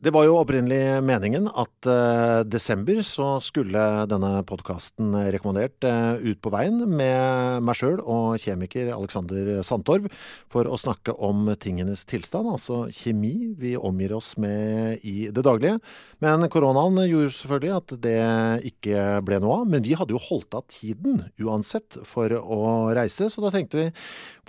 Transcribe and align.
Det 0.00 0.08
var 0.16 0.24
jo 0.24 0.38
opprinnelig 0.40 1.02
meningen 1.04 1.50
at 1.60 1.84
uh, 1.84 2.40
desember 2.48 3.02
så 3.04 3.34
skulle 3.44 3.82
denne 4.08 4.30
podkasten 4.48 5.12
rekommandert 5.28 5.84
uh, 5.84 6.16
ut 6.16 6.38
på 6.40 6.52
veien 6.54 6.78
med 6.88 7.60
meg 7.60 7.76
sjøl 7.76 7.98
og 8.00 8.38
kjemiker 8.40 8.88
Alexander 8.94 9.58
Sandtorv 9.60 10.06
for 10.48 10.64
å 10.64 10.78
snakke 10.80 11.12
om 11.12 11.50
tingenes 11.60 12.06
tilstand, 12.08 12.48
altså 12.48 12.86
kjemi 12.96 13.50
vi 13.60 13.74
omgir 13.76 14.16
oss 14.16 14.38
med 14.40 15.04
i 15.04 15.28
det 15.28 15.44
daglige. 15.44 15.76
Men 16.24 16.48
koronaen 16.48 17.02
gjorde 17.04 17.36
selvfølgelig 17.36 17.76
at 17.76 17.94
det 18.00 18.16
ikke 18.72 19.04
ble 19.28 19.42
noe 19.44 19.60
av. 19.60 19.68
Men 19.68 19.84
vi 19.84 19.98
hadde 20.00 20.16
jo 20.16 20.24
holdt 20.30 20.56
av 20.56 20.64
tiden 20.72 21.26
uansett 21.44 22.00
for 22.08 22.32
å 22.40 22.62
reise, 22.96 23.28
så 23.28 23.44
da 23.44 23.52
tenkte 23.52 23.82
vi 23.84 23.90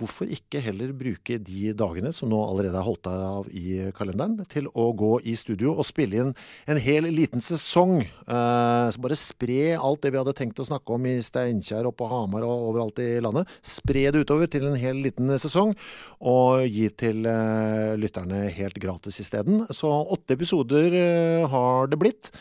hvorfor 0.02 0.30
ikke 0.30 0.60
heller 0.64 0.92
bruke 0.96 1.38
de 1.38 1.72
dagene 1.78 2.12
som 2.14 2.30
nå 2.32 2.40
allerede 2.42 2.78
er 2.78 2.86
holdt 2.86 3.08
av 3.10 3.48
i 3.54 3.78
kalenderen, 3.96 4.42
til 4.50 4.68
å 4.78 4.88
gå 4.96 5.14
i 5.28 5.36
studio 5.38 5.76
og 5.76 5.86
spille 5.86 6.18
inn 6.22 6.32
en 6.70 6.80
hel 6.82 7.06
liten 7.12 7.42
sesong. 7.42 8.00
Eh, 8.02 8.86
så 8.92 9.02
bare 9.02 9.18
spre 9.18 9.76
alt 9.76 10.02
det 10.02 10.12
vi 10.12 10.20
hadde 10.20 10.34
tenkt 10.38 10.60
å 10.62 10.66
snakke 10.66 10.96
om 10.96 11.06
i 11.08 11.16
Steinkjer 11.24 11.88
og 11.88 11.96
på 11.98 12.08
Hamar 12.10 12.46
og 12.46 12.68
overalt 12.70 13.02
i 13.02 13.20
landet. 13.22 13.50
Spre 13.64 14.08
det 14.12 14.24
utover 14.24 14.50
til 14.50 14.66
en 14.68 14.78
hel 14.78 15.02
liten 15.04 15.30
sesong, 15.42 15.74
og 16.22 16.66
gi 16.66 16.88
til 16.98 17.26
eh, 17.28 17.94
lytterne 18.00 18.44
helt 18.56 18.80
gratis 18.82 19.20
isteden. 19.22 19.66
Så 19.70 19.90
åtte 19.90 20.36
episoder 20.36 20.98
eh, 20.98 21.46
har 21.52 21.90
det 21.92 22.00
blitt. 22.00 22.32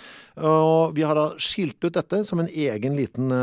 Og 0.42 0.96
vi 0.96 1.04
har 1.04 1.18
skilt 1.44 1.84
ut 1.84 1.94
dette 1.94 2.22
som 2.26 2.40
en 2.40 2.48
egen 2.48 2.96
liten 2.96 3.34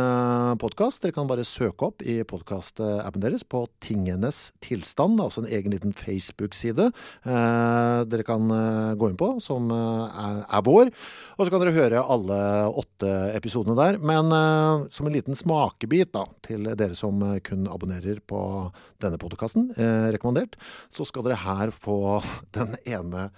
podkast. 0.59 1.03
Dere 1.03 1.15
kan 1.15 1.29
bare 1.29 1.45
søke 1.47 1.91
opp 1.91 2.03
i 2.03 2.17
podkastappen 2.27 3.23
deres 3.23 3.45
på 3.45 3.61
Tingenes 4.09 4.53
tilstand. 4.65 5.21
Altså 5.21 5.43
en 5.43 5.51
egen 5.51 5.73
liten 5.73 5.93
Facebook-side 5.93 6.89
uh, 6.91 8.05
dere 8.09 8.25
kan 8.27 8.49
uh, 8.51 8.95
gå 8.99 9.11
inn 9.11 9.19
på, 9.19 9.35
som 9.43 9.69
er, 9.73 10.43
er, 10.47 10.63
vår. 10.65 10.91
Og 11.37 11.45
så 11.45 11.53
kan 11.53 11.63
dere 11.63 11.77
høre 11.77 12.05
alle 12.05 12.39
åtte 12.81 13.11
episodene 13.37 13.77
der. 13.79 13.99
Men 14.01 14.33
som 14.93 15.09
en 15.09 15.15
liten 15.15 15.37
smakebit 15.37 16.13
da, 16.15 16.25
til 16.47 16.71
dere 16.79 16.97
som 16.99 17.21
kun 17.45 17.69
abonnerer 17.71 18.21
på 18.27 18.41
denne 19.03 19.21
podkasten, 19.21 19.71
rekommandert, 20.13 20.57
så 20.91 21.07
skal 21.07 21.27
dere 21.27 21.41
her 21.45 21.73
få 21.75 22.19
den 22.57 22.75
ene 22.89 23.29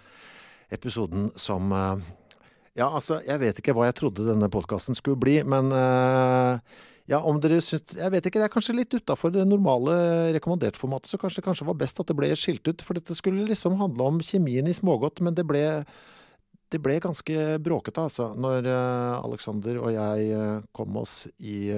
episoden 0.70 1.30
som 1.34 1.72
ja, 2.78 2.86
altså, 2.86 3.18
jeg 3.26 3.42
vet 3.42 3.58
ikke 3.60 3.74
hva 3.76 3.88
jeg 3.88 3.98
trodde 3.98 4.28
denne 4.28 4.48
podkasten 4.52 4.96
skulle 4.96 5.18
bli, 5.20 5.40
men 5.44 5.72
uh, 5.74 6.62
ja, 7.10 7.18
om 7.26 7.40
dere 7.42 7.58
syns 7.64 7.96
Jeg 7.96 8.12
vet 8.14 8.26
ikke, 8.28 8.38
det 8.38 8.46
er 8.46 8.52
kanskje 8.52 8.76
litt 8.76 8.94
utafor 8.94 9.32
det 9.34 9.42
normale 9.48 9.96
rekommandert-formatet, 10.36 11.10
så 11.10 11.18
kanskje 11.18 11.40
det 11.40 11.48
kanskje 11.48 11.66
var 11.66 11.78
best 11.80 11.98
at 11.98 12.10
det 12.10 12.16
ble 12.18 12.30
skilt 12.38 12.70
ut. 12.70 12.84
For 12.86 12.98
dette 12.98 13.16
skulle 13.18 13.48
liksom 13.48 13.78
handle 13.80 14.06
om 14.12 14.22
kjemien 14.22 14.70
i 14.70 14.76
smågodt, 14.76 15.22
men 15.26 15.34
det 15.34 15.44
ble, 15.48 15.64
det 16.70 16.82
ble 16.82 17.00
ganske 17.02 17.58
bråkete, 17.66 18.06
altså. 18.06 18.30
Når 18.38 18.70
uh, 18.70 19.18
Alexander 19.26 19.82
og 19.82 19.90
jeg 19.96 20.32
uh, 20.38 20.66
kom 20.76 21.00
oss 21.02 21.24
i 21.42 21.74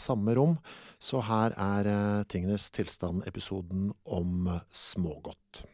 samme 0.00 0.36
rom. 0.38 0.58
Så 0.98 1.20
her 1.22 1.52
er 1.54 2.24
Tingenes 2.26 2.72
tilstand-episoden 2.74 3.92
om 4.18 4.48
smågodt. 4.74 5.68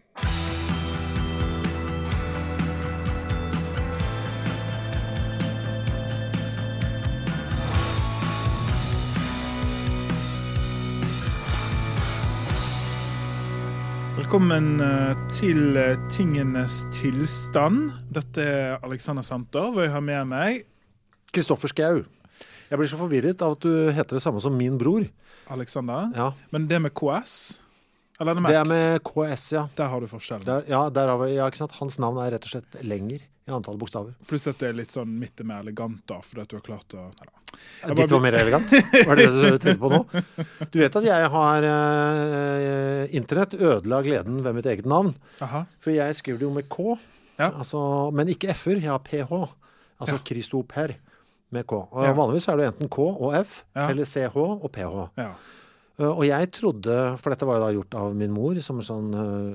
Velkommen 14.15 14.77
eh, 14.79 15.15
til 15.27 15.75
eh, 15.75 15.97
Tingenes 16.07 16.85
tilstand. 16.95 17.89
Dette 18.15 18.45
er 18.47 18.85
Alexander 18.87 19.25
Santer, 19.27 19.73
og 19.73 19.81
jeg 19.83 19.91
har 19.91 20.05
med 20.07 20.29
meg 20.31 20.61
Kristoffer 21.35 21.73
Schou. 21.73 22.05
Jeg 22.71 22.79
blir 22.79 22.91
så 22.93 22.99
forvirret 23.01 23.43
av 23.43 23.57
at 23.57 23.67
du 23.67 23.91
heter 23.91 24.15
det 24.15 24.23
samme 24.23 24.39
som 24.39 24.55
min 24.55 24.77
bror. 24.79 25.09
Alexander? 25.51 26.13
Ja. 26.15 26.29
Men 26.55 26.69
det 26.71 26.79
med 26.85 26.95
KS? 26.95 27.59
Eller 28.21 28.37
er 28.37 28.39
det 28.39 28.45
med 28.47 28.55
Det 28.55 28.61
er 28.61 28.71
med 28.71 29.03
KS, 29.11 29.49
ja. 29.57 29.67
Der 29.75 29.91
har 29.91 30.07
du 30.07 30.07
forskjellen. 30.15 30.47
Der, 30.47 30.71
ja, 30.71 30.85
der 30.95 31.11
har 31.11 31.19
vi, 31.25 31.33
ja, 31.35 31.51
ikke 31.51 31.65
sant? 31.65 31.75
Hans 31.83 31.99
navn 31.99 32.23
er 32.23 32.37
rett 32.37 32.47
og 32.47 32.55
slett 32.55 32.79
lenger 32.87 33.27
i 33.47 33.53
antall 33.53 33.77
bokstaver. 33.81 34.15
Pluss 34.29 34.47
at 34.49 34.59
det 34.63 34.71
er 34.71 34.77
litt 34.79 34.93
sånn 34.95 35.11
midt 35.21 35.43
mer 35.45 35.61
elegant, 35.65 36.01
da, 36.09 36.21
fordi 36.25 36.45
at 36.45 36.53
du 36.53 36.57
har 36.57 36.65
klart 36.65 36.95
å 36.97 37.09
Neida. 37.85 37.95
Ditt 37.95 38.11
var 38.11 38.23
mer 38.25 38.35
elegant? 38.41 38.71
Var 39.07 39.17
det 39.21 39.27
det 39.31 39.51
du 39.55 39.59
tenkte 39.63 39.79
på 39.85 39.91
nå? 39.93 40.01
Du 40.73 40.79
vet 40.81 40.97
at 40.99 41.05
jeg 41.07 41.29
har 41.31 41.67
eh, 41.69 43.15
Internett 43.15 43.55
ødela 43.55 44.01
gleden 44.03 44.41
ved 44.43 44.57
mitt 44.57 44.67
eget 44.67 44.89
navn. 44.91 45.13
Aha. 45.45 45.61
For 45.79 45.95
jeg 45.95 46.17
skriver 46.19 46.41
det 46.41 46.49
jo 46.49 46.55
med 46.57 46.67
K, 46.73 46.97
ja. 47.39 47.51
altså, 47.53 47.83
men 48.17 48.33
ikke 48.33 48.51
F-er. 48.57 48.81
Jeg 48.83 48.91
har 48.91 49.03
PH. 49.07 49.33
Altså 50.03 50.17
Ja. 50.19 50.25
Kristoper 50.27 50.97
med 51.55 51.67
K. 51.71 51.79
Og 51.93 52.03
Ja. 52.09 52.13
Vanligvis 52.17 52.49
er 52.51 52.59
det 52.59 52.67
enten 52.73 52.91
K 52.91 53.07
og 53.13 53.37
F, 53.39 53.61
Ja. 53.77 53.87
eller 53.93 54.05
CH 54.09 54.35
og 54.37 54.67
PH. 54.75 55.05
Ja. 55.21 55.31
Uh, 55.95 56.11
og 56.11 56.25
jeg 56.27 56.51
trodde, 56.51 56.95
for 57.23 57.31
dette 57.31 57.47
var 57.47 57.61
jo 57.61 57.65
da 57.69 57.73
gjort 57.77 57.95
av 58.01 58.17
min 58.19 58.33
mor 58.35 58.59
som 58.67 58.81
en 58.83 58.89
sånn 58.89 59.13
uh, 59.15 59.55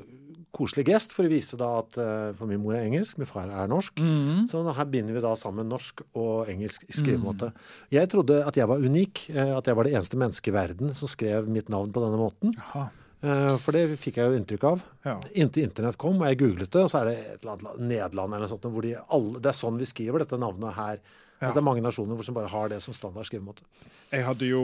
koselig 0.56 0.86
gest, 0.90 1.14
for 1.16 1.28
å 1.28 1.32
vise 1.32 1.58
da 1.60 1.68
at 1.80 1.98
uh, 2.00 2.30
For 2.38 2.50
min 2.50 2.62
mor 2.64 2.76
er 2.78 2.86
engelsk, 2.88 3.20
min 3.22 3.30
far 3.30 3.50
er 3.50 3.70
norsk. 3.70 4.00
Mm. 4.02 4.48
Så 4.50 4.64
her 4.66 4.88
binder 4.90 5.18
vi 5.18 5.24
da 5.24 5.34
sammen 5.40 5.70
norsk 5.70 6.02
og 6.14 6.50
engelsk 6.52 6.88
skrivemåte. 6.90 7.52
Jeg 7.94 8.10
trodde 8.12 8.42
at 8.46 8.58
jeg 8.58 8.70
var 8.70 8.82
unik, 8.82 9.26
eh, 9.34 9.54
at 9.58 9.70
jeg 9.70 9.78
var 9.78 9.88
det 9.88 9.94
eneste 9.98 10.20
mennesket 10.20 10.52
i 10.52 10.56
verden 10.56 10.96
som 10.98 11.12
skrev 11.12 11.50
mitt 11.52 11.70
navn 11.70 11.94
på 11.94 12.04
denne 12.04 12.20
måten. 12.20 12.56
Jaha. 12.58 12.90
Eh, 13.22 13.56
For 13.60 13.76
det 13.76 14.00
fikk 14.00 14.20
jeg 14.20 14.32
jo 14.32 14.40
inntrykk 14.40 14.68
av. 14.70 14.84
Ja. 15.06 15.18
Inntil 15.36 15.68
internett 15.68 15.98
kom, 16.00 16.22
og 16.22 16.30
jeg 16.30 16.40
googlet 16.40 16.72
det, 16.72 16.84
og 16.86 16.92
så 16.92 17.02
er 17.02 17.10
det 17.10 17.18
et 17.20 17.42
eller 17.42 17.56
annet 17.56 17.66
land- 17.68 17.88
Nederland 17.90 18.34
eller 18.34 18.48
noe 18.48 18.54
sånt, 18.54 18.70
hvor 18.74 18.86
de 18.86 18.96
alle, 18.98 19.40
det 19.40 19.52
er 19.52 19.60
sånn 19.60 19.80
vi 19.80 19.90
skriver 19.90 20.24
dette 20.24 20.40
navnet 20.40 20.78
her. 20.78 21.02
Altså 21.40 21.56
det 21.56 21.62
er 21.62 21.70
mange 21.70 21.84
nasjoner 21.84 22.18
hvor 22.20 22.28
som 22.28 22.36
bare 22.36 22.52
har 22.52 22.72
det 22.72 22.82
som 22.84 22.96
standard 22.96 23.28
skrivemåte. 23.28 23.64
Jeg 24.12 24.26
hadde 24.28 24.48
jo 24.50 24.64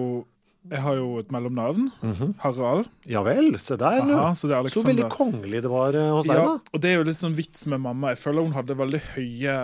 Jeg 0.71 0.81
har 0.81 0.95
jo 0.97 1.19
et 1.21 1.29
mellomnavn. 1.31 1.91
Harald. 2.41 2.87
Ja 3.05 3.21
vel, 3.25 3.51
se 3.61 3.77
der. 3.77 4.01
Aha, 4.01 4.31
så 4.33 4.47
det 4.49 4.57
er 4.57 4.69
Så 4.73 4.81
veldig 4.85 5.09
kongelig 5.13 5.61
det 5.61 5.69
var 5.71 5.93
eh, 5.93 6.11
hos 6.15 6.25
deg, 6.25 6.39
Ja, 6.39 6.45
da. 6.55 6.71
og 6.73 6.81
det 6.81 6.89
er 6.89 6.95
jo 7.01 7.03
litt 7.11 7.19
sånn 7.21 7.35
vits 7.37 7.65
med 7.69 7.83
mamma. 7.85 8.13
Jeg 8.15 8.23
føler 8.23 8.41
hun 8.47 8.55
hadde 8.57 8.77
veldig 8.79 9.01
høye 9.15 9.57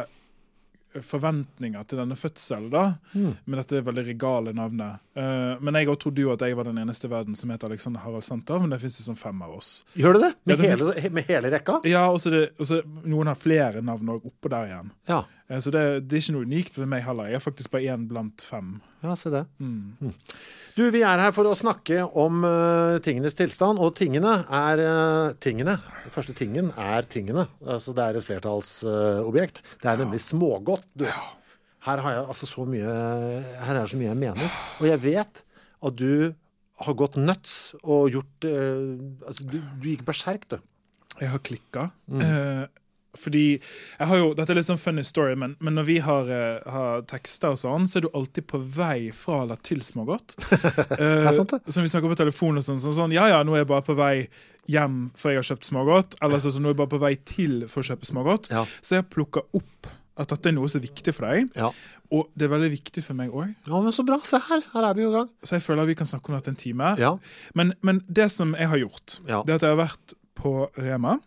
forventninger 0.99 1.85
til 1.87 2.01
denne 2.01 2.17
fødselen, 2.19 2.67
da. 2.73 2.81
Mm. 3.15 3.29
Med 3.47 3.59
dette 3.61 3.79
veldig 3.87 4.03
regale 4.09 4.51
navnet. 4.57 4.99
Uh, 5.15 5.55
men 5.63 5.77
jeg 5.79 5.87
trodde 6.01 6.23
jo 6.25 6.33
at 6.33 6.43
jeg 6.43 6.57
var 6.59 6.67
den 6.67 6.81
eneste 6.81 7.07
i 7.07 7.11
verden 7.13 7.37
som 7.39 7.53
het 7.53 7.63
Alexander 7.63 8.03
Harald 8.03 8.25
Santov, 8.27 8.59
men 8.65 8.73
det 8.75 8.81
fins 8.83 8.99
sånn 9.05 9.19
fem 9.19 9.39
av 9.45 9.53
oss. 9.55 9.69
Gjør 9.95 10.17
det 10.19 10.21
det? 10.25 10.31
Med, 10.43 10.57
Ja, 10.67 10.75
det- 10.75 10.95
hele, 10.99 11.09
med 11.15 11.29
hele 11.31 11.51
rekka? 11.55 11.79
Ja, 11.87 12.09
og 12.11 12.19
så 12.19 12.81
Noen 13.05 13.27
har 13.31 13.35
flere 13.39 13.81
navn 13.81 14.09
òg 14.09 14.25
oppå 14.27 14.49
der 14.51 14.67
igjen. 14.67 14.91
Ja. 15.07 15.23
Eh, 15.51 15.59
så 15.59 15.73
det, 15.73 15.83
det 16.07 16.17
er 16.17 16.23
ikke 16.23 16.35
noe 16.37 16.47
unikt 16.47 16.79
for 16.79 16.89
meg 16.89 17.03
heller. 17.05 17.29
Jeg 17.29 17.39
er 17.41 17.43
faktisk 17.43 17.73
bare 17.73 17.91
én 17.93 18.07
blant 18.09 18.43
fem. 18.45 18.77
Ja, 19.03 19.15
se 19.19 19.31
det. 19.33 19.43
Mm. 19.59 19.97
Mm. 19.99 20.15
Du, 20.77 20.85
vi 20.93 21.03
er 21.03 21.19
her 21.19 21.33
for 21.35 21.49
å 21.49 21.57
snakke 21.57 22.05
om 22.05 22.45
uh, 22.47 22.95
tingenes 23.03 23.35
tilstand, 23.35 23.81
og 23.81 23.95
tingene 23.97 24.37
er 24.47 24.83
uh, 24.85 25.35
tingene. 25.43 25.75
Den 26.05 26.15
første 26.15 26.35
tingen 26.37 26.71
er 26.79 27.07
tingene. 27.11 27.49
Altså, 27.65 27.95
det 27.97 28.05
er 28.05 28.19
et 28.19 28.27
flertallsobjekt. 28.27 29.63
det 29.83 29.91
er 29.91 30.03
nemlig 30.03 30.21
smågodt, 30.23 30.87
du. 30.95 31.07
Her 31.81 32.03
har 32.05 32.13
jeg 32.13 32.25
altså 32.29 32.45
så 32.45 32.61
mye 32.69 32.89
Her 33.65 33.79
er 33.79 33.87
så 33.89 33.97
mye 33.97 34.11
jeg 34.11 34.19
mener. 34.21 34.59
Og 34.79 34.85
jeg 34.85 35.01
vet 35.01 35.41
at 35.81 35.95
du 35.97 36.31
har 36.81 36.97
gått 36.97 37.17
nuts 37.17 37.73
og 37.81 38.13
gjort 38.13 38.45
altså, 38.45 39.47
du, 39.49 39.57
du 39.81 39.87
gikk 39.89 40.05
berserk, 40.05 40.45
du. 40.53 40.59
Jeg 41.17 41.33
har 41.33 41.41
klikka. 41.43 41.87
Mm. 42.05 42.21
Fordi 43.17 43.45
jeg 43.59 44.07
har 44.07 44.17
jo, 44.21 44.29
Dette 44.37 44.53
er 44.53 44.59
litt 44.61 44.67
sånn 44.69 44.79
funny 44.79 45.03
story, 45.03 45.33
men, 45.35 45.55
men 45.59 45.75
når 45.75 45.87
vi 45.89 45.97
har, 46.03 46.29
uh, 46.31 46.71
har 46.71 47.01
tekster 47.11 47.51
og 47.55 47.59
sånn, 47.59 47.87
så 47.91 47.99
er 47.99 48.05
du 48.05 48.11
alltid 48.15 48.47
på 48.47 48.61
vei 48.77 49.11
fra 49.15 49.41
eller 49.45 49.59
til 49.67 49.81
smågodt. 49.83 50.37
Uh. 51.01 51.27
Som 51.67 51.83
vi 51.83 51.89
snakker 51.91 52.11
på 52.11 52.17
telefon 52.19 52.59
og 52.59 52.63
sånn, 52.65 52.79
sånn, 52.83 52.95
sånn. 52.97 53.13
Ja 53.15 53.25
ja, 53.31 53.41
nå 53.43 53.55
er 53.55 53.63
jeg 53.63 53.69
bare 53.71 53.85
på 53.87 53.95
vei 53.97 54.27
hjem 54.71 55.09
for 55.17 55.31
jeg 55.33 55.41
har 55.41 55.47
kjøpt 55.51 55.67
smågodt. 55.67 56.15
Eller 56.23 56.39
så, 56.43 56.51
så 56.53 56.61
nå 56.61 56.69
er 56.69 56.75
jeg 56.75 56.81
bare 56.83 56.93
på 56.93 56.99
vei 57.01 57.15
til 57.27 57.63
for 57.71 57.81
å 57.81 57.87
kjøpe 57.91 58.07
smågodt. 58.07 58.51
Ja. 58.53 58.63
Så 58.85 58.99
jeg 58.99 59.07
plukker 59.11 59.47
opp 59.57 59.89
at 60.21 60.29
dette 60.33 60.51
er 60.51 60.55
noe 60.55 60.69
som 60.69 60.79
er 60.81 60.85
viktig 60.87 61.13
for 61.17 61.27
deg. 61.27 61.49
Ja. 61.57 61.71
Og 62.11 62.27
det 62.35 62.45
er 62.47 62.51
veldig 62.51 62.69
viktig 62.73 63.01
for 63.05 63.15
meg 63.17 63.31
òg. 63.31 63.53
ja, 63.67 63.77
men 63.81 63.93
så 63.95 64.03
bra. 64.07 64.17
Se 64.27 64.39
her. 64.49 64.63
Her 64.73 64.89
er 64.89 64.97
vi 64.97 65.05
i 65.07 65.11
gang. 65.13 65.29
Så 65.47 65.55
jeg 65.57 65.63
føler 65.65 65.85
at 65.85 65.91
vi 65.91 65.95
kan 65.99 66.09
snakke 66.09 66.31
om 66.31 66.35
dette 66.37 66.51
en 66.51 66.59
time. 66.59 66.89
Ja. 66.99 67.13
Men, 67.57 67.71
men 67.81 68.01
det 68.07 68.27
som 68.35 68.51
jeg 68.59 68.67
har 68.71 68.81
gjort, 68.83 69.19
Ja. 69.29 69.41
det 69.47 69.55
er 69.55 69.61
at 69.61 69.67
jeg 69.67 69.75
har 69.75 69.81
vært 69.85 70.15
på 70.41 70.53
Rema. 70.77 71.17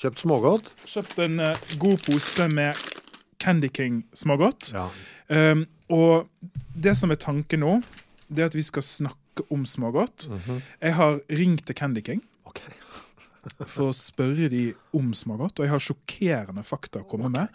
Kjøpt 0.00 0.22
smågodt. 0.22 0.70
Kjøpt 0.88 1.18
en 1.24 1.40
uh, 1.42 1.72
god 1.82 2.00
pose 2.06 2.46
med 2.52 2.78
Candy 3.42 3.68
King 3.74 4.02
smågodt. 4.16 4.72
Ja. 4.74 4.86
Um, 5.28 5.66
og 5.92 6.28
det 6.72 6.94
som 6.98 7.12
er 7.12 7.20
tanken 7.20 7.60
nå, 7.64 7.74
det 8.32 8.44
er 8.44 8.52
at 8.52 8.56
vi 8.56 8.64
skal 8.64 8.84
snakke 8.86 9.44
om 9.52 9.66
smågodt. 9.68 10.28
Jeg 10.80 10.94
har 10.98 11.20
ringt 11.32 11.66
til 11.68 11.76
Candy 11.78 12.04
King 12.04 12.22
Okay. 12.52 12.68
for 13.72 13.88
å 13.88 13.94
spørre 13.96 14.48
de 14.52 14.66
om 14.96 15.12
smågodt, 15.16 15.56
og 15.58 15.64
jeg 15.64 15.72
har 15.72 15.80
sjokkerende 15.82 16.64
fakta 16.66 17.00
å 17.00 17.06
komme 17.08 17.30
med. 17.32 17.48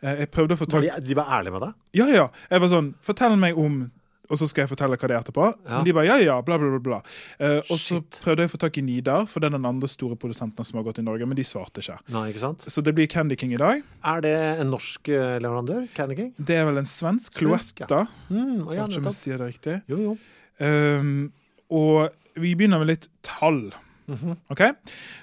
Uh, 0.00 0.14
Jeg 0.22 0.30
prøvde 0.32 0.56
å 0.56 0.60
få 0.60 0.68
tak 0.70 0.86
de, 0.86 0.92
de 1.04 1.16
var 1.18 1.32
ærlige 1.38 1.56
med 1.56 1.64
deg? 1.66 1.74
Ja, 2.00 2.06
ja. 2.08 2.28
Jeg 2.52 2.64
var 2.64 2.72
sånn 2.72 2.92
Fortell 3.04 3.36
meg 3.40 3.58
om 3.60 3.82
og 4.30 4.38
så 4.38 4.46
skal 4.46 4.62
jeg 4.64 4.70
fortelle 4.70 4.94
hva 4.96 5.08
det 5.10 5.14
er 5.16 5.22
etterpå. 5.24 5.46
Ja. 5.66 5.72
Men 5.80 5.84
de 5.88 5.92
bare 5.96 6.06
ja, 6.06 6.16
ja, 6.22 6.36
bla, 6.46 6.54
bla, 6.62 6.78
bla. 6.78 7.00
Eh, 7.42 7.58
og 7.66 7.78
så 7.82 7.98
prøvde 8.20 8.42
jeg 8.46 8.50
å 8.50 8.52
få 8.54 8.60
tak 8.62 8.78
i 8.78 8.82
Nidar, 8.86 9.26
for 9.30 9.38
det 9.42 9.46
er 9.50 9.56
den 9.58 9.66
andre 9.68 9.88
store 9.90 10.16
produsenten 10.20 10.62
som 10.64 10.74
har 10.78 10.84
gått 10.86 11.00
i 11.02 11.06
Norge, 11.06 11.26
men 11.26 11.36
de 11.38 11.44
svarte 11.46 11.78
ikke. 11.82 11.98
Nei, 12.14 12.24
ikke 12.30 12.44
sant? 12.44 12.60
Så 12.70 12.78
det 12.86 12.92
blir 12.96 13.08
Candy 13.10 13.34
King 13.40 13.52
i 13.56 13.60
dag. 13.60 13.76
Er 14.14 14.18
det 14.24 14.36
en 14.62 14.70
norsk 14.70 15.02
eh, 15.10 15.36
leverandør? 15.42 15.82
Candy 15.98 16.14
King? 16.22 16.30
Det 16.38 16.54
er 16.60 16.64
vel 16.70 16.78
en 16.80 16.86
svensk. 16.88 17.30
Svensk, 17.42 17.74
ja. 17.82 17.86
Cloetta. 17.90 18.02
Mm, 18.30 18.58
ja, 18.70 18.78
Kanskje 18.84 19.00
vi 19.00 19.04
nettopp. 19.04 19.18
sier 19.18 19.36
det 19.42 19.46
riktig. 19.50 19.74
Jo, 19.90 19.96
jo. 20.08 20.12
Um, 20.60 21.32
og 21.72 21.96
vi 22.40 22.50
begynner 22.54 22.78
med 22.82 22.90
litt 22.94 23.06
tall. 23.26 23.62
Mhm. 24.10 24.32
Ok? 24.52 24.62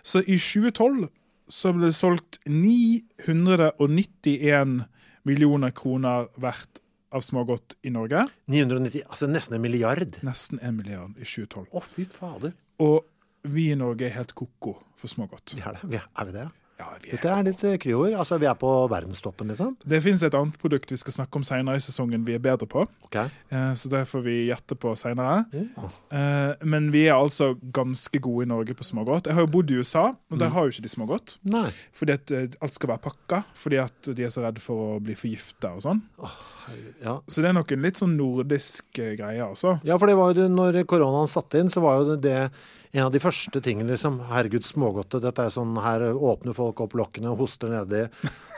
Så 0.04 0.18
i 0.26 0.38
2012 0.40 1.08
så 1.48 1.72
ble 1.76 1.86
det 1.88 1.96
solgt 1.96 2.40
991 2.48 4.84
millioner 5.28 5.72
kroner 5.76 6.28
verdt 6.40 6.80
av 7.16 7.24
smågodt 7.26 7.78
i 7.88 7.92
Norge. 7.94 8.26
990, 8.52 9.06
altså 9.08 9.30
nesten 9.32 9.58
en 9.58 9.64
milliard. 9.64 10.20
Nesten 10.28 10.62
en 10.64 10.78
milliard 10.80 11.16
i 11.18 11.26
2012. 11.26 11.68
Å, 11.72 11.84
fy 11.84 12.08
fader. 12.12 12.56
Og 12.84 13.08
vi 13.48 13.70
i 13.72 13.78
Norge 13.80 14.08
er 14.08 14.16
helt 14.18 14.34
ko-ko 14.38 14.78
for 15.00 15.12
smågodt. 15.12 15.56
Vi 15.56 15.64
er 15.64 15.78
det. 15.78 15.88
Vi 15.88 16.00
er, 16.00 16.08
er 16.20 16.30
vi 16.30 16.36
det? 16.36 16.48
Ja, 16.48 16.67
vi 16.78 17.10
er. 17.10 17.16
Dette 17.18 17.30
er 17.34 17.44
litt 17.48 17.64
eh, 17.66 17.78
kryord. 17.82 18.14
Altså, 18.14 18.38
vi 18.42 18.46
er 18.50 18.54
på 18.60 18.70
verdenstoppen, 18.92 19.50
liksom. 19.52 19.76
Det 19.88 20.00
fins 20.06 20.24
et 20.24 20.36
annet 20.38 20.58
produkt 20.62 20.92
vi 20.94 20.98
skal 21.02 21.14
snakke 21.16 21.40
om 21.40 21.46
senere 21.48 21.80
i 21.80 21.84
sesongen 21.84 22.26
vi 22.28 22.36
er 22.38 22.44
bedre 22.44 22.68
på. 22.70 22.86
Ok. 23.08 23.16
Eh, 23.18 23.74
Så 23.74 23.90
det 23.90 24.04
får 24.08 24.22
vi 24.26 24.36
gjette 24.52 24.78
på 24.78 24.94
seinere. 25.00 25.46
Oh. 25.78 25.90
Men 26.64 26.92
vi 26.94 27.06
er 27.08 27.16
altså 27.18 27.56
ganske 27.74 28.20
gode 28.22 28.46
i 28.46 28.50
Norge 28.52 28.74
på 28.78 28.84
smågodt. 28.88 29.28
Jeg 29.28 29.34
har 29.38 29.46
jo 29.48 29.52
bodd 29.58 29.72
i 29.72 29.80
USA, 29.82 30.06
og 30.14 30.38
Mm. 30.38 30.40
der 30.40 30.50
har 30.50 30.64
jo 30.68 30.70
ikke 30.76 30.84
de 30.84 30.90
smågodt. 30.90 31.38
Nei. 31.46 31.72
Fordi 31.94 32.14
at 32.14 32.32
eh, 32.32 32.48
alt 32.62 32.74
skal 32.74 32.90
være 32.90 33.04
pakka, 33.10 33.44
fordi 33.56 33.78
at 33.82 34.02
de 34.16 34.24
er 34.24 34.30
så 34.30 34.42
redde 34.46 34.60
for 34.62 34.98
å 34.98 35.00
bli 35.04 35.16
forgifta 35.16 35.74
og 35.76 35.82
sånn. 35.82 36.02
Ja. 37.02 37.22
Så 37.32 37.42
det 37.42 37.48
er 37.50 37.54
nok 37.56 37.72
en 37.72 37.82
litt 37.86 37.96
sånn 37.96 38.18
nordisk 38.20 39.00
eh, 39.00 39.16
greie, 39.16 39.40
altså. 39.42 39.78
ja, 39.88 39.98
for 39.98 40.08
det 40.08 40.18
var 40.20 40.34
jo 40.34 40.42
det, 40.42 40.48
når 40.52 40.82
koronaen 40.90 41.30
satte 41.32 41.60
inn, 41.62 41.70
så 41.72 41.80
var 41.82 42.02
jo 42.02 42.16
det, 42.16 42.22
det 42.28 42.52
en 42.94 43.04
av 43.06 43.12
de 43.12 43.20
første 43.20 43.62
tingene 43.62 43.90
liksom 43.92 44.20
Herregud, 44.32 44.64
smågodtet. 44.66 45.22
Dette 45.22 45.44
er 45.48 45.50
sånn 45.54 45.76
Her 45.84 46.08
åpner 46.14 46.54
folk 46.56 46.80
opp 46.86 46.94
lokkene 46.98 47.32
og 47.34 47.38
hoster 47.44 47.70
nedi. 47.74 48.06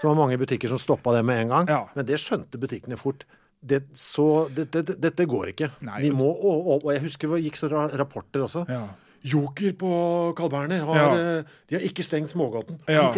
Så 0.01 0.07
var 0.11 0.15
mange 0.19 0.37
butikker 0.37 0.69
som 0.69 0.77
stoppa 0.81 1.13
det 1.17 1.25
med 1.25 1.43
en 1.45 1.53
gang. 1.55 1.67
Ja. 1.69 1.81
Men 1.95 2.05
det 2.05 2.19
skjønte 2.21 2.59
butikkene 2.61 2.97
fort. 2.97 3.25
Det, 3.61 3.81
så 3.97 4.47
det, 4.55 4.69
det, 4.71 4.85
det, 4.87 4.97
dette 5.03 5.25
går 5.27 5.49
ikke. 5.51 5.67
Nei, 5.83 6.01
De 6.05 6.11
må, 6.15 6.29
og, 6.31 6.61
og, 6.75 6.85
og 6.85 6.93
jeg 6.93 7.01
husker 7.03 7.27
det 7.35 7.41
gikk 7.49 7.57
så 7.59 7.67
ra- 7.73 7.89
rapporter 7.99 8.45
også. 8.45 8.63
Ja. 8.71 8.85
Joker 9.27 9.73
på 9.75 9.89
Carl 10.37 10.47
Berner 10.53 10.85
har, 10.87 10.95
Ja. 10.95 11.09
eh, 11.41 11.43
De 11.67 11.75
har 11.75 11.83
ikke 11.83 12.05
stengt 12.07 12.31
smågodten. 12.31 12.77
Ja. 12.87 13.09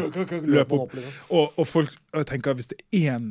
Løp 0.41 0.71
opp. 0.73 0.95
liksom. 0.97 1.13
Og, 1.29 1.53
og 1.61 1.67
folk 1.69 1.93
tenker 2.25 2.57
hvis 2.57 2.71
det 2.73 2.79
er 2.89 3.19
én 3.19 3.29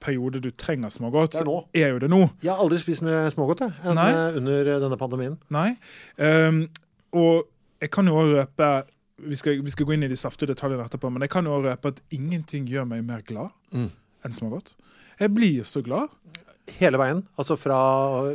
periode 0.00 0.40
du 0.40 0.50
trenger 0.50 0.88
smågodt, 0.92 1.34
er 1.36 1.44
så 1.48 1.56
er 1.76 1.90
jo 1.94 1.98
det 2.00 2.08
nå. 2.12 2.20
Jeg 2.44 2.52
har 2.52 2.60
aldri 2.60 2.78
spist 2.80 3.02
med 3.04 3.32
smågodt 3.32 3.60
jeg, 3.64 3.72
eh, 3.84 4.36
under 4.36 4.70
denne 4.84 4.96
pandemien. 5.00 5.38
Nei. 5.52 5.74
Ehm, 6.18 6.66
og 7.12 7.46
jeg 7.80 7.90
kan 7.90 8.06
jo 8.06 8.14
òg 8.20 8.34
røpe 8.38 8.70
vi 9.20 9.36
skal, 9.36 9.58
vi 9.60 9.70
skal 9.70 9.84
gå 9.84 9.92
inn 9.92 10.02
i 10.06 10.08
de 10.08 10.16
saftige 10.16 10.48
detaljene 10.54 10.84
etterpå, 10.88 11.10
men 11.12 11.20
jeg 11.26 11.30
kan 11.34 11.44
jo 11.44 11.52
også 11.58 11.68
røpe 11.74 11.88
at 11.92 11.98
ingenting 12.16 12.64
gjør 12.70 12.86
meg 12.88 13.02
mer 13.04 13.20
glad 13.26 13.50
Mm. 13.72 13.90
enn 14.24 14.32
smågodt. 14.32 14.74
Jeg 15.20 15.34
blir 15.34 15.64
så 15.68 15.82
glad. 15.84 16.08
Hele 16.78 16.96
veien. 16.96 17.20
Altså 17.36 17.56
fra, 17.58 17.76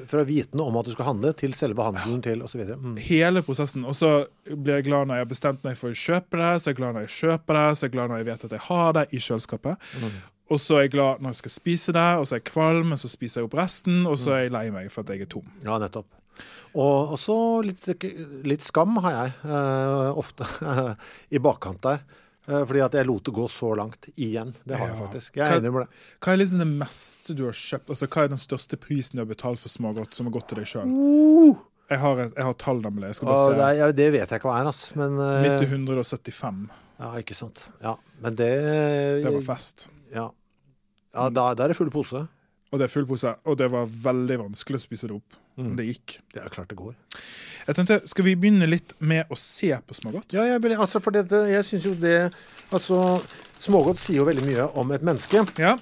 fra 0.06 0.24
viten 0.28 0.60
om 0.62 0.76
at 0.78 0.86
du 0.86 0.92
skal 0.92 1.06
handle, 1.08 1.32
til 1.34 1.54
selve 1.58 1.82
handelen, 1.82 2.22
til 2.22 2.42
osv. 2.44 2.62
Mm. 2.78 2.96
Hele 3.02 3.42
prosessen. 3.42 3.86
Og 3.86 3.96
så 3.96 4.28
blir 4.46 4.76
jeg 4.82 4.86
glad 4.90 5.08
når 5.08 5.16
jeg 5.16 5.26
har 5.26 5.32
bestemt 5.32 5.64
meg 5.66 5.78
for 5.80 5.90
å 5.90 5.98
kjøpe 5.98 6.38
det, 6.38 6.52
så 6.62 6.70
er 6.70 6.74
jeg 6.74 6.80
glad 6.82 6.94
når 6.94 7.08
jeg 7.08 7.14
kjøper 7.16 7.54
det, 7.60 7.66
så 7.78 7.84
er 7.86 7.88
jeg 7.90 7.96
glad 7.96 8.10
når 8.12 8.18
jeg 8.22 8.26
vet 8.30 8.46
at 8.46 8.52
jeg 8.52 8.64
har 8.68 8.94
det 9.00 9.06
i 9.12 9.18
kjøleskapet. 9.26 9.90
Mm. 10.04 10.12
Og 10.54 10.60
så 10.62 10.76
er 10.78 10.82
jeg 10.86 10.92
glad 10.94 11.22
når 11.26 11.34
jeg 11.34 11.42
skal 11.42 11.56
spise 11.56 11.96
det, 11.98 12.10
og 12.20 12.28
så 12.28 12.36
er 12.36 12.42
jeg 12.44 12.50
kvalm, 12.52 12.92
og 12.94 13.00
så 13.02 13.10
spiser 13.10 13.42
jeg 13.42 13.50
opp 13.50 13.58
resten, 13.58 14.06
og 14.06 14.20
så 14.22 14.36
er 14.36 14.44
jeg 14.46 14.52
lei 14.54 14.70
meg 14.70 14.92
for 14.94 15.02
at 15.02 15.16
jeg 15.16 15.26
er 15.26 15.32
tom. 15.32 15.48
Ja, 15.66 15.80
nettopp. 15.82 16.06
Og 16.76 17.14
også 17.16 17.36
litt, 17.64 17.86
litt 18.44 18.64
skam 18.66 18.98
har 19.06 19.14
jeg 19.16 19.34
eh, 19.48 20.18
ofte 20.20 20.48
i 21.36 21.40
bakkant 21.40 21.80
der. 21.86 22.02
Eh, 22.46 22.62
fordi 22.68 22.82
at 22.84 22.98
jeg 23.00 23.08
lot 23.08 23.24
det 23.26 23.34
gå 23.38 23.46
så 23.50 23.70
langt 23.80 24.10
igjen. 24.20 24.52
Det 24.68 24.76
har 24.78 24.92
jeg 24.92 24.98
faktisk. 25.00 25.38
Jeg 25.40 25.62
Hva-. 25.72 25.86
Hva 26.20 26.34
er 26.34 26.42
liksom 26.42 26.60
det 26.62 26.68
meste 26.74 27.36
du 27.38 27.46
har 27.48 27.56
kjøpt? 27.58 27.94
Altså, 27.96 28.10
Hva 28.12 28.26
er 28.26 28.34
den 28.36 28.42
største 28.44 28.78
prisen 28.82 29.18
du 29.18 29.24
har 29.24 29.30
betalt 29.32 29.62
for 29.64 29.72
smågodt 29.72 30.14
som 30.18 30.28
har 30.28 30.36
gått 30.36 30.50
til 30.52 30.60
deg 30.62 30.68
sjøl? 30.70 30.92
Jeg, 31.90 32.00
har 32.02 32.20
et- 32.26 32.34
jeg 32.36 32.46
har 32.50 32.58
tall 32.60 32.82
nemlig. 32.84 33.08
Jeg 33.14 33.20
skal 33.22 33.56
det, 33.56 33.70
ja, 33.80 33.88
det 33.92 34.10
vet 34.18 34.30
jeg 34.30 34.42
ikke 34.42 34.50
hva 34.52 34.60
er, 34.60 34.70
altså. 34.74 34.96
Men 35.00 35.18
eh, 35.22 35.42
Midt 35.48 35.64
i 35.64 35.70
175. 35.72 36.62
Ja, 37.00 37.10
ikke 37.20 37.36
sant. 37.36 37.64
Ja, 37.84 37.96
men 38.24 38.36
det 38.36 38.52
Det 39.24 39.32
var 39.32 39.48
fest. 39.56 39.88
Ja, 40.14 40.30
ja 41.16 41.30
da, 41.30 41.54
da 41.56 41.64
er 41.66 41.72
det 41.74 41.78
full 41.80 41.92
pose. 41.94 42.28
Og 42.72 42.80
det 42.82 42.88
er 42.90 42.92
full 42.94 43.06
pose. 43.08 43.32
Og 43.48 43.58
det 43.60 43.72
var 43.72 43.88
veldig 43.88 44.38
vanskelig 44.44 44.80
å 44.82 44.86
spise 44.86 45.08
det 45.08 45.16
opp. 45.18 45.40
Mm. 45.56 45.68
Men 45.70 45.76
det 45.80 45.88
gikk. 45.88 46.18
Det 46.36 46.44
er 46.44 46.54
klart 46.54 46.70
det 46.72 46.78
går. 46.80 46.94
Jeg 47.66 47.78
tenkte, 47.78 48.00
Skal 48.12 48.28
vi 48.28 48.36
begynne 48.36 48.68
litt 48.70 48.94
med 49.00 49.32
å 49.32 49.38
se 49.40 49.72
på 49.88 49.98
smågodt? 49.98 50.36
Ja, 50.36 50.46
jeg, 50.50 50.62
altså, 50.76 51.02
for 51.04 51.16
dette, 51.16 51.46
jeg 51.50 51.66
syns 51.66 51.88
jo 51.88 51.96
det 51.98 52.18
Altså, 52.74 53.00
smågodt 53.62 54.02
sier 54.02 54.20
jo 54.20 54.28
veldig 54.28 54.46
mye 54.46 54.70
om 54.82 54.92
et 54.96 55.04
menneske. 55.06 55.46
Ja. 55.62 55.76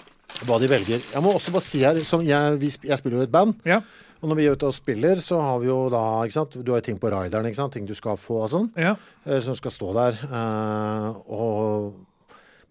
Hva 0.43 0.57
de 0.61 0.67
velger. 0.69 0.99
Jeg 1.13 1.23
må 1.23 1.31
også 1.33 1.53
bare 1.55 1.65
si 1.65 1.83
her, 1.83 1.99
som 2.05 2.23
jeg, 2.25 2.57
vi, 2.61 2.71
jeg 2.89 2.99
spiller 2.99 3.21
jo 3.21 3.25
i 3.25 3.29
et 3.29 3.33
band. 3.33 3.55
ja. 3.67 3.83
Og 4.23 4.29
når 4.31 4.37
vi 4.39 4.43
er 4.47 4.53
ute 4.55 4.69
og 4.69 4.71
spiller, 4.71 5.19
så 5.19 5.35
har 5.43 5.57
vi 5.59 5.67
jo 5.67 5.89
da 5.91 5.99
ikke 6.23 6.37
sant? 6.37 6.53
Du 6.63 6.69
har 6.71 6.79
jo 6.79 6.85
ting 6.85 6.99
på 6.99 7.09
rideren, 7.11 7.43
ikke 7.49 7.59
sant? 7.59 7.73
ting 7.75 7.83
du 7.83 7.91
skal 7.97 8.15
få 8.15 8.37
og 8.45 8.51
sånn, 8.53 8.69
ja. 8.79 8.93
eh, 9.27 9.41
som 9.43 9.57
skal 9.59 9.73
stå 9.75 9.89
der. 9.97 10.19
Eh, 10.23 11.07
og 11.27 11.89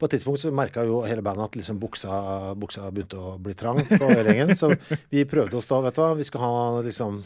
på 0.02 0.08
et 0.08 0.16
tidspunkt 0.16 0.42
så 0.42 0.50
merka 0.54 0.82
jo 0.88 1.00
hele 1.06 1.22
bandet 1.22 1.46
at 1.52 1.56
liksom 1.60 1.78
buksa, 1.82 2.16
buksa 2.58 2.88
begynte 2.90 3.20
å 3.22 3.36
bli 3.38 3.54
trang 3.58 3.78
på 3.86 4.08
Øyringen. 4.10 4.50
Så 4.58 4.72
vi 5.12 5.22
prøvde 5.30 5.54
oss 5.60 5.70
da, 5.70 5.78
vet 5.86 5.94
du 5.94 6.02
hva, 6.02 6.10
vi 6.18 6.26
skal 6.26 6.42
ha 6.42 6.56
liksom 6.82 7.20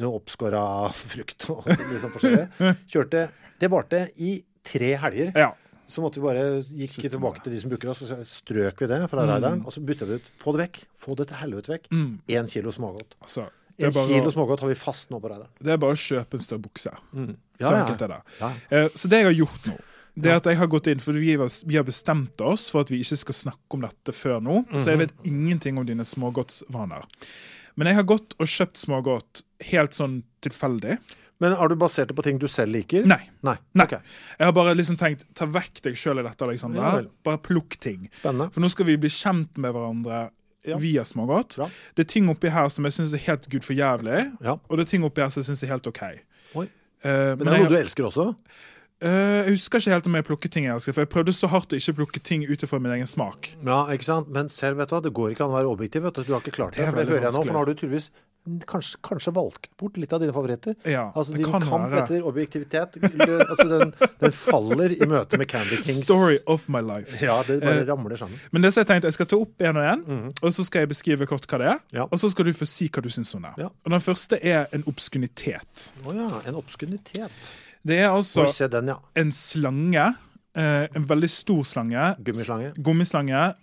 noe 0.00 0.16
oppskåra 0.16 0.62
frukt 0.96 1.44
og 1.52 1.66
liksom 1.68 2.14
forskjellig. 2.14 2.46
Kjørte 2.88 3.26
Det 3.60 3.68
varte 3.70 4.06
i 4.24 4.38
tre 4.64 4.94
helger. 5.04 5.34
ja. 5.36 5.52
Så 5.92 6.00
måtte 6.00 6.22
vi 6.22 6.24
bare 6.24 6.42
gikk 6.64 6.94
tilbake 7.02 7.42
til 7.44 7.52
de 7.52 7.58
som 7.60 7.68
booker 7.68 7.90
oss, 7.92 7.98
og 8.06 8.08
så 8.08 8.16
strøk 8.24 8.78
vi 8.80 8.86
det 8.88 9.00
fra 9.12 9.26
rideren. 9.28 9.58
Og 9.66 9.74
så 9.74 9.82
bytta 9.84 10.06
vi 10.08 10.14
ut. 10.16 10.30
Få 10.40 10.54
det 10.56 10.62
vekk. 10.62 10.78
Få 10.96 11.16
det 11.18 11.26
til 11.28 11.36
helvete 11.42 11.68
vekk. 11.74 11.90
Én 12.32 12.48
kilo 12.48 12.72
smågodt. 12.72 13.12
Altså, 13.20 13.44
En 13.82 13.92
kilo 13.92 14.30
smågodt 14.32 14.62
har 14.64 14.70
vi 14.72 14.76
fast 14.78 15.10
nå 15.12 15.18
på 15.20 15.28
rideren. 15.34 15.50
det 15.60 15.74
er 15.74 15.80
bare 15.82 15.92
å 15.92 16.00
kjøpe 16.00 16.38
en 16.38 16.44
større 16.46 16.62
bukse. 16.64 16.94
Ja, 16.94 17.26
Så 17.66 17.74
ja. 17.74 17.82
enkelt 17.82 18.06
er 18.06 18.08
det. 18.14 18.20
Ja. 18.40 18.50
Eh, 18.70 18.88
Så 18.94 19.10
det 19.12 19.20
jeg 19.20 19.28
har 19.28 19.36
gjort 19.42 19.68
nå, 19.68 19.76
det 20.14 20.32
at 20.32 20.44
jeg 20.44 20.56
har 20.58 20.66
gått 20.66 20.86
inn, 20.86 20.98
for 21.00 21.12
vi, 21.16 21.36
vi 21.36 21.76
har 21.76 21.84
bestemt 21.84 22.40
oss 22.40 22.68
for 22.70 22.80
at 22.84 22.90
vi 22.90 23.00
ikke 23.00 23.16
skal 23.16 23.34
snakke 23.34 23.78
om 23.78 23.80
dette 23.80 24.12
før 24.12 24.40
nå, 24.42 24.66
så 24.70 24.76
Mhm. 24.76 24.86
jeg 24.90 24.98
vet 24.98 25.12
ingenting 25.24 25.78
om 25.78 25.86
dine 25.86 26.04
smågodtsvaner. 26.04 27.04
Men 27.76 27.86
jeg 27.86 27.96
har 27.96 28.02
gått 28.04 28.34
og 28.38 28.46
kjøpt 28.46 28.76
smågodt 28.76 29.42
helt 29.72 29.92
sånn 29.92 30.22
tilfeldig. 30.42 30.98
Men 31.40 31.52
har 31.56 31.68
du 31.68 31.74
basert 31.74 32.06
det 32.08 32.14
på 32.14 32.22
ting 32.22 32.38
du 32.38 32.46
selv 32.46 32.72
liker? 32.72 33.04
Nei. 33.06 33.28
Nei. 33.42 33.56
Nei. 33.74 33.84
Okay. 33.84 33.98
Jeg 34.38 34.44
har 34.46 34.52
bare 34.52 34.74
liksom 34.76 34.96
tenkt 34.96 35.24
ta 35.34 35.46
vekk 35.46 35.80
deg 35.82 35.94
sjøl 35.94 36.20
i 36.20 36.22
dette, 36.22 36.42
Alexander. 36.42 36.80
Ja 36.80 37.02
bare 37.24 37.38
plukk 37.38 37.78
ting. 37.80 38.08
Spennende. 38.12 38.52
For 38.52 38.60
nå 38.60 38.70
skal 38.70 38.84
vi 38.86 38.96
bli 38.96 39.08
kjent 39.08 39.56
med 39.56 39.72
hverandre 39.74 40.30
Ja. 40.64 40.76
via 40.78 41.02
smågodt. 41.02 41.56
Bra. 41.56 41.70
Det 41.96 42.04
er 42.06 42.12
ting 42.12 42.28
oppi 42.28 42.48
her 42.50 42.68
som 42.68 42.84
jeg 42.84 42.92
syns 42.92 43.12
er 43.14 43.18
helt 43.18 43.48
gud 43.50 43.64
for 43.64 43.72
jævlig, 43.74 44.36
Ja. 44.40 44.52
og 44.70 44.76
det 44.76 44.80
er 44.86 44.90
ting 44.90 45.02
oppi 45.02 45.20
her 45.22 45.28
som 45.30 45.42
jeg 45.42 45.48
syns 45.56 45.62
er 45.64 45.66
helt 45.68 45.86
OK. 45.88 46.02
Oi. 46.54 46.64
Uh, 47.04 47.34
Men 47.34 47.38
det 47.38 47.48
er 47.48 47.52
jeg- 47.56 47.60
noe 47.62 47.68
du 47.68 47.76
elsker 47.82 48.04
også? 48.06 48.36
Eh, 49.02 49.38
jeg 49.48 49.56
husker 49.58 49.82
ikke 49.82 49.94
helt 49.96 50.08
om 50.10 50.18
jeg 50.18 50.26
plukket 50.28 50.54
ting 50.54 50.66
jeg 50.68 50.76
elsker, 50.76 50.94
for 50.96 51.04
jeg 51.06 51.12
prøvde 51.12 51.34
så 51.34 51.50
hardt 51.50 51.74
å 51.74 51.78
ikke 51.78 51.96
plukke 52.02 52.22
ting 52.22 52.44
ut 52.46 52.62
ifra 52.62 52.78
min 52.82 52.94
egen 52.98 53.08
smak. 53.10 53.52
Ja, 53.66 53.84
ikke 53.94 54.06
sant? 54.06 54.30
Men 54.34 54.50
selv, 54.52 54.78
vet 54.78 54.92
du 54.94 55.00
det 55.08 55.14
går 55.16 55.34
ikke 55.34 55.46
an 55.46 55.54
å 55.54 55.58
være 55.58 55.72
objektiv. 55.72 56.06
vet 56.06 56.20
du. 56.20 56.28
Du 56.28 56.36
har 56.36 56.44
ikke 56.44 56.54
klart 56.54 56.78
det. 56.78 56.86
Det 56.86 57.06
det 57.06 57.16
hører 57.16 57.28
jeg 57.28 57.34
nå, 57.34 57.42
for 57.42 57.56
nå 57.56 57.64
har 57.64 57.72
du 57.72 57.74
tydeligvis 57.74 58.12
kanskje, 58.66 58.98
kanskje 59.02 59.32
valgt 59.34 59.68
bort 59.78 59.96
litt 59.96 60.12
av 60.12 60.20
dine 60.22 60.32
favoritter. 60.34 60.74
Ja, 60.88 61.12
altså 61.14 61.32
det 61.32 61.42
Din 61.42 61.50
kan 61.52 61.62
kamp 61.62 61.90
være. 61.92 62.02
etter 62.02 62.26
objektivitet 62.26 62.98
altså 63.02 63.66
den, 63.70 63.92
den 64.20 64.34
faller 64.34 64.94
i 64.94 65.06
møte 65.06 65.38
med 65.38 65.48
Candy 65.50 65.78
Kings. 65.82 66.02
Story 66.04 66.38
of 66.46 66.68
my 66.68 66.82
life. 66.82 67.18
Ja, 67.22 67.40
det 67.46 67.60
bare 67.62 67.84
uh, 67.84 67.88
ramler 67.88 68.18
sammen. 68.18 68.40
Men 68.50 68.66
det 68.66 68.72
som 68.74 68.82
jeg 68.82 68.90
tenkte, 68.90 69.10
jeg 69.10 69.18
skal 69.18 69.30
ta 69.30 69.38
opp 69.38 69.66
en 69.68 69.78
og 69.82 69.90
en, 69.92 70.32
og 70.42 70.54
så 70.54 70.66
skal 70.66 70.86
jeg 70.86 70.92
beskrive 70.94 71.28
kort 71.30 71.46
hva 71.50 71.62
det 71.62 71.70
er. 71.74 71.82
Ja. 72.02 72.08
Og 72.10 72.18
så 72.22 72.30
skal 72.32 72.50
du 72.50 72.54
få 72.56 72.68
si 72.68 72.90
hva 72.90 73.04
du 73.04 73.10
syns 73.14 73.34
om 73.38 73.46
det. 73.46 73.54
Ja. 73.62 73.70
Og 73.70 73.94
Den 73.94 74.02
første 74.02 74.38
er 74.42 74.66
en 74.74 74.86
obskunitet. 74.90 75.90
Å 76.02 76.16
ja, 76.16 76.30
en 76.50 76.58
obskunitet. 76.58 77.52
Det 77.84 77.98
er 77.98 78.10
altså 78.12 78.46
den, 78.70 78.88
ja. 78.92 78.96
en 79.16 79.32
slange. 79.32 80.14
Eh, 80.54 80.86
en 80.94 81.06
veldig 81.08 81.30
stor 81.32 81.62
slange. 81.64 82.14
Gummislange. 82.22 82.72
Gummislange. 82.78 83.54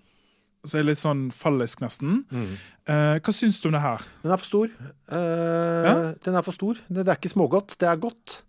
Så 0.68 0.80
er 0.80 0.84
litt 0.84 1.00
sånn 1.00 1.30
fallisk, 1.32 1.80
nesten. 1.80 2.24
Mm. 2.34 2.56
Eh, 2.90 3.20
hva 3.24 3.32
syns 3.34 3.62
du 3.64 3.70
om 3.70 3.78
det 3.78 3.84
her? 3.86 4.04
Den 4.26 4.34
er 4.36 4.42
for 4.42 4.50
stor. 4.50 4.72
Eh, 5.08 5.86
Ja. 5.88 5.94
Den 6.26 6.36
er 6.36 6.42
for 6.44 6.52
stor. 6.52 6.76
Det 6.90 7.06
det 7.06 7.14
er 7.14 7.16
ikke 7.22 7.32
smågodt, 7.32 7.78
det 7.80 7.88
er 7.88 7.96
godt. 8.02 8.42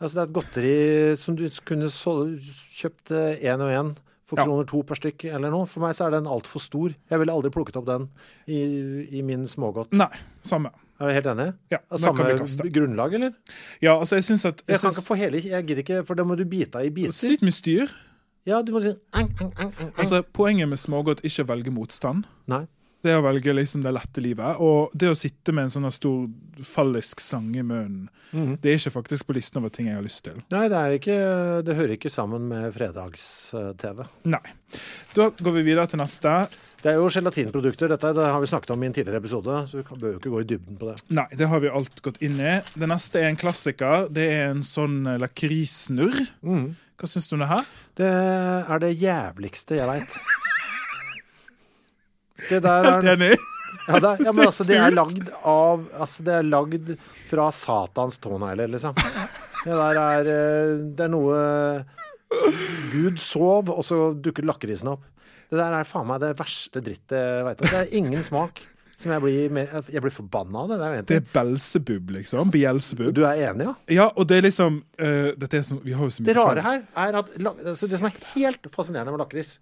Altså, 0.00 0.14
det 0.14 0.20
er 0.22 0.28
et 0.28 0.36
godteri 0.36 1.16
som 1.18 1.34
du 1.34 1.48
kunne 1.66 1.88
kjøpt 1.90 3.10
én 3.42 3.58
og 3.64 3.72
én 3.74 3.96
for 4.28 4.36
Ja. 4.38 4.44
kroner 4.44 4.66
to 4.68 4.82
per 4.84 4.94
stykk 4.94 5.24
eller 5.34 5.50
noe. 5.50 5.66
For 5.66 5.80
meg 5.80 5.96
så 5.96 6.06
er 6.06 6.10
den 6.12 6.26
altfor 6.30 6.60
stor. 6.60 6.94
Jeg 7.10 7.18
ville 7.18 7.32
aldri 7.32 7.50
plukket 7.50 7.76
opp 7.80 7.86
den 7.86 8.08
i, 8.46 9.08
i 9.18 9.22
min 9.22 9.46
smågodt. 9.48 9.90
Nei, 9.92 10.12
samme. 10.44 10.70
Er 10.98 11.06
du 11.06 11.14
helt 11.14 11.26
enig? 11.30 11.48
Ja, 11.70 11.78
kan 11.88 11.98
Samme 12.02 12.70
grunnlag, 12.74 13.14
eller? 13.14 13.32
Ja, 13.80 13.98
altså, 14.00 14.16
jeg 14.18 14.24
syns 14.26 14.44
at 14.48 14.62
Jeg 14.66 14.80
kan 14.80 14.90
syns- 14.90 14.98
ikke 14.98 15.06
få 15.06 15.14
hele, 15.20 15.38
jeg 15.44 15.64
gidder 15.66 15.82
ikke, 15.84 16.06
for 16.06 16.14
da 16.18 16.24
må 16.26 16.34
du 16.36 16.44
bite 16.44 16.74
av 16.80 16.84
i 16.84 16.90
biter. 16.90 17.12
Sykt 17.14 17.42
mye 17.46 17.54
styr. 17.54 17.92
Ja, 18.48 18.62
du 18.62 18.72
må 18.72 18.80
si 18.82 18.88
ang, 19.12 19.28
ang, 19.40 19.52
ang, 19.52 19.52
ang, 19.58 19.72
ang. 19.78 19.92
Altså, 19.98 20.22
Poenget 20.34 20.68
med 20.68 20.78
smågodt 20.80 21.20
ikke 21.22 21.44
velge 21.46 21.70
motstand. 21.70 22.24
Nei. 22.50 22.64
Det 23.04 23.14
å 23.14 23.22
velge 23.22 23.54
liksom 23.54 23.84
det 23.84 23.92
lette 23.94 24.22
livet. 24.22 24.58
Og 24.58 24.94
det 24.98 25.10
å 25.12 25.18
sitte 25.18 25.54
med 25.54 25.68
en 25.68 25.74
sånn 25.74 25.90
stor 25.94 26.64
fallisk 26.66 27.22
slange 27.22 27.60
i 27.60 27.66
munnen, 27.66 28.08
mm. 28.32 28.56
det 28.62 28.72
er 28.72 28.80
ikke 28.80 28.96
faktisk 28.96 29.28
på 29.28 29.36
listen 29.36 29.60
over 29.60 29.70
ting 29.74 29.90
jeg 29.90 29.98
har 29.98 30.06
lyst 30.06 30.24
til. 30.26 30.40
Nei, 30.50 30.64
det 30.70 30.78
er 30.78 30.96
ikke 30.96 31.18
Det 31.66 31.76
hører 31.78 31.94
ikke 31.94 32.12
sammen 32.12 32.48
med 32.50 32.72
fredags-TV. 32.74 34.02
Nei. 34.34 34.42
Da 35.14 35.28
går 35.30 35.54
vi 35.60 35.68
videre 35.70 35.86
til 35.90 36.02
neste. 36.02 36.34
Det 36.82 36.92
er 36.92 36.98
jo 36.98 37.06
gelatinprodukter. 37.10 37.90
Dette 37.90 38.12
det 38.14 38.26
har 38.26 38.42
vi 38.42 38.50
snakket 38.50 38.74
om 38.74 38.82
i 38.82 38.90
en 38.90 38.98
tidligere 38.98 39.22
episode, 39.22 39.60
så 39.70 39.80
vi 39.80 39.86
bør 40.02 40.16
jo 40.16 40.20
ikke 40.20 40.34
gå 40.34 40.42
i 40.42 40.48
dybden 40.52 40.78
på 40.78 40.90
det. 40.90 40.98
Nei, 41.14 41.28
det 41.38 41.48
har 41.50 41.62
vi 41.62 41.72
alt 41.80 42.02
gått 42.04 42.20
inn 42.22 42.38
i. 42.38 42.58
Det 42.74 42.90
neste 42.90 43.22
er 43.22 43.30
en 43.30 43.40
klassiker. 43.40 44.10
Det 44.14 44.26
er 44.34 44.52
en 44.52 44.66
sånn 44.66 45.00
eh, 45.06 45.18
lakrissnurr. 45.22 46.20
Mm. 46.42 46.68
Hva 46.98 47.10
syns 47.10 47.30
du 47.30 47.38
om 47.38 47.46
det 47.46 47.50
her? 47.50 47.72
Det 47.98 48.12
er 48.74 48.82
det 48.82 48.94
jævligste 48.98 49.78
jeg 49.78 49.90
veit. 49.90 50.20
Det 52.48 52.60
der 52.64 52.86
Helt 52.86 53.04
er 53.04 53.16
enig. 53.16 53.30
ja, 53.88 54.00
det, 54.00 54.14
ja, 54.24 54.32
men 54.32 54.46
altså, 54.46 54.66
det 54.68 54.78
er 54.78 54.94
lagd 54.94 55.30
av 55.42 55.84
Altså, 55.98 56.24
det 56.26 56.34
er 56.38 56.48
lagd 56.48 56.94
fra 57.28 57.50
Satans 57.52 58.18
tånegler, 58.22 58.70
liksom. 58.72 58.96
Det 59.64 59.74
der 59.74 60.00
er 60.04 60.32
eh, 60.32 60.72
Det 60.96 61.06
er 61.08 61.12
noe 61.12 61.38
Gud 62.92 63.20
sov, 63.22 63.70
og 63.72 63.84
så 63.86 64.10
dukker 64.12 64.44
lakrisen 64.44 64.90
opp. 64.92 65.06
Det 65.48 65.56
der 65.56 65.78
er 65.78 65.86
faen 65.88 66.08
meg 66.10 66.20
det 66.20 66.34
verste 66.36 66.82
drittet 66.84 67.16
jeg 67.16 67.46
veit 67.46 67.62
om. 67.62 67.70
Det 67.72 67.78
er 67.80 67.94
ingen 67.96 68.24
smak 68.26 68.60
som 68.98 69.12
jeg 69.14 69.22
blir 69.22 69.52
mer 69.54 69.70
Jeg 69.92 70.02
blir 70.02 70.12
forbanna 70.12 70.64
av 70.64 70.72
det. 70.72 70.78
Det 70.78 70.88
er 70.88 71.06
Det 71.08 71.18
er 71.20 71.26
Belsebub, 71.36 72.10
liksom. 72.16 72.50
Bjelsebub. 72.52 73.12
Du 73.14 73.22
er 73.24 73.44
enig, 73.48 73.68
ja? 73.68 73.74
Ja, 74.00 74.06
og 74.14 74.28
det 74.28 74.40
er 74.40 74.48
liksom 74.48 74.80
uh, 75.00 75.30
er 75.38 75.62
så, 75.62 75.78
Vi 75.84 75.94
har 75.94 76.04
jo 76.04 76.10
så 76.10 76.22
mye 76.24 76.28
Det 76.28 76.36
rare 76.36 76.64
her 76.66 76.82
er 77.06 77.20
at 77.22 77.32
altså 77.46 77.88
Det 77.88 78.00
som 78.00 78.10
er 78.10 78.18
helt 78.34 78.70
fascinerende 78.74 79.14
med 79.14 79.22
lakris, 79.22 79.58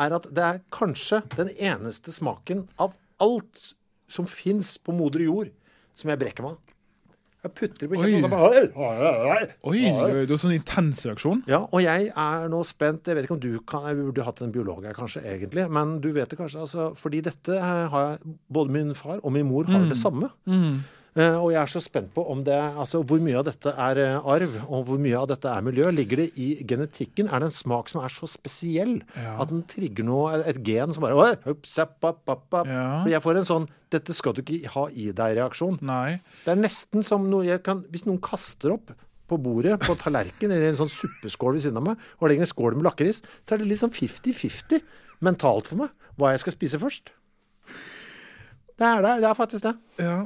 er 0.00 0.16
at 0.16 0.28
det 0.34 0.44
er 0.44 0.60
kanskje 0.74 1.22
den 1.36 1.52
eneste 1.54 2.12
smaken 2.14 2.66
av 2.80 2.96
alt 3.22 3.74
som 4.10 4.26
fins 4.28 4.76
på 4.82 4.94
moder 4.94 5.24
jord, 5.24 5.50
som 5.94 6.10
jeg 6.12 6.20
brekker 6.20 6.46
meg 6.46 6.56
av. 6.56 6.60
Jeg 7.44 7.52
putter 7.58 7.90
på 7.90 7.98
kjeften 8.00 8.32
Oi, 9.68 9.80
det 9.84 10.32
er 10.32 10.38
sånn 10.40 10.54
intens 10.56 11.02
reaksjon. 11.04 11.42
Ja, 11.50 11.60
og 11.66 11.82
jeg 11.84 12.06
er 12.08 12.46
nå 12.48 12.62
spent 12.64 13.10
Jeg 13.10 13.18
vet 13.18 13.26
ikke 13.26 13.36
om 13.36 13.42
du 13.42 13.50
kan 13.68 13.84
Jeg 13.90 13.98
burde 13.98 14.24
hatt 14.24 14.40
en 14.46 14.54
biolog 14.54 14.86
her, 14.86 14.96
kanskje, 14.96 15.20
egentlig. 15.28 15.66
Men 15.68 15.98
du 16.00 16.08
vet 16.16 16.32
det 16.32 16.38
kanskje. 16.40 16.62
Altså, 16.64 16.86
fordi 16.96 17.20
dette 17.26 17.58
eh, 17.58 17.84
har 17.92 18.06
jeg 18.14 18.36
Både 18.48 18.72
min 18.72 18.94
far 18.96 19.20
og 19.20 19.34
min 19.36 19.44
mor 19.50 19.68
har 19.68 19.84
det 19.90 19.98
samme. 20.00 20.30
Eh, 20.48 20.62
og 21.14 21.52
jeg 21.52 21.60
er 21.60 21.70
så 21.70 21.78
spent 21.78 22.08
på 22.14 22.24
om 22.26 22.40
det 22.42 22.56
Altså 22.58 22.98
hvor 23.06 23.20
mye 23.22 23.36
av 23.38 23.44
dette 23.46 23.70
er 23.70 24.00
eh, 24.02 24.26
arv, 24.34 24.56
og 24.66 24.88
hvor 24.88 24.98
mye 24.98 25.14
av 25.14 25.28
dette 25.30 25.46
er 25.46 25.62
miljø. 25.62 25.86
Ligger 25.94 26.24
det 26.24 26.26
i 26.42 26.48
genetikken? 26.66 27.28
Er 27.30 27.42
det 27.42 27.52
en 27.52 27.54
smak 27.54 27.92
som 27.92 28.02
er 28.02 28.10
så 28.10 28.26
spesiell 28.30 28.96
at 29.14 29.52
den 29.52 29.62
trigger 29.70 30.06
noe 30.08 30.40
Et 30.50 30.58
gen 30.66 30.94
som 30.94 31.06
bare 31.06 31.36
ups, 31.46 31.76
up, 31.78 31.96
up, 32.02 32.26
app». 32.34 32.58
Ja. 32.66 33.04
For 33.04 33.12
jeg 33.14 33.22
får 33.22 33.40
en 33.40 33.50
sånn 33.52 33.70
'dette 33.94 34.16
skal 34.16 34.34
du 34.34 34.42
ikke 34.42 34.74
ha 34.74 34.88
i 34.90 35.10
deg'-reaksjon. 35.14 35.78
Nei. 35.86 36.18
Det 36.42 36.50
er 36.50 36.58
nesten 36.58 37.04
som 37.06 37.28
noe 37.30 37.46
jeg 37.46 37.62
kan 37.62 37.84
Hvis 37.94 38.08
noen 38.08 38.18
kaster 38.18 38.74
opp 38.74 38.90
på 39.30 39.38
bordet 39.40 39.78
på 39.80 39.94
tallerken 39.96 40.50
eller 40.52 40.72
en 40.72 40.82
sånn 40.82 40.90
suppeskål 40.90 41.56
ved 41.56 41.64
siden 41.64 41.78
av 41.80 41.86
meg, 41.86 42.00
og 42.20 42.28
legger 42.28 42.44
en 42.44 42.50
skål 42.50 42.74
med 42.76 42.84
lakris, 42.84 43.22
så 43.46 43.54
er 43.54 43.62
det 43.62 43.70
litt 43.70 43.80
sånn 43.80 43.94
50-50 43.94 44.82
mentalt 45.24 45.70
for 45.70 45.80
meg 45.80 45.94
hva 46.18 46.34
jeg 46.34 46.42
skal 46.42 46.56
spise 46.58 46.80
først. 46.82 47.08
Det 48.74 48.86
er 48.86 49.00
det. 49.06 49.14
Det 49.22 49.28
er 49.30 49.38
faktisk 49.38 49.64
det. 49.64 49.74
Ja. 50.02 50.18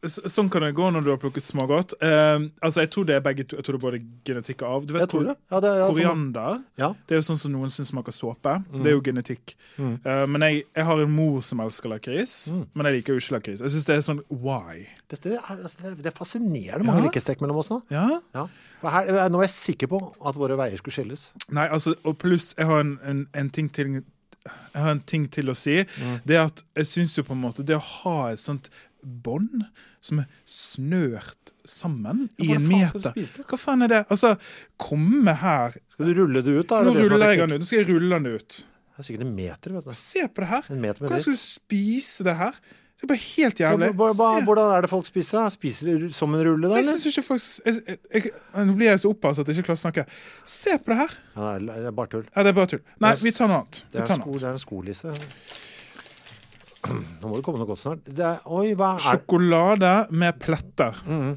Så, 0.00 0.22
sånn 0.32 0.48
kan 0.48 0.62
det 0.64 0.70
gå 0.72 0.86
når 0.94 1.04
du 1.04 1.10
har 1.12 1.18
plukket 1.20 1.44
smågodt. 1.44 1.92
Uh, 2.00 2.46
altså, 2.64 2.80
jeg 2.86 2.90
tror 2.94 3.04
det 3.04 3.16
er 3.18 3.20
begge 3.20 3.44
to. 3.44 3.58
Jeg 3.58 3.66
tror 3.66 3.76
det 3.76 3.80
er 3.80 3.84
både 3.84 3.98
genetikk 4.24 4.62
og 4.64 4.68
av. 4.78 4.86
Du 4.88 4.94
vet 4.96 5.10
tror 5.12 5.26
det. 5.26 5.34
Ja, 5.52 5.58
det 5.60 5.72
for 5.76 5.92
Koriander. 5.92 6.62
Ja. 6.80 6.88
Det 7.04 7.16
er 7.16 7.20
jo 7.20 7.26
sånn 7.26 7.40
som 7.42 7.52
noen 7.52 7.68
syns 7.74 7.90
smaker 7.92 8.14
såpe. 8.16 8.54
Mm. 8.70 8.78
Det 8.80 8.88
er 8.88 8.94
jo 8.96 9.02
genetikk. 9.10 9.52
Eh, 9.76 10.22
men 10.32 10.46
jeg, 10.46 10.62
jeg 10.78 10.86
har 10.88 11.02
en 11.04 11.12
mor 11.12 11.42
som 11.44 11.60
elsker 11.60 11.92
lakris, 11.92 12.38
Mm. 12.50 12.62
men 12.74 12.86
jeg 12.88 12.94
liker 12.96 13.12
jo 13.12 13.20
ikke 13.20 13.34
lakris. 13.36 13.60
Jeg 13.60 13.70
syns 13.74 13.84
det 13.90 13.96
er 13.98 14.00
sånn 14.06 14.22
why? 14.30 14.86
Dette 15.12 15.34
er, 15.36 15.42
altså, 15.52 15.76
det 15.82 15.92
er- 16.06 16.08
er 16.08 16.16
fascinerende 16.16 16.86
mange 16.86 17.02
Ja. 17.04 17.10
likestrekk 17.10 17.40
mellom 17.44 17.58
oss 17.60 17.68
nå. 17.68 17.82
Ja? 17.90 18.20
Ja. 18.34 18.46
Her, 18.80 19.28
nå 19.28 19.36
er 19.42 19.44
jeg 19.44 19.50
sikker 19.52 19.86
på 19.92 20.00
at 20.24 20.34
våre 20.34 20.56
veier 20.56 20.78
skulle 20.80 20.96
skilles. 20.96 21.32
Nei, 21.50 21.68
altså, 21.68 21.94
og 22.04 22.16
pluss, 22.18 22.54
jeg 22.56 22.64
har 22.66 22.80
en, 22.80 22.98
en, 23.04 23.26
en 23.34 23.50
ting 23.50 23.68
til 23.68 24.02
jeg 24.72 24.82
har 24.82 24.90
en 24.94 25.00
ting 25.04 25.26
til 25.28 25.50
å 25.52 25.54
si. 25.54 25.84
Mm. 25.84 26.20
Det 26.24 26.36
at 26.40 26.62
jeg 26.74 26.86
syns 26.88 27.14
jo 27.18 27.22
på 27.22 27.32
en 27.36 27.42
måte 27.42 27.62
det 27.62 27.76
å 27.76 27.80
ha 27.82 28.28
et 28.32 28.38
sånt 28.40 28.70
bånd 29.02 29.64
som 30.00 30.18
er 30.22 30.26
snørt 30.48 31.52
sammen 31.68 32.28
i 32.38 32.52
en 32.56 32.66
meter? 32.68 33.12
Hva 33.46 33.58
faen 33.60 33.82
er 33.86 33.88
det? 33.92 34.02
Altså, 34.10 34.34
komme 34.80 35.34
her 35.42 35.76
Skal 35.94 36.10
du 36.12 36.20
rulle 36.22 36.42
det 36.42 36.56
ut, 36.60 36.66
da? 36.68 36.80
Er 36.80 36.84
Nå 36.90 36.94
det 36.94 37.00
det 37.02 37.06
er 37.06 37.14
ruller 37.14 37.32
jeg 37.34 37.38
den 37.44 37.54
ut. 37.56 37.60
Nå 37.64 37.66
skal 37.70 37.78
jeg 37.84 37.88
rulle 37.94 38.18
den 38.20 38.34
ut. 38.36 38.60
Det 38.90 38.98
er 38.98 39.08
sikkert 39.08 39.24
en 39.26 39.34
meter, 39.36 39.72
vet 39.78 39.84
du. 39.88 39.94
Se 39.96 40.26
på 40.28 40.44
det 40.44 40.48
her. 40.50 40.62
En 40.70 40.80
meter 40.84 41.00
med 41.02 41.08
Hvordan 41.10 41.20
skal 41.24 41.32
du 41.38 41.40
spise 41.40 42.24
det 42.26 42.36
her? 42.36 42.52
Det 43.00 43.06
er 43.06 43.08
bare 43.14 43.22
helt 43.24 43.60
jævlig. 43.62 43.86
hva- 43.96 44.10
hva- 44.12 44.44
Hvordan 44.44 44.72
er 44.76 44.82
det 44.84 44.90
folk 44.90 45.06
spiser 45.08 45.38
det? 45.40 45.52
Spiser 45.54 45.86
de 46.02 46.10
som 46.12 46.34
en 46.36 46.42
rulle, 46.44 46.68
da? 46.68 46.76
Jeg 46.82 46.84
synes 47.00 47.06
ikke 47.16 47.24
folk 47.30 47.40
jeg, 47.64 47.78
jeg, 47.88 47.98
jeg, 48.12 48.32
Nå 48.68 48.74
blir 48.76 48.90
jeg 48.90 49.00
så 49.00 49.08
opphavet 49.14 49.38
at 49.40 49.46
jeg 49.48 49.56
ikke 49.56 49.70
klarer 49.70 49.80
å 49.80 49.84
snakke. 49.86 50.04
Se 50.44 50.76
på 50.76 50.92
det 50.92 50.98
her! 51.00 51.14
Ja, 51.36 51.58
det 51.58 51.86
er- 51.86 51.96
bare 51.96 52.06
tull. 52.12 52.26
Ja, 52.36 52.42
det 52.44 52.52
er 52.52 52.58
bare 52.60 52.66
tull. 52.74 52.82
Nei, 53.00 53.12
er 53.14 53.22
vi 53.24 53.30
tar 53.32 53.48
noe 53.48 53.56
annet. 53.62 53.82
Det 53.90 54.00
Vi 54.02 54.06
tar 54.06 54.20
sko, 54.20 54.28
noe 54.28 54.36
det 54.36 54.44
er 54.44 54.52
en 54.52 54.64
skolisse. 54.66 55.14
Nå 56.88 57.28
må 57.28 57.36
det 57.36 57.44
komme 57.44 57.60
noe 57.60 57.68
godt 57.68 57.82
snart. 57.82 58.08
Det 58.08 58.24
er, 58.24 58.40
oi, 58.48 58.72
hva 58.78 58.94
er 58.96 59.04
Sjokolade 59.04 59.92
med 60.16 60.38
pletter. 60.40 60.96
Mm. 61.06 61.34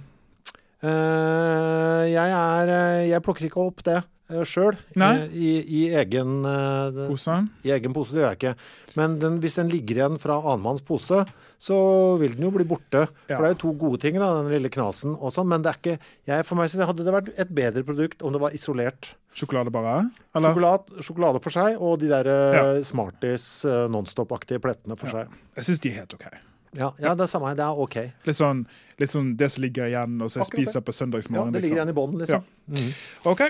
Uh, 0.83 2.03
jeg 2.12 2.31
er 2.35 2.69
eh, 2.73 3.05
Jeg 3.07 3.23
plukker 3.23 3.45
ikke 3.47 3.62
opp 3.63 3.85
det 3.88 4.01
uh, 4.03 4.41
sjøl 4.43 4.75
i, 5.00 5.51
i, 5.63 5.83
egen, 5.95 6.41
eh, 6.43 7.05
Pose. 7.07 7.38
i 7.63 7.71
egen 7.75 7.95
pose. 7.95 8.12
Det 8.12 8.19
gjør 8.19 8.33
jeg 8.33 8.39
ikke. 8.41 8.55
Men 9.00 9.15
den, 9.21 9.39
hvis 9.43 9.55
den 9.59 9.71
ligger 9.71 10.01
igjen 10.01 10.19
fra 10.21 10.39
annenmanns 10.41 10.83
pose, 10.85 11.23
så 11.63 11.75
vil 12.20 12.34
den 12.36 12.43
jo 12.43 12.51
bli 12.51 12.65
borte. 12.67 13.05
Ja. 13.29 13.38
For 13.38 13.43
det 13.46 13.50
er 13.50 13.53
jo 13.53 13.60
to 13.62 13.74
gode 13.79 14.01
ting, 14.03 14.17
da, 14.20 14.29
den 14.41 14.50
lille 14.51 14.72
knasen 14.74 15.13
og 15.15 15.32
sånn. 15.32 15.48
Men 15.48 15.63
det 15.63 15.72
er 15.72 15.77
ikke 15.79 15.93
jeg, 16.27 16.46
For 16.50 16.60
meg 16.60 16.72
så 16.74 16.84
hadde 16.89 17.05
det 17.08 17.13
vært 17.15 17.29
et 17.39 17.53
bedre 17.55 17.84
produkt 17.88 18.22
om 18.27 18.34
det 18.36 18.41
var 18.43 18.55
isolert. 18.58 19.13
Sjokolade 19.34 19.72
bare? 19.74 20.10
Eller? 20.36 20.51
Sjokolade, 20.51 21.03
sjokolade 21.08 21.39
for 21.41 21.55
seg, 21.55 21.77
og 21.82 21.96
de 22.03 22.10
der 22.12 22.27
eh, 22.29 22.58
Ja. 22.58 22.65
Smarties 22.86 23.46
eh, 23.65 23.86
Nonstop-aktige 23.93 24.60
plettene 24.62 24.98
for 25.00 25.08
seg. 25.15 25.32
Jeg 25.55 25.70
syns 25.70 25.79
de 25.86 25.89
er 25.93 26.01
helt 26.03 26.13
OK. 26.20 26.27
Ja, 26.74 26.89
ja, 27.00 27.13
det 27.15 27.22
er 27.27 27.29
samme 27.32 27.48
her. 27.51 27.55
Det 27.58 27.63
er 27.65 27.79
ok. 27.86 27.98
Litt 28.27 28.38
sånn, 28.38 28.65
litt 29.00 29.12
sånn 29.13 29.32
det 29.38 29.50
som 29.53 29.62
ligger 29.63 29.88
igjen, 29.91 30.20
og 30.25 30.29
så 30.34 30.41
jeg 30.41 30.48
Akkurat 30.50 30.60
spiser 30.67 30.82
på 30.86 30.91
Ja, 30.93 31.00
søndagsmorgen. 31.00 31.53
det 31.53 31.62
ligger 31.63 31.79
igjen 31.79 31.93
i 31.93 31.98
bånn, 31.98 32.15
liksom. 32.22 32.43
Ja. 32.74 32.86
OK. 33.29 33.43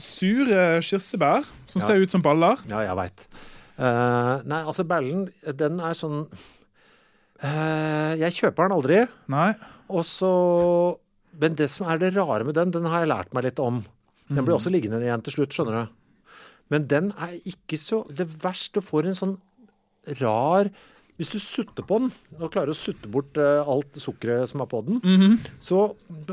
Sure 0.00 0.80
kirsebær 0.80 1.44
som 1.68 1.80
Ja. 1.82 1.86
ser 1.86 2.00
ut 2.00 2.10
som 2.10 2.22
baller. 2.24 2.56
Ja, 2.68 2.80
jeg 2.80 2.96
veit. 2.96 3.26
nei, 4.48 4.62
altså 4.64 4.84
ballen, 4.88 5.28
den 5.56 5.80
er 5.80 5.92
sånn 5.96 6.26
eh, 6.32 6.38
Jeg 7.42 8.36
kjøper 8.36 8.68
den 8.68 8.76
aldri. 8.76 9.00
Nei. 9.32 9.50
Og 9.92 10.04
så 10.06 10.30
Men 11.40 11.56
det 11.56 11.70
som 11.72 11.88
er 11.88 11.98
det 11.98 12.12
rare 12.14 12.44
med 12.44 12.54
den, 12.54 12.70
den 12.74 12.86
har 12.86 13.02
jeg 13.02 13.10
lært 13.10 13.32
meg 13.34 13.46
litt 13.48 13.60
om. 13.62 13.80
Den 14.28 14.44
blir 14.44 14.56
også 14.56 14.72
liggende 14.72 15.00
igjen 15.02 15.22
til 15.24 15.34
slutt, 15.38 15.54
skjønner 15.56 15.78
du. 15.80 15.94
Men 16.72 16.86
den 16.88 17.10
er 17.20 17.34
ikke 17.48 17.76
så 17.80 18.02
Det 18.12 18.26
verste 18.42 18.80
får 18.84 19.08
en 19.08 19.18
sånn 19.18 19.34
rar 20.20 20.70
Hvis 21.20 21.32
du 21.32 21.38
sutter 21.38 21.84
på 21.86 21.98
den, 22.02 22.12
og 22.40 22.52
klarer 22.54 22.72
å 22.72 22.78
sutte 22.78 23.10
bort 23.12 23.36
eh, 23.38 23.60
alt 23.68 23.98
sukkeret 24.00 24.48
som 24.50 24.62
er 24.64 24.68
på 24.70 24.80
den, 24.86 25.02
så 25.60 25.92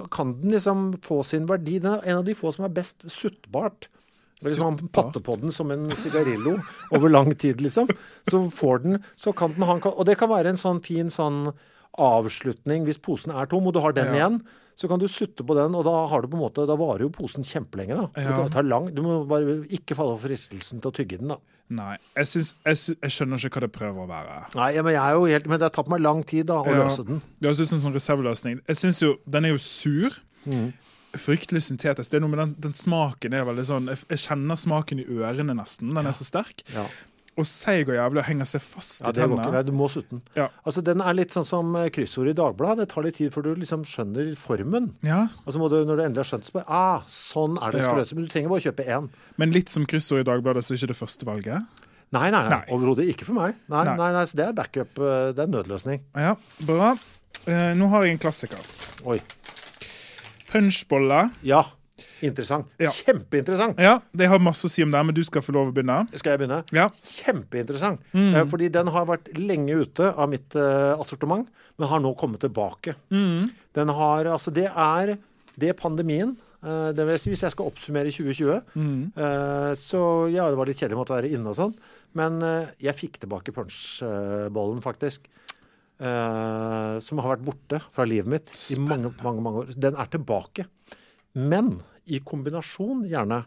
kan 0.10 0.32
den 0.40 0.56
liksom 0.56 0.94
få 1.06 1.20
sin 1.28 1.46
verdi. 1.50 1.76
Den 1.84 1.98
er 1.98 2.06
en 2.08 2.22
av 2.22 2.26
de 2.26 2.34
få 2.34 2.54
som 2.56 2.66
er 2.66 2.74
best 2.74 3.04
suttbart. 3.12 3.90
Man 4.42 4.78
Suttbart? 4.78 4.92
patter 4.94 5.20
på 5.20 5.36
den 5.42 5.52
som 5.52 5.70
en 5.72 5.90
sigarillo 6.00 6.58
over 6.96 7.10
lang 7.10 7.34
tid, 7.36 7.58
liksom, 7.60 7.90
så 8.30 8.40
får 8.52 8.84
den 8.84 9.04
Så 9.20 9.34
kan 9.36 9.52
den 9.54 9.64
ha 9.68 9.74
en 9.76 9.82
Og 9.84 10.06
det 10.06 10.18
kan 10.18 10.30
være 10.30 10.48
en 10.54 10.56
sånn 10.56 10.80
fin 10.82 11.08
sånn 11.10 11.52
avslutning 12.00 12.86
hvis 12.88 13.00
posen 13.02 13.34
er 13.36 13.46
tom, 13.52 13.68
og 13.68 13.74
du 13.76 13.80
har 13.84 13.92
den 13.94 14.14
Ja. 14.14 14.14
igjen. 14.30 14.42
Så 14.80 14.88
kan 14.88 14.98
du 15.00 15.08
sutte 15.08 15.44
på 15.44 15.54
den, 15.56 15.76
og 15.76 15.84
da, 15.84 16.08
har 16.08 16.22
du 16.22 16.28
på 16.30 16.36
en 16.38 16.44
måte, 16.46 16.66
da 16.66 16.76
varer 16.78 17.02
jo 17.02 17.10
posen 17.10 17.44
kjempelenge. 17.44 17.96
da. 18.14 18.22
Ja. 18.22 18.44
Det 18.44 18.52
tar 18.54 18.64
lang, 18.64 18.94
du 18.96 19.02
må 19.02 19.28
bare 19.28 19.66
ikke 19.68 19.94
falle 19.96 20.18
for 20.18 20.30
fristelsen 20.30 20.80
til 20.82 20.90
å 20.92 20.94
tygge 20.96 21.18
den. 21.20 21.28
da. 21.28 21.38
Nei, 21.72 21.98
jeg, 22.16 22.26
synes, 22.26 22.54
jeg, 22.66 22.96
jeg 23.02 23.12
skjønner 23.12 23.38
ikke 23.38 23.60
hva 23.60 23.62
det 23.68 23.72
prøver 23.74 24.06
å 24.06 24.08
være. 24.08 24.56
Nei, 24.56 24.70
ja, 24.74 24.82
men 24.82 24.94
jeg 24.94 25.04
er 25.04 25.14
jo 25.14 25.26
helt, 25.26 25.46
men 25.48 25.60
Det 25.60 25.66
har 25.66 25.84
tatt 25.84 25.90
meg 25.90 26.00
lang 26.02 26.24
tid 26.24 26.46
da, 26.48 26.64
å 26.64 26.66
Ja. 26.66 26.84
løse 26.86 27.06
den. 27.06 27.22
Det 27.42 27.46
er 27.50 27.52
også 27.54 27.74
en 27.74 27.82
sånn 27.82 27.94
reserveløsning. 27.94 28.62
Jeg 28.68 28.76
synes 28.78 29.00
jo, 29.02 29.18
Den 29.30 29.46
er 29.46 29.50
jo 29.50 29.58
sur. 29.58 30.12
Mm. 30.48 30.74
Fryktelig 31.18 31.64
syntetisk. 31.66 32.12
Det 32.12 32.20
er 32.20 32.22
noe 32.22 32.30
med 32.30 32.40
den, 32.44 32.56
den 32.70 32.74
smaken 32.78 33.34
er 33.34 33.46
veldig 33.48 33.64
sånn 33.66 33.88
Jeg, 33.90 34.04
jeg 34.14 34.20
kjenner 34.28 34.56
smaken 34.60 35.00
i 35.02 35.06
ørene, 35.10 35.56
nesten. 35.58 35.94
Den 35.96 36.06
er 36.06 36.14
så 36.14 36.28
sterk. 36.28 36.62
Ja. 36.76 36.84
Og 37.40 37.46
seig 37.48 37.88
og 37.88 37.96
jævlig 37.96 38.20
og 38.20 38.26
henger 38.28 38.48
seg 38.50 38.62
fast 38.62 39.00
Ja, 39.02 39.10
i 39.14 39.16
tennene. 39.16 39.46
Nei, 39.54 39.62
du 39.64 39.72
må 39.72 39.88
sutte 39.90 40.10
den. 40.18 40.22
Ja. 40.36 40.50
Altså, 40.68 40.84
Den 40.84 41.00
er 41.02 41.16
litt 41.16 41.32
sånn 41.32 41.46
som 41.48 41.72
kryssordet 41.72 41.94
kryssord 41.96 42.30
i 42.30 42.36
Dagbladet. 42.36 42.84
Det 42.84 42.90
tar 42.94 43.06
litt 43.08 43.16
tid 43.16 43.32
før 43.34 43.48
du 43.48 43.52
liksom 43.62 43.86
skjønner 43.88 44.34
formen. 44.38 44.90
Ja, 45.08 45.22
Og 45.46 45.54
så 45.56 45.62
må 45.62 45.70
du, 45.72 45.78
når 45.88 46.02
du 46.02 46.04
endelig 46.04 46.26
har 46.26 46.30
skjønt 46.34 46.52
det, 46.52 46.64
Ah, 46.68 47.00
sånn 47.08 47.56
er 47.64 47.72
det 47.72 47.80
det 47.80 47.86
skal. 47.88 48.18
Men 48.20 48.28
du 48.28 48.34
trenger 48.34 48.50
bare 48.54 48.60
å 48.60 48.68
kjøpe 48.68 48.86
én. 49.00 49.10
Men 49.40 49.56
litt 49.56 49.70
som 49.70 49.86
kryssord 49.90 50.20
i 50.26 50.28
Dagbladet, 50.28 50.66
så 50.68 50.74
er 50.76 50.82
ikke 50.82 50.92
det 50.94 51.00
første 51.00 51.26
valget. 51.26 51.86
Nei, 52.12 52.28
nei, 52.30 52.42
nei. 52.42 52.50
Nei. 52.50 52.62
overhodet 52.74 53.08
ikke 53.14 53.26
for 53.30 53.38
meg. 53.38 53.56
Nei, 53.70 53.84
Nei. 53.86 53.96
nei. 53.98 54.12
nei, 54.18 54.26
så 54.26 54.36
Det 54.36 54.46
er 54.50 54.54
backup. 54.58 55.00
eh, 55.00 55.32
Det 55.32 55.40
er 55.46 55.48
nødløsning. 55.54 56.02
Ja, 56.18 56.36
bra. 56.66 56.96
Eh, 57.48 57.74
nå 57.78 57.88
har 57.90 58.04
jeg 58.04 58.18
en 58.18 58.20
klassiker. 58.20 58.60
Oi. 59.06 59.22
Punchbolle. 60.52 61.30
Ja. 61.46 61.64
Interessant. 62.24 62.68
Ja. 62.80 62.90
Kjempeinteressant. 62.96 63.80
Ja, 63.84 63.98
Det 64.16 64.28
har 64.32 64.40
masse 64.40 64.68
å 64.68 64.72
si 64.72 64.84
om 64.86 64.92
det, 64.92 65.02
men 65.06 65.16
du 65.16 65.22
skal 65.28 65.44
få 65.44 65.52
lov 65.56 65.70
å 65.72 65.74
begynne. 65.76 66.06
Skal 66.20 66.32
jeg 66.36 66.40
begynne? 66.42 66.62
Ja. 66.76 66.88
Kjempeinteressant. 66.90 68.00
Mm. 68.14 68.36
Eh, 68.40 68.46
Fordi 68.48 68.70
den 68.72 68.88
har 68.88 69.06
vært 69.10 69.28
lenge 69.38 69.76
ute 69.84 70.14
av 70.16 70.30
mitt 70.32 70.56
eh, 70.56 70.94
assortiment, 71.00 71.48
men 71.78 71.88
har 71.92 72.00
nå 72.04 72.14
kommet 72.20 72.40
tilbake. 72.44 72.96
Mm. 73.12 73.50
Den 73.76 73.92
har 73.96 74.26
Altså, 74.32 74.52
det 74.54 74.68
er 74.72 75.18
Det 75.60 75.76
pandemien. 75.76 76.38
eh, 76.64 76.92
det 76.96 77.04
vil 77.04 77.14
jeg 77.18 77.20
si, 77.20 77.30
hvis 77.32 77.42
jeg 77.44 77.52
skal 77.52 77.66
oppsummere 77.68 78.12
2020, 78.12 78.62
Mm. 78.76 79.12
så 79.76 80.32
ja, 80.32 80.48
det 80.50 80.58
var 80.58 80.66
litt 80.68 80.78
kjedelig 80.80 80.96
å 80.96 81.04
måtte 81.04 81.16
være 81.22 81.32
inne 81.34 81.50
og 81.52 81.56
sånn, 81.56 81.76
men 82.16 82.40
jeg 82.80 82.96
fikk 82.96 83.20
tilbake 83.20 83.52
punchbollen, 83.52 84.82
faktisk. 84.82 85.28
Eh, 86.00 86.96
som 87.04 87.22
har 87.22 87.36
vært 87.36 87.46
borte 87.46 87.82
fra 87.94 88.08
livet 88.08 88.32
mitt 88.32 88.52
i 88.74 88.80
mange, 88.82 89.12
mange, 89.24 89.44
mange 89.46 89.64
år. 89.64 89.74
Den 89.78 90.00
er 90.00 90.12
tilbake. 90.12 90.66
Men 91.38 91.78
i 92.10 92.22
kombinasjon, 92.26 93.06
gjerne. 93.10 93.44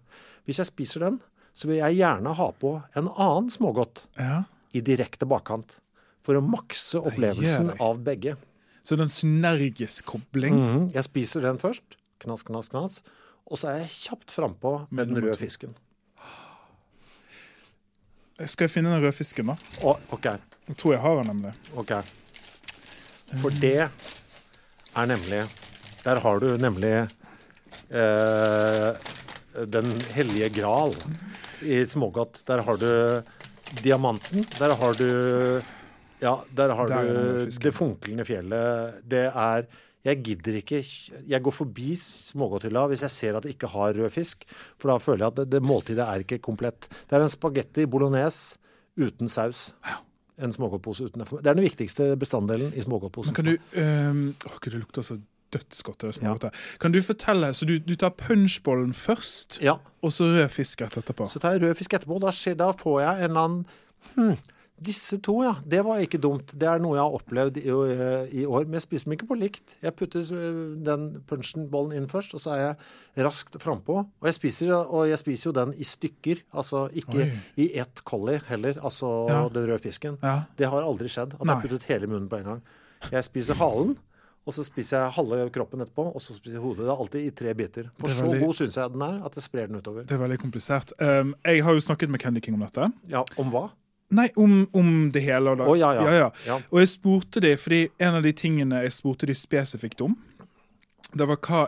Hvis 0.47 0.62
jeg 0.62 0.71
spiser 0.71 1.06
den, 1.06 1.21
så 1.52 1.68
vil 1.68 1.80
jeg 1.82 2.00
gjerne 2.00 2.35
ha 2.38 2.49
på 2.56 2.76
en 2.99 3.11
annen 3.11 3.50
smågodt 3.52 4.06
ja. 4.21 4.44
i 4.73 4.82
direkte 4.85 5.28
bakkant. 5.28 5.78
For 6.23 6.38
å 6.38 6.44
makse 6.44 7.00
opplevelsen 7.02 7.75
av 7.82 7.99
begge. 8.06 8.37
Så 8.82 8.94
det 8.94 9.02
er 9.02 9.09
en 9.09 9.14
synergisk 9.14 10.06
kobling. 10.11 10.59
Mhm. 10.59 10.87
Jeg 10.94 11.06
spiser 11.09 11.47
den 11.47 11.59
først. 11.62 11.99
Knas, 12.23 12.44
knas, 12.47 12.71
knas. 12.71 13.00
Og 13.50 13.59
så 13.59 13.73
er 13.73 13.82
jeg 13.82 13.94
kjapt 13.97 14.35
frampå 14.35 14.76
med 14.94 15.11
den 15.11 15.18
røde 15.18 15.38
fisken. 15.38 15.75
Skal 18.42 18.66
jeg 18.66 18.73
finne 18.75 18.94
den 18.94 19.02
røde 19.02 19.14
fisken, 19.14 19.50
da? 19.52 19.59
Oh, 19.87 19.99
OK. 20.14 20.30
Jeg 20.68 20.78
tror 20.78 20.94
jeg 20.94 21.02
har 21.02 21.18
den, 21.18 21.30
nemlig. 21.35 21.54
ok. 21.78 21.92
For 23.40 23.54
det 23.62 23.88
er 23.88 25.06
nemlig 25.08 25.44
Der 26.04 26.20
har 26.20 26.40
du 26.42 26.48
nemlig 26.60 26.94
eh, 27.88 28.90
Den 29.72 29.88
hellige 30.16 30.50
gral 30.60 30.96
i 31.62 31.84
smågodt. 31.86 32.42
Der 32.48 32.62
har 32.66 32.76
du 32.76 33.22
diamanten. 33.84 34.42
Der 34.58 34.74
har 34.74 34.98
du 34.98 35.08
Ja, 36.22 36.36
der 36.50 36.74
har 36.74 36.88
Der 36.88 36.96
er 36.96 37.46
du 37.46 37.58
det 37.62 37.74
funklende 37.74 38.24
fjellet. 38.24 39.02
Det 39.08 39.30
er 39.30 39.66
jeg 40.02 40.18
gidder 40.22 40.56
ikke 40.58 40.82
Jeg 41.28 41.42
går 41.42 41.54
forbi 41.54 41.94
smågodthylla 41.94 42.86
hvis 42.90 43.04
jeg 43.06 43.14
ser 43.14 43.36
at 43.36 43.44
det 43.44 43.54
ikke 43.54 43.70
har 43.70 43.94
rød 43.94 44.10
fisk. 44.10 44.44
For 44.78 44.90
da 44.90 44.98
føler 44.98 45.26
jeg 45.26 45.32
at 45.32 45.36
det, 45.36 45.50
det 45.52 45.62
måltidet 45.62 46.02
er 46.06 46.24
ikke 46.24 46.42
komplett. 46.42 46.88
Det 47.06 47.16
er 47.16 47.22
en 47.22 47.30
spagetti 47.30 47.86
bolognese 47.86 48.58
uten 48.98 49.30
saus. 49.30 49.71
En 50.38 50.52
smågodtpose 50.52 51.04
uten 51.04 51.21
Det 51.21 51.47
er 51.47 51.54
den 51.54 51.64
viktigste 51.64 52.16
bestanddelen 52.16 52.73
i 52.75 52.80
smågodtposen. 52.80 53.34
Kan 53.34 53.45
du 53.45 53.52
øh, 53.52 54.32
Åh, 54.47 54.58
Gud, 54.60 54.71
det 54.73 54.80
lukter 54.80 55.02
så 55.02 55.18
dødsgodt. 55.52 56.00
Det 56.00 56.14
smågodtet. 56.14 56.54
Kan 56.80 56.92
du 56.92 57.02
fortelle 57.02 57.52
Så 57.54 57.66
du, 57.68 57.78
du 57.78 57.95
tar 57.95 58.10
punchbollen 58.16 58.95
først, 58.95 59.58
Ja. 59.62 59.75
og 60.02 60.12
så 60.12 60.25
rød 60.25 60.49
fisk 60.49 60.80
etterpå? 60.82 61.26
Så 61.28 61.38
tar 61.38 61.52
jeg 61.52 61.62
rød 61.62 61.75
fisk 61.75 61.95
etterpå. 61.95 62.18
Da, 62.23 62.30
skjer, 62.32 62.54
da 62.54 62.71
får 62.73 63.00
jeg 63.00 63.25
en 63.25 63.30
eller 63.30 63.40
annen 63.40 63.66
hm, 64.14 64.36
Disse 64.82 65.19
to, 65.23 65.43
ja. 65.45 65.52
Det 65.69 65.82
var 65.87 66.00
ikke 66.02 66.19
dumt. 66.19 66.54
Det 66.58 66.67
er 66.67 66.80
noe 66.82 66.97
jeg 66.97 67.04
har 67.04 67.15
opplevd 67.15 67.58
i, 67.61 67.67
i 68.41 68.45
år. 68.49 68.65
Men 68.67 68.78
jeg 68.80 68.82
spiser 68.82 69.04
dem 69.06 69.15
ikke 69.15 69.28
på 69.30 69.37
likt. 69.39 69.76
Jeg 69.82 69.95
putter 69.95 70.25
den 70.26 70.82
den 70.82 71.04
punchenbollen 71.28 71.93
inn 72.00 72.08
først, 72.11 72.35
og 72.35 72.41
så 72.43 72.54
er 72.56 72.63
jeg 72.65 73.25
raskt 73.28 73.58
frampå. 73.63 74.00
Og 74.02 74.26
jeg 74.26 74.35
spiser, 74.35 74.73
og 74.75 75.06
jeg 75.11 75.19
spiser 75.21 75.50
jo 75.50 75.54
den 75.61 75.75
i 75.78 75.85
stykker. 75.87 76.43
Altså 76.52 76.89
ikke 76.99 77.21
Oi. 77.23 77.30
i 77.63 77.69
ett 77.78 78.02
collie 78.04 78.41
heller, 78.49 78.75
altså 78.82 79.28
Ja. 79.30 79.49
den 79.49 79.69
røde 79.71 79.78
fisken. 79.85 80.19
Ja. 80.23 80.43
Det 80.58 80.67
har 80.67 80.82
aldri 80.82 81.06
skjedd 81.08 81.35
at 81.35 81.41
jeg 81.47 81.54
har 81.54 81.63
puttet 81.63 81.82
hele 81.85 82.06
munnen 82.11 82.28
på 82.28 82.39
en 82.41 82.45
gang. 82.45 82.63
Jeg 83.13 83.23
spiser 83.25 83.54
halen. 83.54 83.99
Og 84.45 84.50
så 84.52 84.65
spiser 84.67 84.99
jeg 85.04 85.13
halve 85.15 85.50
kroppen 85.54 85.78
etterpå, 85.85 86.02
og 86.17 86.19
så 86.21 86.35
spiser 86.35 86.56
jeg 86.58 86.63
hodet. 86.65 86.78
Det 86.82 86.89
er 86.91 86.99
alltid 86.99 87.26
i 87.28 87.30
tre 87.30 87.52
biter. 87.54 87.85
For 88.00 88.08
er 88.08 88.15
så 88.19 88.25
veldig- 88.26 88.41
god 88.43 88.54
syns 88.58 88.75
jeg 88.75 88.91
den 88.91 89.02
er 89.02 89.21
at 89.25 89.35
jeg 89.37 89.43
sprer 89.45 89.67
den 89.69 89.76
utover. 89.78 90.02
Det 90.02 90.11
er 90.11 90.19
veldig 90.19 90.39
komplisert. 90.43 90.91
Um, 90.99 91.37
jeg 91.45 91.63
har 91.63 91.73
jo 91.73 91.78
snakket 91.78 92.11
med 92.11 92.19
Candy 92.19 92.41
King 92.41 92.54
om 92.54 92.61
dette. 92.67 92.93
Ja, 93.06 93.23
Om 93.39 93.52
hva? 93.52 93.71
Nei, 94.12 94.28
om, 94.36 94.66
om 94.76 94.88
det 95.12 95.22
hele. 95.25 95.54
Og, 95.54 95.62
da. 95.62 95.68
ja, 95.80 95.92
ja, 95.96 96.14
ja. 96.14 96.30
Ja. 96.46 96.58
og 96.70 96.82
jeg 96.82 96.90
spurte 96.92 97.40
de, 97.40 97.54
fordi 97.56 97.86
en 98.02 98.18
av 98.18 98.26
de 98.26 98.32
tingene 98.36 98.82
jeg 98.84 98.92
spurte 98.92 99.28
de 99.28 99.36
spesifikt 99.36 100.04
om, 100.04 100.16
det 101.12 101.28
var 101.28 101.40
hva 101.40 101.62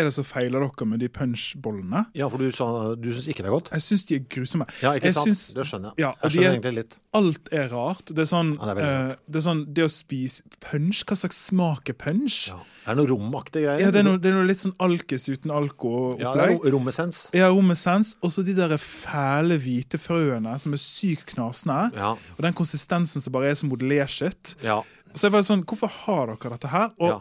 er 0.00 0.08
det 0.08 0.14
som 0.14 0.24
feiler 0.24 0.60
dere 0.64 0.86
med 0.86 1.00
de 1.00 1.08
punchbollene? 1.08 2.06
Ja, 2.14 2.28
for 2.28 2.38
du, 2.38 2.50
sa- 2.54 2.94
du 2.94 3.08
syns 3.12 3.28
ikke 3.28 3.42
det 3.44 3.50
er 3.50 3.54
godt? 3.56 3.70
Jeg 3.72 3.84
syns 3.84 4.04
de 4.08 4.14
er 4.16 4.24
grusomme. 4.28 4.66
Ja, 4.82 4.92
ikke 4.98 5.08
jeg 5.10 5.14
sant? 5.14 5.28
syns- 5.28 5.54
det 5.54 5.66
skjønner 5.66 5.92
jeg. 5.94 6.04
Ja, 6.04 6.12
jeg 6.22 6.30
skjønner 6.32 6.48
er- 6.48 6.56
egentlig 6.58 6.74
litt. 6.78 6.96
Alt 7.18 7.48
er 7.52 7.68
rart. 7.72 8.04
Det 8.12 8.18
er 8.18 8.28
sånn, 8.28 8.50
Ja, 8.60 8.74
det 8.74 8.84
er 8.84 9.10
eh, 9.10 9.14
det, 9.28 9.36
er 9.40 9.44
sånn 9.48 9.62
det 9.74 9.84
å 9.84 9.90
spise 9.90 10.42
punch, 10.60 11.04
hva 11.08 11.16
slags 11.16 11.36
smak 11.48 11.88
er 11.88 11.94
punch? 11.94 12.48
Ja. 12.52 12.58
Det 12.84 12.92
er 12.92 12.96
noe 13.00 13.06
romaktig 13.10 13.62
greier. 13.64 13.80
Ja, 13.80 13.90
det, 13.90 14.00
er 14.00 14.04
noe, 14.08 14.18
det 14.18 14.30
er 14.30 14.36
noe 14.36 14.46
litt 14.48 14.60
sånn 14.60 14.74
alkis 14.80 15.28
uten 15.28 15.50
Ja, 15.50 15.58
det 15.60 15.64
er 15.64 15.68
alko-opplegg. 15.68 16.62
ro- 16.64 16.70
romessens. 16.78 17.28
Ja, 17.34 17.48
rommessens. 17.52 18.14
Og 18.22 18.30
så 18.30 18.44
de 18.44 18.54
der 18.54 18.76
fæle 18.78 19.58
hvite 19.60 19.98
frøene 20.00 20.58
som 20.60 20.72
er 20.72 20.78
sykt 20.82 21.34
knasende. 21.34 21.92
Ja. 21.96 22.12
Og 22.12 22.40
den 22.44 22.52
konsistensen 22.54 23.20
som 23.20 23.32
bare 23.32 23.50
er 23.50 23.54
som 23.54 23.68
modellerskitt. 23.70 24.54
Ja. 24.62 24.82
Så 25.14 25.26
jeg 25.28 25.32
var 25.32 25.40
sånn, 25.42 25.64
hvorfor 25.64 25.88
har 26.04 26.26
dere 26.36 26.50
dette 26.56 26.68
her? 26.68 26.90
Og 27.00 27.08
ja. 27.08 27.20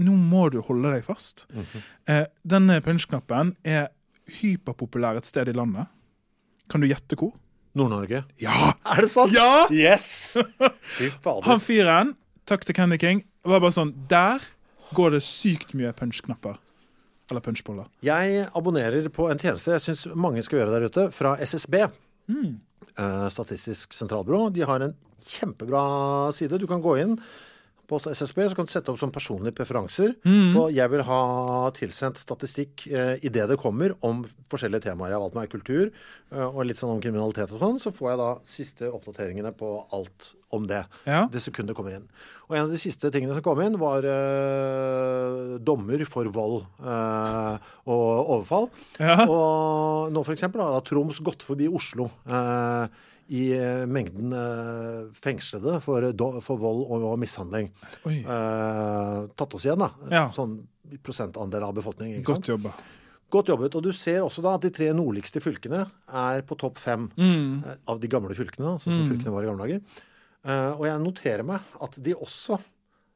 Nå 0.00 0.14
må 0.18 0.48
du 0.50 0.60
holde 0.66 0.90
deg 0.96 1.04
fast. 1.06 1.46
eh, 2.10 2.26
denne 2.42 2.80
punch-knappen 2.82 3.54
er 3.62 3.88
hyperpopulær 4.40 5.20
et 5.20 5.28
sted 5.28 5.48
i 5.48 5.54
landet. 5.56 5.90
Kan 6.70 6.80
du 6.82 6.88
gjette 6.88 7.18
hvor? 7.20 7.34
Nord-Norge. 7.74 8.22
Ja! 8.42 8.72
Er 8.94 9.02
det 9.04 9.10
sant? 9.10 9.34
Ja! 9.34 9.66
Yes! 9.70 10.36
Han 11.48 11.62
fyren, 11.62 12.14
takk 12.46 12.64
til 12.66 12.76
Candy 12.76 12.98
King, 13.02 13.24
var 13.44 13.60
bare 13.60 13.74
sånn 13.74 13.92
Der 14.08 14.42
går 14.94 15.16
det 15.16 15.24
sykt 15.26 15.74
mye 15.74 15.90
punch-knapper. 15.96 16.60
Eller 17.32 17.40
punchboller. 17.40 17.88
Jeg 18.04 18.44
abonnerer 18.54 19.08
på 19.12 19.26
en 19.32 19.40
tjeneste 19.40 19.72
jeg 19.74 19.82
syns 19.86 20.04
mange 20.14 20.42
skal 20.44 20.60
gjøre 20.60 20.76
der 20.76 20.86
ute, 20.90 21.06
fra 21.14 21.34
SSB. 21.40 21.80
Mm. 22.30 22.60
Statistisk 23.32 23.96
sentralbyrå. 23.96 24.50
De 24.54 24.62
har 24.68 24.84
en 24.84 24.94
kjempebra 25.24 25.84
side. 26.36 26.60
Du 26.60 26.68
kan 26.70 26.84
gå 26.84 26.98
inn 27.00 27.16
på 27.88 27.98
SSB, 28.00 28.40
så 28.48 28.58
kan 28.58 28.68
du 28.68 28.72
sette 28.72 28.92
opp 28.92 29.00
som 29.00 29.12
personlige 29.14 29.56
preferanser. 29.58 30.14
Mm. 30.24 30.56
Og 30.60 30.70
jeg 30.74 30.92
vil 30.92 31.04
ha 31.06 31.20
tilsendt 31.76 32.20
statistikk 32.20 32.86
eh, 32.90 33.16
idet 33.26 33.48
det 33.50 33.58
kommer 33.60 33.94
om 34.06 34.24
forskjellige 34.52 34.88
temaer. 34.88 35.12
Jeg 35.12 35.18
har 35.18 35.24
valgt 35.26 35.38
meg 35.38 35.52
kultur 35.52 35.84
eh, 35.88 36.46
og 36.46 36.64
litt 36.68 36.80
sånn 36.80 36.94
om 36.96 37.02
kriminalitet 37.04 37.52
og 37.54 37.60
sånn. 37.60 37.80
Så 37.82 37.92
får 37.94 38.12
jeg 38.12 38.22
da 38.22 38.30
siste 38.48 38.90
oppdateringene 38.90 39.54
på 39.58 39.76
alt 39.94 40.32
om 40.54 40.68
det. 40.70 40.84
Ja. 41.08 41.24
Det 41.32 41.42
sekundet 41.42 41.76
kommer 41.76 41.96
inn. 41.96 42.04
Og 42.48 42.56
en 42.56 42.66
av 42.66 42.72
de 42.72 42.80
siste 42.80 43.10
tingene 43.14 43.36
som 43.36 43.44
kom 43.44 43.60
inn, 43.64 43.78
var 43.80 44.06
eh, 44.08 45.56
dommer 45.64 46.04
for 46.08 46.30
vold 46.34 46.62
eh, 46.84 47.72
og 47.90 48.06
overfall. 48.36 48.70
Ja. 49.00 49.24
Og 49.26 50.14
nå 50.14 50.22
for 50.22 50.36
eksempel 50.36 50.64
har 50.64 50.84
Troms 50.86 51.20
gått 51.24 51.44
forbi 51.46 51.68
Oslo 51.70 52.08
eh, 52.28 52.86
i 53.32 53.44
eh, 53.56 53.84
mengden 53.88 54.32
eh, 54.36 55.12
fengslede 55.24 55.78
for, 55.84 56.04
do, 56.12 56.28
for 56.44 56.60
vold 56.60 56.82
og, 56.88 57.06
og 57.12 57.18
mishandling. 57.22 57.70
Eh, 58.04 59.20
tatt 59.38 59.54
oss 59.56 59.64
igjen, 59.68 59.80
da. 59.80 59.90
Ja. 60.12 60.24
Sånn 60.34 60.58
prosentandel 61.04 61.64
av 61.64 61.72
befolkningen. 61.78 62.22
Godt 62.26 62.50
jobba. 62.52 62.74
Godt 63.32 63.48
jobbet. 63.50 63.74
Og 63.74 63.82
du 63.86 63.90
ser 63.96 64.20
også 64.22 64.42
da 64.44 64.52
at 64.58 64.66
de 64.66 64.70
tre 64.76 64.90
nordligste 64.94 65.40
fylkene 65.42 65.84
er 66.14 66.44
på 66.46 66.58
topp 66.60 66.78
fem 66.78 67.08
Mm. 67.16 67.64
eh, 67.64 67.78
av 67.88 67.98
de 68.00 68.08
gamle 68.12 68.34
fylkene. 68.36 68.76
Sånn 68.78 68.98
som 69.00 69.08
fylkene 69.08 69.32
var 69.34 69.42
i 69.42 69.48
gamle 69.50 69.64
dager. 69.66 69.80
Uh, 70.44 70.76
og 70.76 70.82
jeg 70.84 71.00
noterer 71.00 71.42
meg 71.48 71.60
at 71.80 71.94
de 72.04 72.12
også 72.20 72.58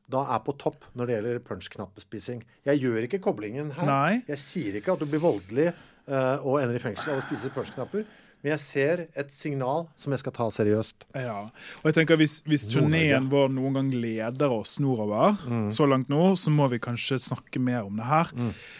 da 0.08 0.22
er 0.32 0.38
på 0.40 0.54
topp 0.56 0.86
når 0.96 1.06
det 1.10 1.14
gjelder 1.18 1.40
punch-knappespising. 1.44 2.38
Jeg 2.64 2.80
gjør 2.80 3.04
ikke 3.04 3.18
koblingen 3.20 3.68
her. 3.76 3.84
Nei. 3.84 4.22
Jeg 4.30 4.38
sier 4.40 4.78
ikke 4.80 4.94
at 4.94 5.02
du 5.02 5.04
blir 5.04 5.20
voldelig 5.20 5.66
uh, 6.08 6.38
og 6.40 6.62
ender 6.62 6.78
i 6.78 6.80
fengsel 6.80 7.12
av 7.12 7.20
å 7.20 7.26
spise 7.26 7.50
punchknapper. 7.52 8.06
Men 8.42 8.52
jeg 8.52 8.60
ser 8.62 9.00
et 9.18 9.32
signal 9.34 9.88
som 9.98 10.12
jeg 10.14 10.20
skal 10.22 10.32
ta 10.32 10.44
seriøst. 10.54 11.06
Ja. 11.18 11.50
Og 11.82 11.84
jeg 11.90 11.94
tenker 11.94 12.16
Hvis, 12.20 12.36
hvis 12.46 12.66
turneen 12.70 13.26
vår 13.28 13.48
noen 13.50 13.74
gang 13.74 13.88
leder 13.92 14.52
oss 14.54 14.76
nordover, 14.78 15.36
Mm. 15.48 15.70
så 15.74 15.86
langt 15.88 16.08
nå, 16.08 16.36
så 16.38 16.50
må 16.54 16.68
vi 16.70 16.78
kanskje 16.78 17.18
snakke 17.18 17.58
mer 17.60 17.82
om 17.84 17.96
det 17.96 18.04
her. 18.06 18.30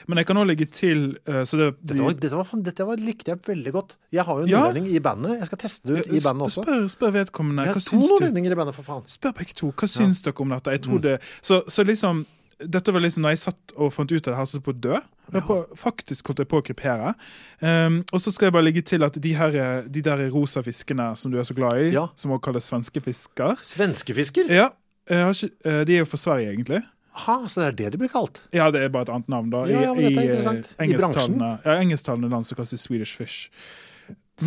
Men 0.07 0.17
jeg 0.19 0.27
kan 0.27 0.37
òg 0.37 0.47
legge 0.47 0.67
til 0.71 1.19
eh, 1.27 1.43
så 1.45 1.57
det, 1.59 1.69
Dette, 1.83 2.03
var, 2.03 2.13
dette, 2.15 2.37
var, 2.37 2.63
dette 2.63 2.87
var, 2.87 2.97
likte 2.97 3.33
jeg 3.35 3.43
veldig 3.47 3.73
godt. 3.73 3.97
Jeg 4.13 4.25
har 4.25 4.39
jo 4.39 4.43
en 4.45 4.49
Ja. 4.49 4.71
i 4.71 4.99
bandet. 5.01 5.39
Jeg 5.41 5.47
skal 5.47 5.59
teste 5.59 5.83
det 5.89 6.07
ut 6.07 6.13
i 6.15 6.21
bandet 6.21 6.47
også. 6.49 6.63
Spør, 6.63 6.89
spør 6.89 7.13
vedkommende. 7.19 7.65
Jeg 7.67 7.75
har 7.75 7.81
to 7.81 7.97
nordlendinger 7.99 8.53
i 8.53 8.55
bandet, 8.55 8.75
for 8.75 8.83
faen. 8.83 9.05
Spør 9.07 9.33
begge 9.35 9.55
to. 9.55 9.73
Hva 9.73 9.89
syns 9.89 10.23
dere 10.23 10.41
om 10.41 10.49
dette? 10.51 10.71
Jeg 10.71 10.81
Mm. 10.89 11.01
det, 11.03 11.21
så, 11.43 11.63
så 11.69 11.85
liksom 11.85 12.25
dette 12.59 12.93
var 12.93 13.01
liksom 13.01 13.23
når 13.23 13.31
jeg 13.37 13.39
satt 13.39 13.73
og 13.77 13.93
fant 13.93 14.11
ut 14.11 14.27
av 14.29 14.33
det 14.35 14.37
her, 14.39 14.45
så 14.47 14.61
på 14.61 14.73
å 14.73 14.81
dø. 14.81 14.99
Jeg 15.33 15.43
på, 15.45 15.57
faktisk 15.77 16.27
holdt 16.31 16.39
jeg 16.45 16.49
på 16.49 16.61
å 16.61 16.65
krypere. 16.65 17.15
Um, 17.61 18.01
og 18.13 18.21
så 18.21 18.33
skal 18.33 18.47
jeg 18.49 18.53
bare 18.57 18.65
legge 18.65 18.83
til 18.83 19.03
at 19.05 19.17
de, 19.21 19.33
her, 19.37 19.83
de 19.89 20.03
der 20.03 20.23
rosa 20.33 20.63
fiskene 20.63 21.11
som 21.17 21.31
du 21.33 21.39
er 21.39 21.45
så 21.49 21.55
glad 21.55 21.81
i, 21.83 21.91
Ja. 21.95 22.07
som 22.17 22.31
også 22.33 22.45
kalles 22.49 22.65
svenskefisker 22.71 23.59
Svenskefisker? 23.63 24.49
ja, 24.49 24.69
jeg 25.09 25.25
har 25.25 25.33
ikke, 25.33 25.51
eh, 25.65 25.85
De 25.85 25.95
er 25.95 25.99
jo 25.99 26.05
fra 26.05 26.17
Sverige, 26.21 26.53
egentlig. 26.53 26.83
Aha, 27.19 27.49
så 27.49 27.61
det 27.61 27.67
er 27.67 27.77
det 27.77 27.93
de 27.93 27.99
blir 27.99 28.09
kalt? 28.13 28.41
Ja, 28.53 28.71
det 28.71 28.83
er 28.85 28.89
bare 28.95 29.03
et 29.09 29.09
annet 29.09 29.29
navn, 29.29 29.51
da. 29.51 29.65
Ja, 29.67 29.81
ja, 29.89 29.93
eh, 29.95 30.09
interessant. 30.13 30.75
I 30.79 30.85
engelsktalende- 30.87 31.59
Ja, 31.65 31.79
engelsktalende 31.81 32.29
land 32.31 32.47
som 32.47 32.57
kalles 32.57 32.81
Swedish 32.81 33.17
Fish. 33.17 33.51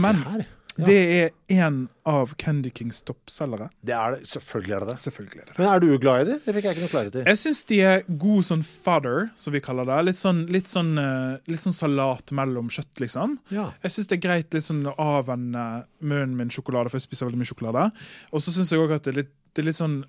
Men 0.02 0.16
Se 0.24 0.30
her. 0.30 0.46
Ja. 0.78 0.86
det 0.88 0.98
er 0.98 1.32
en 1.66 1.80
av 2.08 2.32
Candy 2.40 2.70
Kings 2.74 3.02
toppselgere. 3.04 3.68
Det 3.84 3.94
er 3.96 4.16
det. 4.16 4.22
Selvfølgelig 4.30 4.76
er 4.76 4.86
det 4.86 4.88
det. 4.94 4.96
Selvfølgelig 5.04 5.42
er 5.42 5.50
det. 5.50 5.56
Men 5.58 5.68
er 5.68 5.84
du 5.84 5.88
glad 6.02 6.22
i 6.22 6.28
det? 6.30 6.38
Det 6.46 6.56
fikk 6.56 6.68
jeg 6.68 6.78
ikke 6.78 6.86
noe 6.86 6.94
klarhet 6.94 7.18
i. 7.20 7.24
Jeg 7.28 7.42
syns 7.42 7.60
de 7.72 7.80
er 7.90 8.06
god 8.24 8.48
sånn 8.48 8.64
fodder, 8.68 9.28
som 9.36 9.56
vi 9.56 9.62
kaller 9.64 9.90
det. 9.90 10.00
Litt 10.08 10.20
sånn, 10.22 10.46
litt 10.54 10.72
sånn, 10.72 10.94
eh, 11.02 11.42
litt 11.52 11.64
sånn 11.64 11.76
salat 11.76 12.32
mellom 12.32 12.72
kjøtt, 12.72 13.04
liksom. 13.04 13.36
Ja. 13.52 13.68
Jeg 13.84 13.98
syns 13.98 14.08
det 14.08 14.18
er 14.20 14.24
greit 14.28 14.56
litt 14.56 14.68
sånn 14.70 14.82
å 14.88 14.96
avvenne 14.96 15.68
munnen 16.00 16.38
min 16.40 16.54
sjokolade, 16.54 16.90
for 16.90 17.02
jeg 17.02 17.10
spiser 17.10 17.28
veldig 17.28 17.44
mye 17.44 17.52
sjokolade. 17.52 17.92
Og 18.32 18.40
så 18.42 18.56
syns 18.56 18.72
jeg 18.72 18.80
òg 18.80 18.96
at 18.96 19.04
det 19.04 19.14
er, 19.16 19.22
litt, 19.24 19.36
det 19.54 19.66
er 19.66 19.70
litt 19.72 19.82
sånn 19.82 20.02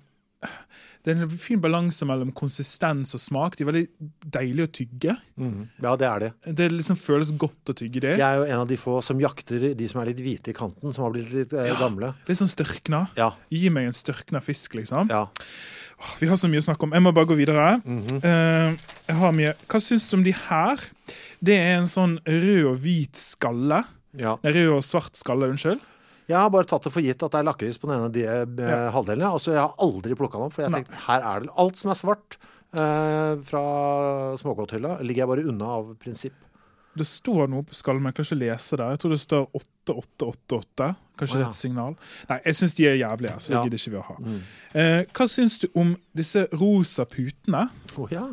Det 1.03 1.11
er 1.11 1.19
en 1.25 1.31
fin 1.35 1.59
balanse 1.59 2.05
mellom 2.07 2.29
konsistens 2.31 3.11
og 3.17 3.19
smak. 3.19 3.57
De 3.59 3.65
er 3.65 3.67
veldig 3.67 3.87
deilige 4.31 4.67
å 4.69 4.71
tygge. 4.77 5.15
Mm. 5.35 5.65
ja, 5.83 5.95
det 5.99 6.07
er 6.07 6.21
det. 6.23 6.29
Det 6.55 6.67
liksom 6.71 6.95
føles 6.95 7.33
godt 7.35 7.73
å 7.73 7.75
tygge 7.75 7.99
det. 8.05 8.13
Jeg 8.21 8.23
er 8.23 8.39
jo 8.39 8.45
en 8.47 8.61
av 8.61 8.69
de 8.69 8.77
få 8.79 9.01
som 9.03 9.19
jakter 9.19 9.65
de 9.75 9.89
som 9.91 9.99
er 9.99 10.13
litt 10.13 10.21
hvite 10.23 10.53
i 10.53 10.55
kanten, 10.55 10.95
som 10.95 11.03
har 11.03 11.11
blitt 11.11 11.33
litt 11.35 11.51
eh, 11.59 11.73
gamle. 11.81 12.13
Litt 12.29 12.39
sånn 12.39 12.47
størkna. 12.53 13.01
Ja. 13.19 13.33
Gi 13.51 13.67
meg 13.75 13.89
en 13.91 13.97
størkna 13.99 14.39
fisk, 14.45 14.77
liksom. 14.79 15.11
ja. 15.11 15.25
Åh, 15.99 16.15
Vi 16.23 16.27
har 16.31 16.39
så 16.39 16.47
mye 16.49 16.63
å 16.63 16.65
snakke 16.65 16.87
om. 16.87 16.95
Jeg 16.95 17.03
må 17.03 17.11
bare 17.15 17.27
gå 17.29 17.35
videre. 17.37 17.67
Jeg 18.23 19.17
har 19.19 19.35
mye. 19.35 19.53
Hva 19.69 19.79
syns 19.83 20.07
du 20.09 20.15
om 20.17 20.23
de 20.25 20.33
her? 20.47 20.81
Det 21.43 21.59
er 21.59 21.75
en 21.81 21.91
sånn 21.91 22.15
rød 22.23 22.69
og 22.71 22.79
hvit 22.83 23.19
skalle. 23.19 23.83
ja. 24.15 24.37
Nei, 24.43 24.55
rød 24.55 24.77
og 24.79 24.83
svart 24.87 25.19
skalle, 25.19 25.51
unnskyld. 25.51 25.83
Jeg 26.29 26.37
har 26.39 26.49
bare 26.49 26.65
tatt 26.69 26.83
det 26.87 26.91
for 26.93 27.01
gitt 27.03 27.23
at 27.25 27.31
det 27.31 27.39
er 27.41 27.47
lakris 27.49 27.77
på 27.81 27.89
den 27.89 27.97
ene 27.99 28.11
de 28.15 28.23
eh, 28.23 28.45
Ja. 28.69 28.91
halvdelen. 28.95 29.25
Altså, 29.27 29.51
jeg 29.51 29.61
har 29.61 29.73
aldri 29.83 30.15
plukka 30.15 30.37
den 30.39 30.47
opp, 30.47 30.53
for 30.53 30.63
jeg 30.63 30.71
Nei. 30.71 30.81
tenkte 30.83 31.01
her 31.07 31.21
er 31.33 31.39
det 31.41 31.49
alt 31.57 31.75
som 31.81 31.91
er 31.91 31.99
svart 31.99 32.37
eh, 32.79 33.35
fra 33.43 33.63
smågodthylla, 34.39 34.97
ligger 35.03 35.23
jeg 35.25 35.27
bare 35.33 35.47
unna 35.51 35.65
av 35.81 35.91
prinsipp. 35.99 36.33
Det 36.95 37.05
står 37.09 37.47
noe 37.49 37.63
på 37.65 37.73
skallen, 37.73 38.03
men 38.05 38.11
jeg 38.13 38.19
kan 38.19 38.25
ikke 38.27 38.39
lese 38.43 38.77
det. 38.77 38.87
Jeg 38.93 38.99
tror 39.01 39.09
det 39.15 39.19
står 39.23 39.47
8888. 39.57 40.89
Kanskje 41.17 41.35
Å, 41.35 41.39
det 41.39 41.45
er 41.45 41.49
et 41.49 41.57
signal? 41.57 41.95
Nei, 42.29 42.37
jeg 42.45 42.57
syns 42.59 42.75
de 42.77 42.85
er 42.89 42.97
jævlige, 42.99 43.35
så 43.41 43.47
det 43.49 43.55
Ja. 43.57 43.63
gidder 43.63 43.81
ikke 43.81 43.93
vi 43.93 43.97
å 43.97 44.03
ha. 44.09 44.15
Eh, 44.73 45.05
hva 45.13 45.27
syns 45.29 45.59
du 45.59 45.67
om 45.75 45.95
disse 46.15 46.47
rosa 46.53 47.05
putene? 47.05 47.69
Oh, 47.97 48.07
ja, 48.11 48.27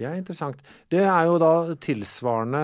det 0.00 0.06
er 0.08 0.16
interessant. 0.16 0.62
Det 0.88 1.02
er 1.04 1.26
jo 1.28 1.34
da 1.42 1.50
tilsvarende 1.76 2.60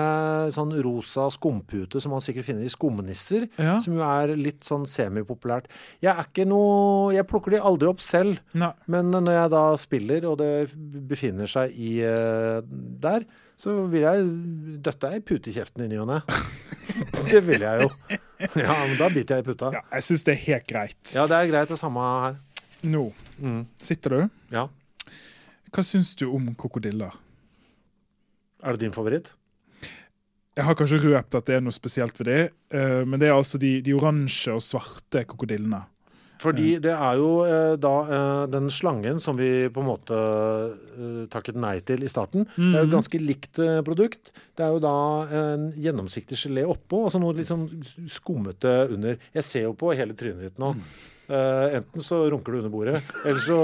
sånn 0.56 0.72
rosa 0.84 1.26
skumpute 1.34 2.00
som 2.00 2.14
man 2.16 2.22
sikkert 2.24 2.46
finner 2.48 2.64
i 2.64 2.72
skumnisser, 2.72 3.44
Ja. 3.60 3.76
som 3.84 3.94
jo 3.98 4.00
er 4.06 4.32
litt 4.40 4.64
sånn 4.64 4.86
semipopulært. 4.88 5.68
Jeg 6.00 6.14
er 6.16 6.24
ikke 6.24 6.46
noe 6.48 7.12
Jeg 7.14 7.26
plukker 7.28 7.50
de 7.52 7.60
aldri 7.60 7.88
opp 7.90 8.00
selv, 8.00 8.38
Nei. 8.54 8.72
men 8.88 9.10
når 9.12 9.32
jeg 9.36 9.50
da 9.52 9.64
spiller, 9.76 10.24
og 10.30 10.38
det 10.38 10.72
befinner 11.08 11.46
seg 11.46 11.76
i 11.76 12.00
eh, 12.02 12.60
der, 12.66 13.26
så 13.56 13.76
vil 13.88 14.02
jeg 14.02 14.80
døtte 14.82 15.12
ei 15.12 15.20
pute 15.20 15.48
i 15.48 15.52
kjeften 15.56 15.84
i 15.84 15.88
ny 15.92 16.00
og 16.02 16.08
ne. 16.08 16.20
Det 17.30 17.42
vil 17.44 17.60
jeg 17.60 17.82
jo. 17.82 17.90
Ja, 18.56 18.74
men 18.86 18.96
da 18.98 19.08
biter 19.12 19.36
jeg 19.38 19.44
i 19.44 19.46
puta. 19.50 19.70
Ja, 19.74 19.80
jeg 19.92 20.04
syns 20.08 20.24
det 20.24 20.34
er 20.34 20.42
helt 20.46 20.66
greit. 20.68 21.12
Ja, 21.14 21.26
det 21.28 21.36
er 21.36 21.48
greit, 21.52 21.68
det 21.72 21.78
samme 21.80 22.00
her. 22.24 22.36
Nå 22.84 23.12
Mm. 23.40 23.66
sitter 23.80 24.10
du. 24.10 24.30
Ja. 24.52 24.66
Hva 25.72 25.82
syns 25.84 26.14
du 26.16 26.26
om 26.32 26.54
krokodiller? 26.54 27.12
Er 28.66 28.74
det 28.74 28.82
din 28.86 28.94
favoritt? 28.94 29.30
Jeg 30.56 30.64
har 30.64 30.76
kanskje 30.78 31.02
røpt 31.04 31.36
at 31.36 31.46
det 31.46 31.58
er 31.58 31.62
noe 31.64 31.74
spesielt 31.74 32.16
ved 32.18 32.30
det, 32.30 32.40
eh, 32.74 33.02
men 33.04 33.20
det 33.20 33.28
er 33.28 33.36
altså 33.36 33.60
de, 33.60 33.76
de 33.84 33.92
oransje 33.94 34.54
og 34.56 34.64
svarte 34.64 35.22
krokodillene. 35.28 35.82
Fordi 36.40 36.74
det 36.84 36.92
er 36.92 37.16
jo 37.16 37.28
eh, 37.48 37.74
da 37.80 37.92
eh, 38.12 38.42
den 38.52 38.66
slangen 38.72 39.20
som 39.22 39.38
vi 39.38 39.68
på 39.72 39.80
en 39.80 39.88
måte 39.88 40.16
eh, 40.16 41.22
takket 41.32 41.56
nei 41.60 41.78
til 41.86 42.04
i 42.04 42.10
starten. 42.12 42.44
Det 42.56 42.66
er 42.72 42.82
jo 42.84 42.88
et 42.90 42.94
ganske 42.96 43.20
likt 43.22 43.60
eh, 43.62 43.78
produkt. 43.86 44.32
Det 44.56 44.64
er 44.66 44.74
jo 44.74 44.82
da 44.84 44.94
en 45.40 45.68
gjennomsiktig 45.80 46.36
gelé 46.40 46.64
oppå, 46.68 47.06
og 47.06 47.12
så 47.12 47.20
noe 47.22 47.36
liksom 47.38 47.64
skummete 48.12 48.74
under. 48.96 49.20
Jeg 49.36 49.48
ser 49.48 49.68
jo 49.68 49.76
på 49.80 49.92
hele 49.96 50.16
trynet 50.16 50.48
ditt 50.50 50.60
nå. 50.62 50.72
Eh, 51.28 51.78
enten 51.80 52.04
så 52.04 52.24
runker 52.32 52.52
du 52.52 52.62
under 52.62 52.72
bordet, 52.72 53.00
eller 53.24 53.40
så, 53.42 53.60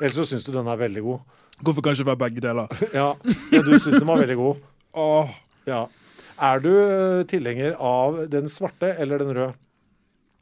eller 0.00 0.14
så 0.18 0.26
syns 0.30 0.46
du 0.46 0.54
den 0.54 0.70
er 0.70 0.82
veldig 0.86 1.02
god. 1.06 1.30
Hvorfor 1.62 1.84
kan 1.84 1.94
ikke 1.94 2.08
være 2.10 2.22
begge 2.24 2.42
deler? 2.44 2.72
Ja, 2.98 3.10
ja 3.52 3.60
du 3.62 3.74
syns 3.78 4.00
den 4.00 4.08
var 4.08 4.22
veldig 4.22 4.38
god. 4.40 4.64
Åh, 4.94 5.36
Ja. 5.70 5.84
Er 6.42 6.58
du 6.58 6.72
eh, 6.74 7.20
tilhenger 7.30 7.76
av 7.78 8.24
den 8.30 8.48
svarte 8.50 8.88
eller 8.98 9.22
den 9.22 9.30
røde? 9.36 9.52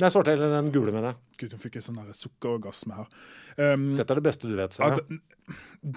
Nei, 0.00 0.08
svarte 0.10 0.32
eller 0.32 0.48
den 0.54 0.70
gule, 0.72 0.88
mener 0.94 1.12
jeg. 1.12 1.18
Gud, 1.42 1.52
nå 1.52 1.60
fikk 1.60 1.76
jeg 1.76 1.84
sånn 1.84 1.98
sukkerorgasme 2.16 2.96
her. 2.96 3.10
Um, 3.58 3.84
Dette 3.98 4.14
er 4.14 4.20
det 4.22 4.24
beste 4.24 4.48
du 4.48 4.54
vet, 4.56 4.78
jeg. 4.80 5.18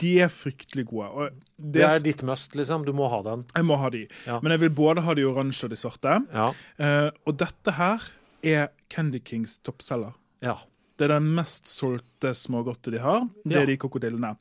de 0.01 0.11
er 0.25 0.31
fryktelig 0.33 0.83
gode. 0.89 1.29
Det, 1.55 1.77
Det 1.79 1.85
er 1.87 2.03
ditt 2.03 2.23
must, 2.27 2.57
liksom. 2.59 2.83
Du 2.85 2.91
må 2.97 3.07
ha 3.09 3.21
den. 3.23 3.45
Jeg 3.55 3.67
må 3.69 3.77
ha 3.79 3.89
de. 3.93 4.03
Ja. 4.27 4.41
Men 4.43 4.51
jeg 4.55 4.65
vil 4.65 4.73
både 4.75 5.05
ha 5.05 5.15
de 5.15 5.25
oransje 5.29 5.69
og 5.69 5.71
de 5.73 5.79
svarte. 5.79 6.19
Ja. 6.35 6.49
Uh, 6.75 7.09
og 7.25 7.39
dette 7.39 7.75
her 7.79 8.03
er 8.45 8.67
Candy 8.91 9.23
Kings 9.23 9.57
toppselger. 9.63 10.13
Ja. 10.43 10.57
Det 10.99 11.07
er 11.07 11.15
den 11.17 11.31
mest 11.35 11.71
solgte 11.71 12.35
smågodtet 12.37 12.93
de 12.95 13.01
har. 13.03 13.25
Det 13.47 13.57
er 13.63 13.71
de 13.71 13.79
krokodillene. 13.79 14.35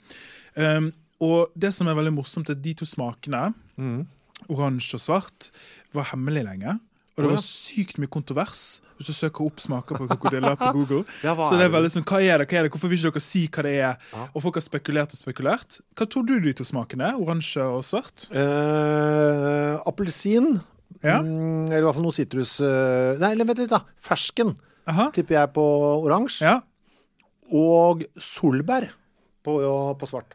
Um, 0.56 0.92
og 1.24 1.50
det 1.58 1.72
som 1.74 1.88
er 1.88 1.96
veldig 1.98 2.12
morsomt, 2.14 2.48
er 2.50 2.56
at 2.58 2.62
de 2.64 2.74
to 2.74 2.84
smakene, 2.88 3.52
Mm. 3.78 4.06
oransje 4.48 4.94
og 4.94 5.00
svart, 5.00 5.50
var 5.94 6.04
hemmelig 6.12 6.44
lenge. 6.44 6.78
Og 7.16 7.22
det 7.22 7.30
var 7.30 7.38
sykt 7.42 7.98
mye 8.02 8.10
kontrovers 8.10 8.80
hvis 8.98 9.06
du 9.06 9.12
søker 9.14 9.44
opp 9.46 9.60
smaker 9.62 9.96
på 9.98 10.06
krokodiller 10.10 10.56
på 10.58 10.72
Google. 10.76 11.04
Ja, 11.22 11.34
så 11.38 11.54
det 11.58 11.66
er 11.68 11.72
veldig 11.74 11.90
sånn, 11.94 12.04
hva 12.06 12.18
er 12.22 12.38
det, 12.42 12.48
hva 12.50 12.58
er 12.58 12.66
det, 12.66 12.70
hvorfor 12.74 12.90
vil 12.90 12.98
ikke 12.98 13.12
dere 13.14 13.22
si 13.22 13.42
hva 13.48 13.62
det 13.66 13.72
er? 13.78 13.96
Ja. 14.12 14.24
Og 14.34 14.42
folk 14.42 14.58
har 14.58 14.64
spekulert 14.66 15.14
og 15.14 15.18
spekulert. 15.20 15.78
Hva 15.94 16.06
tror 16.10 16.26
du 16.26 16.34
de 16.42 16.52
to 16.58 16.66
smakene 16.66 17.08
er? 17.12 17.18
Oransje 17.18 17.62
og 17.62 17.82
svart? 17.86 18.26
Eh, 18.34 19.74
Appelsin. 19.86 20.60
Ja. 21.04 21.18
Mm, 21.22 21.66
eller 21.70 21.82
i 21.82 21.86
hvert 21.86 21.98
fall 21.98 22.06
noe 22.06 22.14
sitrus 22.16 22.54
eh, 22.64 23.18
Nei, 23.20 23.32
eller 23.34 23.46
vent 23.48 23.58
litt, 23.62 23.72
da. 23.74 23.82
Fersken 24.00 24.54
Aha. 24.90 25.10
tipper 25.14 25.36
jeg 25.40 25.52
på 25.56 25.64
oransje. 26.06 26.46
Ja. 26.46 26.60
Og 27.54 28.02
solbær 28.18 28.88
på, 29.44 29.58
på 30.00 30.08
svart. 30.08 30.34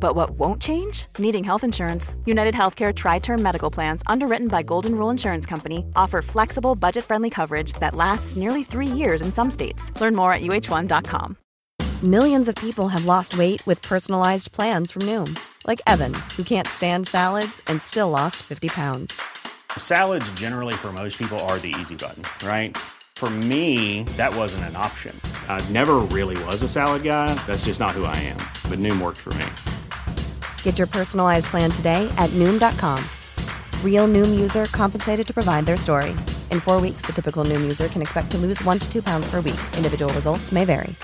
But 0.00 0.14
what 0.14 0.30
won't 0.30 0.62
change? 0.62 1.06
Needing 1.18 1.44
health 1.44 1.64
insurance. 1.64 2.14
United 2.24 2.54
Healthcare 2.54 2.94
Tri 2.94 3.18
Term 3.18 3.42
Medical 3.42 3.70
Plans, 3.70 4.02
underwritten 4.06 4.48
by 4.48 4.62
Golden 4.62 4.94
Rule 4.94 5.10
Insurance 5.10 5.46
Company, 5.46 5.84
offer 5.96 6.22
flexible, 6.22 6.74
budget 6.74 7.04
friendly 7.04 7.30
coverage 7.30 7.72
that 7.74 7.94
lasts 7.94 8.36
nearly 8.36 8.62
three 8.62 8.86
years 8.86 9.20
in 9.20 9.32
some 9.32 9.50
states. 9.50 9.92
Learn 10.00 10.14
more 10.14 10.32
at 10.32 10.42
uh1.com. 10.42 11.36
Millions 12.02 12.46
of 12.46 12.54
people 12.56 12.88
have 12.88 13.06
lost 13.06 13.38
weight 13.38 13.66
with 13.66 13.80
personalized 13.80 14.52
plans 14.52 14.90
from 14.90 15.02
Noom, 15.02 15.34
Like 15.66 15.80
Evan, 15.86 16.12
who 16.36 16.42
can't 16.42 16.68
stand 16.68 17.08
salads 17.08 17.62
and 17.68 17.80
still 17.80 18.10
lost 18.10 18.36
50 18.36 18.68
pounds. 18.68 19.18
Salads, 19.78 20.30
generally, 20.32 20.74
for 20.74 20.92
most 20.92 21.18
people, 21.18 21.38
are 21.48 21.58
the 21.58 21.74
easy 21.80 21.96
button, 21.96 22.22
right? 22.46 22.76
For 23.16 23.30
me, 23.30 24.02
that 24.18 24.36
wasn't 24.36 24.64
an 24.64 24.76
option. 24.76 25.18
I 25.48 25.66
never 25.70 25.94
really 26.12 26.36
was 26.44 26.60
a 26.60 26.68
salad 26.68 27.02
guy. 27.02 27.32
That's 27.46 27.64
just 27.64 27.80
not 27.80 27.92
who 27.92 28.04
I 28.04 28.16
am. 28.16 28.36
But 28.68 28.78
Noom 28.78 29.00
worked 29.00 29.20
for 29.20 29.32
me. 29.34 29.46
Get 30.66 30.78
your 30.82 30.90
personalized 30.90 31.46
plan 31.46 31.70
today 31.70 32.02
at 32.18 32.30
Noom.com. 32.34 32.98
Real 33.84 34.08
Noom 34.10 34.34
user 34.40 34.64
compensated 34.74 35.26
to 35.26 35.32
provide 35.32 35.64
their 35.64 35.78
story. 35.78 36.10
In 36.50 36.60
four 36.60 36.80
weeks, 36.80 37.06
the 37.06 37.12
typical 37.12 37.44
Noom 37.46 37.62
user 37.70 37.86
can 37.88 38.02
expect 38.02 38.30
to 38.34 38.38
lose 38.38 38.58
one 38.64 38.78
to 38.82 38.88
two 38.92 39.02
pounds 39.02 39.30
per 39.30 39.40
week. 39.40 39.60
Individual 39.78 40.12
results 40.12 40.50
may 40.52 40.64
vary. 40.66 40.94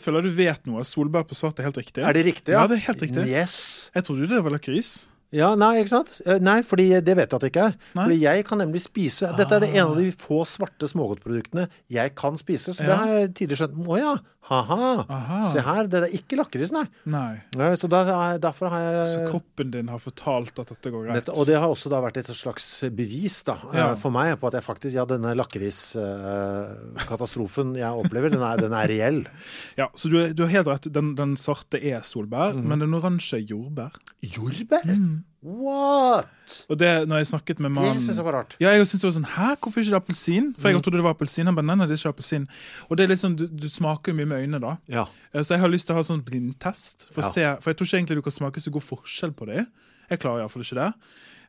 Føler 0.00 0.24
du 0.24 0.30
vet 0.32 0.64
noe. 0.66 0.80
Solbær 0.88 1.26
på 1.28 1.36
svart 1.36 1.60
er 1.60 1.68
helt 1.68 1.76
riktig. 1.76 2.02
Er 2.02 2.16
det 2.16 2.24
riktig? 2.24 2.54
Ja, 2.56 2.64
det 2.66 2.80
er 2.80 2.86
helt 2.88 3.02
riktig. 3.04 3.26
Yes. 3.28 3.90
Jeg 3.94 4.08
trodde 4.08 4.30
det 4.32 4.40
var 4.46 4.56
lakris. 4.56 4.94
Ja, 5.34 5.48
Nei, 5.58 5.80
ikke 5.82 5.90
sant? 5.90 6.12
Eh, 6.24 6.38
Nei, 6.42 6.60
fordi 6.66 6.86
det 7.02 7.16
vet 7.18 7.26
jeg 7.26 7.36
at 7.36 7.42
det 7.42 7.50
ikke 7.50 7.66
er. 7.68 7.76
Nei. 7.98 8.04
Fordi 8.06 8.18
jeg 8.22 8.44
kan 8.46 8.60
nemlig 8.62 8.82
spise 8.84 9.32
Dette 9.34 9.56
er 9.56 9.64
det 9.64 9.70
ene 9.72 9.86
av 9.90 9.96
de 9.98 10.12
få 10.14 10.44
svarte 10.46 10.86
smågodtproduktene 10.90 11.66
jeg 11.90 12.14
kan 12.18 12.38
spise. 12.38 12.74
Så 12.76 12.86
det 12.86 12.94
har 12.94 13.10
jeg 13.12 13.32
tidligere 13.40 13.64
skjønt. 13.64 13.80
Å 13.82 13.98
ja, 13.98 14.12
ha-ha. 14.44 15.08
Aha. 15.08 15.40
Se 15.48 15.56
her, 15.64 15.86
det 15.88 16.02
er 16.02 16.12
ikke 16.18 16.36
lakris, 16.36 16.68
nei. 16.74 16.84
Nei. 17.08 17.40
Nei, 17.56 17.70
Så 17.80 17.88
da, 17.88 18.04
derfor 18.40 18.68
har 18.74 18.80
jeg 18.84 19.06
Så 19.14 19.22
kroppen 19.30 19.70
din 19.72 19.88
har 19.88 19.98
fortalt 20.02 20.58
at 20.60 20.68
dette 20.74 20.90
går 20.92 21.04
greit. 21.06 21.16
Dette, 21.22 21.32
og 21.32 21.46
det 21.48 21.56
har 21.56 21.68
også 21.72 21.88
da 21.92 22.00
vært 22.04 22.16
et 22.20 22.28
slags 22.28 22.66
bevis 22.92 23.40
da, 23.48 23.56
eh, 23.72 23.78
Ja. 23.80 23.86
for 23.96 24.10
meg 24.12 24.36
på 24.40 24.46
at 24.50 24.54
jeg 24.58 24.64
faktisk, 24.66 24.94
ja, 24.98 25.04
denne 25.08 25.30
lakriskatastrofen 25.34 27.74
jeg 27.80 27.92
opplever, 28.04 28.28
den 28.30 28.42
er, 28.44 28.56
den 28.60 28.72
er 28.76 28.86
reell. 28.88 29.24
Ja, 29.80 29.88
så 29.96 30.08
du, 30.12 30.20
du 30.36 30.42
har 30.44 30.52
helt 30.52 30.68
rett. 30.68 30.92
Den, 30.92 31.14
den 31.18 31.36
svarte 31.40 31.80
er 31.80 32.00
solbær, 32.06 32.52
mm. 32.54 32.68
men 32.68 32.78
den 32.84 32.94
oransje 32.94 33.36
er 33.40 33.44
jordbær. 33.48 33.90
Jordbær? 34.22 34.84
Mm. 34.84 35.24
What? 35.44 36.28
Og 36.72 36.78
det, 36.80 36.88
når 37.08 37.20
jeg 37.20 37.26
snakket 37.26 37.58
med 37.60 37.74
Det 37.76 38.00
syns 38.00 38.16
jeg 38.16 38.24
var 38.24 38.32
rart. 38.38 38.56
Ja, 38.60 38.70
jeg 38.72 38.86
synes 38.88 39.02
det 39.02 39.08
var 39.10 39.14
sånn, 39.18 39.26
Hæ, 39.34 39.48
hvorfor 39.60 39.80
ikke 39.82 39.92
det 39.92 39.98
appelsin? 40.00 40.46
For 40.58 40.68
Mm. 40.68 40.74
jeg 40.74 40.82
trodde 40.86 40.96
det 41.00 41.04
var 41.04 41.14
appelsin. 41.14 41.44
Han 41.46 41.54
bare, 41.58 41.66
nei, 41.66 41.74
nei, 41.76 41.86
det 41.86 41.92
er 41.98 42.00
ikke 42.00 42.12
appelsin. 42.16 42.48
Og 42.90 42.96
det 42.96 43.10
er 43.10 43.14
sånn, 43.20 43.36
du, 43.36 43.46
du 43.48 43.68
smaker 43.68 44.12
jo 44.12 44.16
mye 44.20 44.26
med 44.30 44.42
øynene, 44.44 44.60
da. 44.60 44.76
Ja. 44.88 45.04
Eh, 45.34 45.42
Så 45.42 45.54
jeg 45.54 45.60
har 45.60 45.68
lyst 45.68 45.86
til 45.86 45.94
å 45.94 46.00
ha 46.00 46.02
sånn 46.02 46.22
blindtest. 46.24 47.08
For, 47.12 47.22
å 47.22 47.32
se, 47.32 47.44
for 47.60 47.70
jeg 47.70 47.76
tror 47.76 47.86
ikke 47.86 47.98
egentlig 48.00 48.16
du 48.16 48.22
kan 48.22 48.32
smake 48.32 48.60
så 48.64 48.72
god 48.72 48.82
forskjell 48.88 49.32
på 49.36 49.46
dem. 49.52 49.66
Jeg 50.10 50.18
klarer 50.20 50.40
iallfall 50.44 50.62
ikke 50.64 50.80
det. 50.80 50.92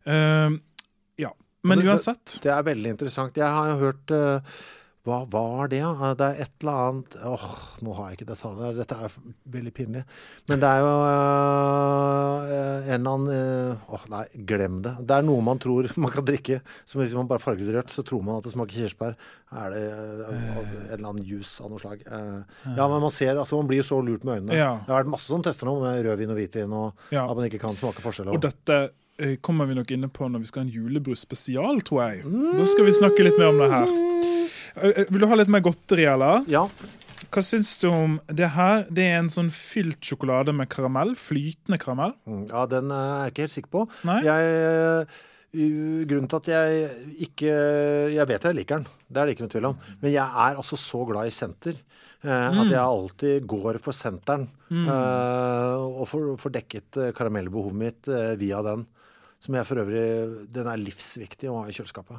Uh, 0.08 0.58
ja. 1.18 1.32
Men 1.64 1.80
Men 1.80 1.80
det- 1.80 1.88
uansett. 1.96 2.40
Det 2.42 2.52
er 2.52 2.64
veldig 2.64 2.90
interessant. 2.94 3.34
Jeg 3.36 3.48
har 3.48 3.68
jo 3.72 3.78
hørt 3.80 4.12
eh, 4.12 4.40
Hva 5.06 5.20
var 5.30 5.68
det, 5.70 5.84
da? 5.86 6.14
Det 6.18 6.26
er 6.32 6.40
et 6.48 6.54
eller 6.64 6.78
annet 6.90 7.16
Åh, 7.30 7.44
nå 7.86 7.94
har 7.94 8.08
jeg 8.10 8.18
ikke 8.18 8.28
detaljer. 8.32 8.72
Dette 8.80 8.96
er 9.06 9.14
veldig 9.54 9.74
pinlig. 9.78 10.02
Men 10.50 10.64
det 10.64 10.72
er 10.72 10.80
jo 10.82 10.94
eh, 11.06 12.88
en 12.96 13.06
eller 13.06 13.12
annen 13.12 13.30
eh, 13.36 13.94
Åh, 13.94 14.06
nei, 14.10 14.24
glem 14.50 14.80
det. 14.86 14.96
Det 15.06 15.18
er 15.20 15.28
noe 15.28 15.44
man 15.46 15.62
tror 15.62 15.90
man 16.02 16.14
kan 16.16 16.26
drikke. 16.28 16.58
Som 16.90 17.04
hvis 17.04 17.14
man 17.18 17.30
bare 17.30 17.44
farger 17.44 17.68
det 17.70 17.76
rødt, 17.78 17.94
så 17.94 18.02
tror 18.08 18.26
man 18.26 18.40
at 18.40 18.48
det 18.50 18.56
smaker 18.56 18.80
kirsebær. 18.82 19.14
Er 19.56 19.76
det 19.76 19.84
eh, 19.86 20.26
en 20.34 20.98
eller 20.98 21.10
annen 21.12 21.24
juice 21.28 21.62
av 21.62 21.70
noe 21.74 21.82
slag? 21.84 22.02
Ja, 22.10 22.90
men 22.90 22.98
man 23.06 23.14
ser 23.14 23.36
Altså, 23.38 23.60
man 23.62 23.70
blir 23.70 23.84
jo 23.84 23.88
så 23.92 24.02
lurt 24.02 24.26
med 24.26 24.40
øynene. 24.42 24.58
Ja. 24.58 24.72
Det 24.86 24.90
har 24.94 25.04
vært 25.04 25.14
masse 25.16 25.30
som 25.30 25.46
tester 25.46 25.70
nå, 25.70 25.78
med 25.86 26.02
rødvin 26.08 26.34
og 26.34 26.40
hvitvin, 26.42 26.74
og 26.76 27.14
Ja. 27.14 27.28
at 27.30 27.38
man 27.38 27.46
ikke 27.50 27.62
kan 27.62 27.78
smake 27.78 28.02
forskjell. 28.04 28.34
Og 28.34 28.42
dette 28.42 28.88
kommer 29.46 29.70
vi 29.70 29.78
nok 29.78 29.92
inne 29.96 30.10
på 30.12 30.28
når 30.28 30.42
vi 30.44 30.50
skal 30.50 30.64
ha 30.64 30.68
en 30.68 30.74
julebrus 30.76 31.22
spesial, 31.24 31.78
tror 31.88 32.02
jeg. 32.10 32.26
Da 32.58 32.66
skal 32.68 32.90
vi 32.90 32.96
snakke 32.98 33.24
litt 33.30 33.38
mer 33.40 33.54
om 33.54 33.62
det 33.62 33.70
her. 33.72 34.34
Eh, 34.78 34.90
eh, 35.02 35.06
Vil 35.10 35.22
du 35.22 35.28
ha 35.32 35.36
litt 35.40 35.52
mer 35.52 35.64
godteri, 35.66 36.06
eller? 36.10 36.44
Ja. 36.52 36.66
Hva 37.36 37.42
syns 37.44 37.74
du 37.82 37.88
om 37.90 38.18
det 38.32 38.48
her? 38.56 38.86
Det 38.90 39.04
er 39.12 39.18
en 39.20 39.30
sånn 39.34 39.50
fylt 39.52 40.00
sjokolade 40.08 40.54
med 40.56 40.70
karamell. 40.72 41.16
Flytende 41.20 41.80
karamell. 41.82 42.14
Mm, 42.28 42.46
Ja, 42.52 42.66
den 42.72 42.92
eh, 42.92 42.96
er 42.98 43.24
jeg 43.26 43.34
ikke 43.34 43.46
helt 43.46 43.56
sikker 43.56 43.74
på. 43.76 43.86
Nei? 44.08 44.20
Jeg, 44.24 45.08
grunnen 46.10 46.28
til 46.32 46.40
at 46.42 46.48
jeg 46.52 46.88
ikke 47.30 47.52
Jeg 48.12 48.28
vet 48.28 48.44
jeg 48.44 48.56
liker 48.58 48.82
den, 48.82 48.88
det 49.08 49.22
er 49.22 49.26
det 49.30 49.36
ikke 49.36 49.46
noe 49.46 49.54
tvil 49.56 49.70
om. 49.72 49.78
Men 50.02 50.12
jeg 50.16 50.24
er 50.48 50.58
altså 50.60 50.80
så 50.80 51.04
glad 51.08 51.28
i 51.28 51.36
senter. 51.36 51.76
eh, 52.24 52.50
Mm. 52.52 52.60
At 52.66 52.72
jeg 52.72 52.80
alltid 52.82 53.46
går 53.48 53.80
for 53.80 53.92
senteren. 53.94 54.48
mm. 54.70 54.88
og 54.90 56.08
får, 56.10 56.50
dekket 56.52 56.98
eh, 56.98 57.12
karamellbehovet 57.16 57.76
mitt 57.76 58.08
via 58.40 58.62
den. 58.64 58.86
Som 59.40 59.54
jeg 59.56 59.66
for 59.68 59.76
øvrig 59.78 60.48
Den 60.52 60.66
er 60.68 60.78
livsviktig 60.82 61.50
å 61.52 61.62
ha 61.62 61.68
i 61.70 61.76
kjøleskapet. 61.76 62.18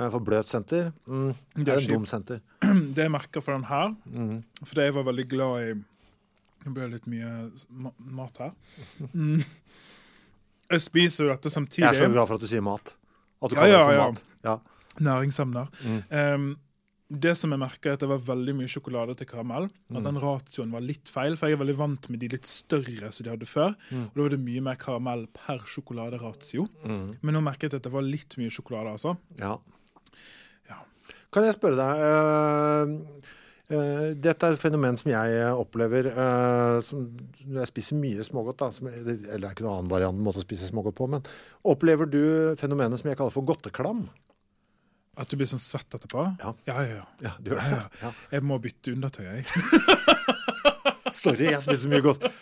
Eh, 0.00 0.08
For 0.10 0.20
bløt 0.24 0.48
senter 0.48 0.90
mm, 1.06 1.34
det 1.60 1.68
er 1.68 1.76
er 1.76 1.84
en 1.84 1.92
dum 1.94 2.06
senter. 2.08 2.40
Det 2.96 3.04
jeg 3.04 3.12
merker 3.12 3.42
for 3.44 3.52
den 3.58 3.66
her, 3.68 3.94
Mm. 4.08 4.42
fordi 4.64 4.86
jeg 4.88 4.94
var 4.96 5.04
veldig 5.12 5.28
glad 5.28 5.62
i 5.68 5.74
Nå 6.60 6.72
ble 6.76 6.82
det 6.84 6.92
litt 6.98 7.06
mye 7.08 7.28
ma 7.72 7.90
mat 8.20 8.36
her. 8.42 8.50
Mm. 9.14 9.40
Jeg 10.70 10.80
spiser 10.84 11.24
jo 11.24 11.30
dette 11.32 11.50
samtidig. 11.50 11.86
Jeg 11.86 11.94
er 11.96 11.98
så 12.04 12.10
glad 12.12 12.28
for 12.28 12.36
at 12.36 12.42
du 12.44 12.50
sier 12.50 12.62
mat. 12.62 12.92
At 13.42 13.50
du 13.50 13.56
Ja, 13.56 13.62
kaller 13.62 13.78
det 13.78 13.86
for 13.86 13.94
ja. 13.96 14.04
mat. 14.10 14.20
Ja. 14.44 14.58
Næringsemner. 15.08 15.70
Mm. 15.82 16.02
Um, 16.12 16.50
det 17.10 17.32
som 17.40 17.50
jeg 17.50 17.58
merker 17.58 17.90
er 17.90 17.96
at 17.96 18.02
det 18.04 18.08
var 18.12 18.20
veldig 18.22 18.52
mye 18.60 18.68
sjokolade 18.70 19.16
til 19.18 19.26
karamell. 19.26 19.66
Mm. 19.90 19.96
At 19.98 20.04
den 20.06 20.20
ratioen 20.22 20.70
var 20.76 20.84
litt 20.84 21.08
feil, 21.10 21.34
for 21.40 21.48
jeg 21.50 21.56
er 21.58 21.64
veldig 21.64 21.78
vant 21.80 22.10
med 22.12 22.20
de 22.22 22.28
litt 22.36 22.46
større 22.46 23.10
som 23.10 23.24
de 23.26 23.32
hadde 23.32 23.48
før. 23.50 23.72
Mm. 23.90 24.04
Og 24.04 24.14
da 24.14 24.22
var 24.28 24.34
det 24.36 24.40
mye 24.44 24.62
mer 24.68 24.78
karamell 24.84 25.24
per 25.34 25.64
sjokoladeratio. 25.66 26.68
Men 26.84 27.34
nå 27.34 27.40
merket 27.42 27.72
jeg 27.72 27.80
at 27.80 27.88
det 27.88 27.92
var 27.96 28.06
litt 28.06 28.36
mye 28.38 28.52
sjokolade, 28.54 28.92
altså. 28.94 29.16
Ja. 29.40 29.56
Ja. 30.70 30.80
Kan 31.34 31.46
jeg 31.46 31.56
spørre 31.56 31.78
deg 31.78 32.02
uh, 32.06 33.26
uh, 33.72 34.06
Dette 34.14 34.48
er 34.48 34.56
et 34.56 34.62
fenomen 34.62 34.98
som 35.00 35.12
jeg 35.12 35.44
opplever 35.52 36.10
uh, 36.14 36.78
som, 36.84 37.06
når 37.46 37.62
jeg 37.64 37.72
spiser 37.72 38.00
mye 38.00 38.26
smågodt. 38.26 38.62
Da, 38.62 38.70
som, 38.74 38.90
eller 38.90 39.20
det 39.20 39.38
er 39.38 39.52
ikke 39.52 39.66
noen 39.66 39.82
annen 39.82 39.92
variant 39.92 40.24
måte 40.24 40.42
å 40.42 40.46
spise 40.46 40.68
smågodt 40.70 40.98
på. 41.00 41.10
Men 41.12 41.26
opplever 41.62 42.10
du 42.10 42.22
fenomenet 42.60 43.02
som 43.02 43.12
jeg 43.12 43.20
kaller 43.20 43.34
for 43.34 43.46
godteklam? 43.48 44.06
At 45.20 45.28
du 45.28 45.36
blir 45.36 45.48
sånn 45.50 45.60
svett 45.60 45.92
etterpå? 45.96 46.22
Ja. 46.40 46.54
ja, 46.70 46.82
ja. 46.86 47.00
ja. 47.00 47.06
Ja, 47.26 47.32
det? 47.44 47.58
Ja. 48.00 48.12
Jeg 48.32 48.46
må 48.46 48.60
bytte 48.62 48.94
undertøy, 48.94 49.26
jeg. 49.26 49.44
Sorry, 51.10 51.50
jeg 51.50 51.62
spiser 51.64 51.82
så 51.84 51.90
mye 51.90 52.04
godt. 52.04 52.28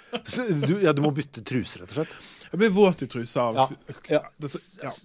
Du, 0.69 0.75
ja, 0.83 0.93
du 0.93 1.01
må 1.05 1.11
bytte 1.17 1.43
truser, 1.47 1.83
rett 1.83 1.93
og 1.93 2.03
slett? 2.03 2.38
Jeg 2.53 2.61
blir 2.63 2.71
våt 2.75 3.03
i 3.05 3.09
trusa 3.11 3.43
av 3.49 3.59
Ja. 3.59 3.67
ja. 4.09 4.21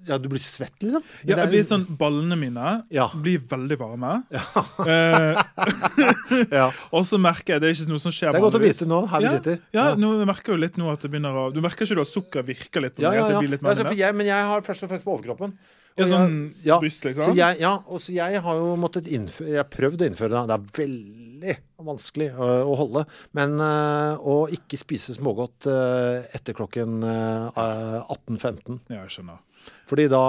ja. 0.08 0.18
Du 0.18 0.30
blir 0.32 0.40
svett, 0.44 0.76
liksom? 0.80 1.04
Ja, 1.28 1.38
jeg 1.44 1.52
blir 1.52 1.66
sånn, 1.68 1.86
Ballene 2.00 2.38
mine 2.40 2.74
Ja. 2.94 3.10
blir 3.14 3.44
veldig 3.50 3.78
varme. 3.82 4.14
Eh, 4.34 5.44
ja. 6.60 6.68
og 6.96 7.06
så 7.08 7.20
merker 7.22 7.56
jeg 7.56 7.64
Det 7.64 7.70
er 7.70 7.78
ikke 7.78 7.92
noe 7.94 8.04
som 8.04 8.14
skjer 8.16 8.34
Det 8.34 8.40
er 8.42 8.46
godt 8.48 8.60
å 8.60 8.64
vite 8.64 8.88
nå, 8.90 9.02
her 9.12 9.26
vi 9.26 9.34
sitter. 9.36 9.62
Ja, 9.76 9.90
nå 10.00 10.14
merker 10.30 10.56
jo 10.56 10.62
litt 10.64 10.80
nå 10.82 10.90
at 10.94 11.04
det 11.06 11.12
begynner 11.14 11.38
å 11.46 11.46
Du 11.54 11.62
merker 11.64 11.88
ikke 11.88 12.06
at 12.06 12.12
sukker 12.12 12.46
virker 12.48 12.88
litt 12.88 12.98
på 12.98 13.06
Ja, 13.06 13.12
meg? 13.14 13.24
At 13.24 13.36
det 13.36 13.44
blir 13.44 13.56
litt 13.58 13.66
mer 13.66 13.78
så 13.78 13.88
for 13.88 14.00
jeg, 14.00 14.16
men 14.18 14.30
jeg 14.30 14.52
har 14.54 14.66
først 14.66 14.86
og 14.88 14.94
fremst 14.94 15.08
på 15.08 15.16
overkroppen. 15.18 15.56
Ja, 15.94 16.08
sånn 16.10 16.38
bryst, 16.82 17.04
liksom? 17.06 17.28
Så 17.28 17.36
jeg, 17.38 17.60
ja, 17.62 17.76
og 17.86 18.02
så 18.02 18.16
jeg 18.16 18.40
har 18.42 18.58
jo 18.58 18.72
måttet 18.82 19.06
innføre 19.14 19.52
Jeg 19.52 19.60
har 19.62 19.70
prøvd 19.70 20.02
å 20.02 20.08
innføre 20.10 20.32
det. 20.34 20.42
Det 20.50 20.56
er 20.56 20.64
veldig 20.80 21.23
vanskelig 21.84 22.32
øh, 22.34 22.64
å 22.68 22.76
holde. 22.80 23.06
Men 23.38 23.58
øh, 23.62 24.20
å 24.20 24.36
ikke 24.54 24.80
spise 24.80 25.16
smågodt 25.18 25.68
øh, 25.72 26.24
etter 26.36 26.56
klokken 26.58 27.04
øh, 27.04 27.50
18.15. 27.58 28.80
Ja, 28.90 29.04
jeg 29.04 29.16
skjønner. 29.18 29.42
Fordi 29.90 30.06
da, 30.10 30.20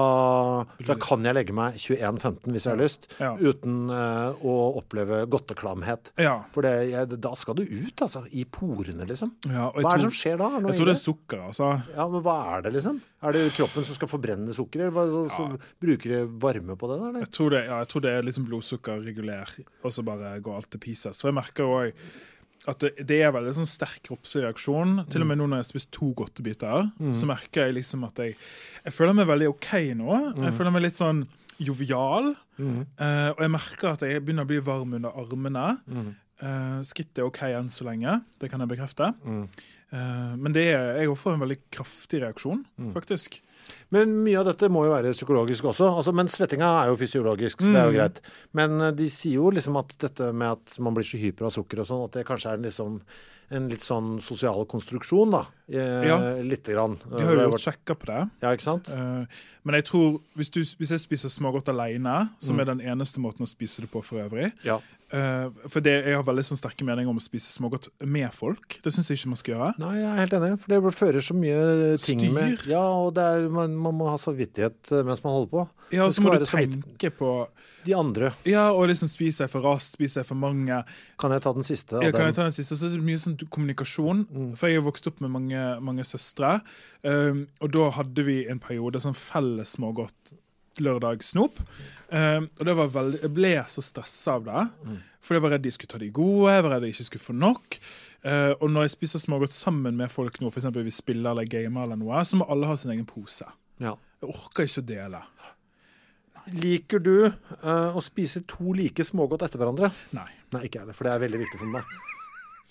da 0.85 0.97
kan 1.01 1.25
jeg 1.25 1.37
legge 1.37 1.55
meg 1.57 1.77
21.15 1.79 2.51
hvis 2.53 2.65
jeg 2.67 2.73
har 2.75 2.81
lyst, 2.81 3.07
Ja. 3.23 3.31
uten 3.39 3.89
uh, 3.89 4.35
å 4.45 4.55
oppleve 4.81 5.23
godteklamhet. 5.31 6.11
Ja. 6.21 6.35
For 6.53 6.67
det, 6.67 6.73
jeg, 6.91 7.09
da 7.23 7.33
skal 7.39 7.57
du 7.57 7.63
ut, 7.63 8.03
altså. 8.05 8.25
I 8.35 8.45
porene, 8.51 9.07
liksom. 9.09 9.31
ja 9.49 9.69
og 9.71 9.79
Hva 9.79 9.95
er 9.95 10.03
det 10.03 10.05
tror- 10.05 10.11
som 10.11 10.17
skjer 10.19 10.37
da? 10.43 10.51
Jeg 10.59 10.79
tror 10.81 10.91
det 10.91 10.97
er 10.97 11.01
sukker, 11.05 11.45
altså. 11.47 11.71
ja, 11.95 12.09
men 12.11 12.27
hva 12.27 12.37
er 12.57 12.67
det, 12.67 12.75
liksom? 12.77 13.01
Er 13.25 13.33
det 13.39 13.45
kroppen 13.57 13.87
som 13.89 13.97
skal 13.97 14.11
forbrenne 14.11 14.53
sukker, 14.53 14.85
eller 14.91 15.15
så, 15.15 15.23
så 15.33 15.49
bruker 15.81 16.17
det 16.17 16.23
varme 16.43 16.77
på 16.77 16.91
det? 16.91 16.99
Eller? 17.01 17.25
Jeg 17.25 17.33
tror 17.39 17.55
det, 17.57 17.65
ja, 17.71 17.79
jeg 17.85 17.93
tror 17.95 18.05
det 18.05 18.13
er 18.19 18.27
liksom 18.29 18.51
blodsukkerregulær, 18.51 19.55
og 19.85 19.95
så 19.97 20.05
bare 20.05 20.37
går 20.45 20.61
alt 20.61 20.71
til 20.75 20.83
pieces. 20.83 21.23
For 21.23 21.31
jeg 21.33 21.39
merker 21.41 21.65
òg 21.71 22.05
at 22.67 22.79
det, 22.81 22.93
det 23.07 23.19
er 23.27 23.33
veldig 23.35 23.53
sånn 23.59 23.69
sterk 23.69 24.01
kroppslig 24.09 24.43
reaksjon. 24.47 25.03
Til 25.13 25.21
og 25.25 25.29
med 25.29 25.37
nå 25.39 25.47
når 25.51 25.59
jeg 25.61 25.65
har 25.67 25.71
spist 25.73 25.91
to 25.93 26.13
godtebiter, 26.17 26.87
så 27.13 27.27
merker 27.29 27.67
jeg 27.67 27.75
liksom 27.81 28.05
at 28.09 28.17
jeg 28.25 28.37
Jeg 28.85 28.93
føler 28.97 29.13
meg 29.19 29.27
veldig 29.29 29.49
OK 29.53 29.71
nå. 29.99 30.19
Jeg 30.47 30.55
føler 30.57 30.73
meg 30.73 30.83
litt 30.87 30.97
sånn 31.01 31.25
jovial. 31.61 32.33
Eh, 32.59 33.31
og 33.35 33.41
jeg 33.45 33.51
merker 33.53 33.93
at 33.93 34.03
jeg 34.07 34.23
begynner 34.25 34.47
å 34.47 34.51
bli 34.51 34.59
varm 34.65 34.95
under 34.97 35.13
armene. 35.21 35.67
Uh, 36.43 36.81
Skrittet 36.85 37.21
er 37.23 37.29
OK 37.29 37.39
enn 37.47 37.69
så 37.71 37.85
lenge, 37.87 38.17
det 38.43 38.49
kan 38.51 38.61
jeg 38.61 38.69
bekrefte. 38.73 39.13
Eh, 39.95 40.33
men 40.37 40.53
det 40.57 40.65
er, 40.75 40.97
jeg 41.05 41.15
får 41.21 41.37
en 41.37 41.45
veldig 41.45 41.59
kraftig 41.73 42.21
reaksjon, 42.25 42.65
Mm. 42.81 42.91
faktisk. 42.93 43.39
Men 43.95 44.17
mye 44.27 44.41
av 44.43 44.49
dette 44.51 44.69
må 44.73 44.83
jo 44.89 44.95
være 44.95 45.13
psykologisk 45.15 45.69
også. 45.71 45.91
Altså, 46.01 46.15
men 46.17 46.27
svettinga 46.33 46.71
er 46.83 46.91
jo 46.91 46.97
fysiologisk, 47.01 47.63
så 47.63 47.71
det 47.71 47.81
er 47.81 47.87
jo 47.87 47.95
Mm. 47.95 48.01
greit. 48.01 48.21
Men 48.53 48.81
eh, 48.89 48.91
de 48.99 49.07
sier 49.13 49.39
jo 49.39 49.51
liksom 49.55 49.79
at 49.79 49.95
dette 50.03 50.33
med 50.35 50.51
at 50.59 50.79
man 50.83 50.95
blir 50.97 51.07
så 51.07 51.21
hyper 51.21 51.47
av 51.47 51.55
sukker 51.55 51.81
og 51.85 51.87
sånn, 51.87 52.05
at 52.09 52.19
det 52.19 52.27
kanskje 52.27 52.53
er 52.57 52.59
liksom 52.67 53.01
en 53.55 53.69
litt 53.69 53.85
sånn 53.85 54.21
sosial 54.25 54.65
konstruksjon, 54.67 55.31
da. 55.31 55.45
Eh, 55.71 56.07
Ja. 56.09 56.17
Lite 56.43 56.73
grann. 56.75 56.97
De 57.09 57.23
har 57.23 57.35
jo 57.37 57.51
gjort 57.51 57.61
sjekker 57.69 57.95
på 57.95 58.07
det. 58.09 58.31
Ja, 58.43 58.51
ikke 58.57 58.63
sant? 58.67 58.89
Eh, 58.89 59.27
men 59.65 59.75
jeg 59.77 59.85
tror, 59.85 60.19
hvis, 60.37 60.51
du, 60.51 60.61
hvis 60.65 60.91
jeg 60.91 60.99
spiser 61.05 61.29
smågodt 61.29 61.69
alene, 61.69 62.31
som 62.41 62.57
Mm. 62.57 62.61
er 62.61 62.65
den 62.65 62.81
eneste 62.81 63.19
måten 63.21 63.45
å 63.45 63.49
spise 63.49 63.81
det 63.83 63.91
på 63.93 64.03
for 64.03 64.17
øvrig 64.25 64.51
Ja. 64.65 64.81
eh, 65.13 65.51
For 65.69 65.81
det, 65.81 66.05
jeg 66.07 66.15
har 66.17 66.25
veldig 66.25 66.43
sånn 66.45 66.59
sterke 66.59 66.83
meninger 66.85 67.09
om 67.11 67.19
å 67.19 67.23
spise 67.23 67.53
smågodt 67.53 67.89
med 68.03 68.33
folk. 68.33 68.81
Det 68.83 68.93
syns 68.93 69.09
jeg 69.09 69.19
ikke 69.19 69.27
man 69.29 69.37
skal 69.37 69.55
gjøre. 69.55 69.79
Nei, 69.79 69.95
jeg 70.01 70.09
er 70.11 70.27
helt 70.27 70.33
enig, 70.33 70.59
for 70.61 70.69
det 70.69 70.95
fører 70.95 71.21
så 71.23 71.35
mye 71.37 71.99
ting 72.01 72.19
Styr. 72.21 72.33
med 72.33 72.67
Ja, 72.67 72.83
og 72.83 73.15
det 73.15 73.23
er, 73.23 73.49
man, 73.51 73.77
man 73.85 73.97
må 73.99 74.09
ha 74.11 74.19
samvittighet 74.21 74.93
eh, 74.93 75.05
mens 75.07 75.23
man 75.25 75.35
holder 75.37 75.51
på. 75.53 75.65
Ja, 75.95 76.07
og 76.07 76.15
så 76.17 76.25
må 76.25 76.35
du 76.35 76.47
tenke 76.49 77.11
på 77.15 77.31
De 77.85 77.93
andre. 77.97 78.33
Ja, 78.49 78.71
og 78.73 78.89
liksom 78.89 79.11
spiser 79.13 79.45
jeg 79.45 79.53
for 79.53 79.67
raskt, 79.67 79.99
spiser 79.99 80.23
jeg 80.23 80.29
for 80.31 80.41
mange. 80.41 80.79
Kan 81.21 81.35
jeg 81.35 81.45
ta 81.45 81.53
den 81.57 81.67
siste? 81.67 82.01
Ja, 82.01 82.15
kan 82.15 82.31
jeg 82.31 82.39
ta 82.39 82.47
den 82.47 82.57
siste? 82.57 82.79
Så 82.81 82.89
er 82.89 82.95
det 82.97 83.05
mye 83.05 83.21
sånn 83.21 83.37
kommunikasjon. 83.45 84.25
Mm. 84.31 84.47
For 84.57 84.73
jeg 84.73 84.81
har 84.81 84.87
vokst 84.87 85.11
opp 85.11 85.21
med 85.21 85.35
mange, 85.35 85.67
mange 85.85 86.07
søstre. 86.09 86.57
Um, 87.05 87.45
og 87.61 87.75
da 87.77 87.91
hadde 87.99 88.25
vi 88.25 88.39
en 88.49 88.63
periode 88.63 89.05
sånn 89.05 89.19
felles 89.19 89.77
smågodt 89.77 90.33
lørdagssnop. 90.83 91.61
Um, 92.09 92.49
og 92.59 92.65
det 92.67 92.77
var 92.79 92.95
veldig, 92.95 93.21
jeg 93.23 93.35
ble 93.35 93.53
så 93.71 93.85
stressa 93.85 94.39
av 94.39 94.47
det. 94.49 94.65
Mm. 94.85 95.03
For 95.25 95.37
jeg 95.37 95.45
var 95.45 95.55
redd 95.55 95.65
de 95.65 95.73
skulle 95.75 95.93
ta 95.93 96.01
de 96.01 96.11
gode, 96.15 96.53
jeg 96.53 96.65
var 96.65 96.77
redd 96.77 96.87
jeg 96.89 96.97
ikke 96.97 97.09
skulle 97.09 97.27
få 97.29 97.37
nok. 97.37 97.79
Uh, 98.25 98.53
og 98.59 98.71
når 98.73 98.87
jeg 98.87 98.95
spiser 98.97 99.23
smågodt 99.23 99.57
sammen 99.57 99.99
med 99.99 100.13
folk 100.13 100.41
nå, 100.41 100.51
f.eks. 100.51 100.71
vi 100.77 100.95
spiller 100.95 101.33
eller 101.33 101.49
gamer, 101.49 101.87
eller 101.87 102.01
noe, 102.01 102.25
så 102.25 102.41
må 102.41 102.49
alle 102.51 102.69
ha 102.71 102.77
sin 102.81 102.95
egen 102.95 103.07
pose. 103.09 103.47
Ja. 103.83 103.97
Jeg 104.23 104.31
orker 104.31 104.65
ikke 104.69 104.83
å 104.83 104.87
dele. 104.89 105.23
Liker 106.61 107.01
du 107.01 107.15
uh, 107.25 107.95
å 107.97 108.03
spise 108.05 108.43
to 108.49 108.75
like 108.77 109.05
smågodt 109.07 109.47
etter 109.47 109.61
hverandre? 109.63 109.89
Nei. 110.17 110.27
Nei, 110.53 110.67
ikke 110.67 110.77
jeg 110.79 110.85
heller, 110.85 110.97
for 110.99 111.09
det 111.09 111.15
er 111.15 111.23
veldig 111.25 111.41
viktig 111.41 111.61
for 111.63 111.71
meg. 111.73 111.95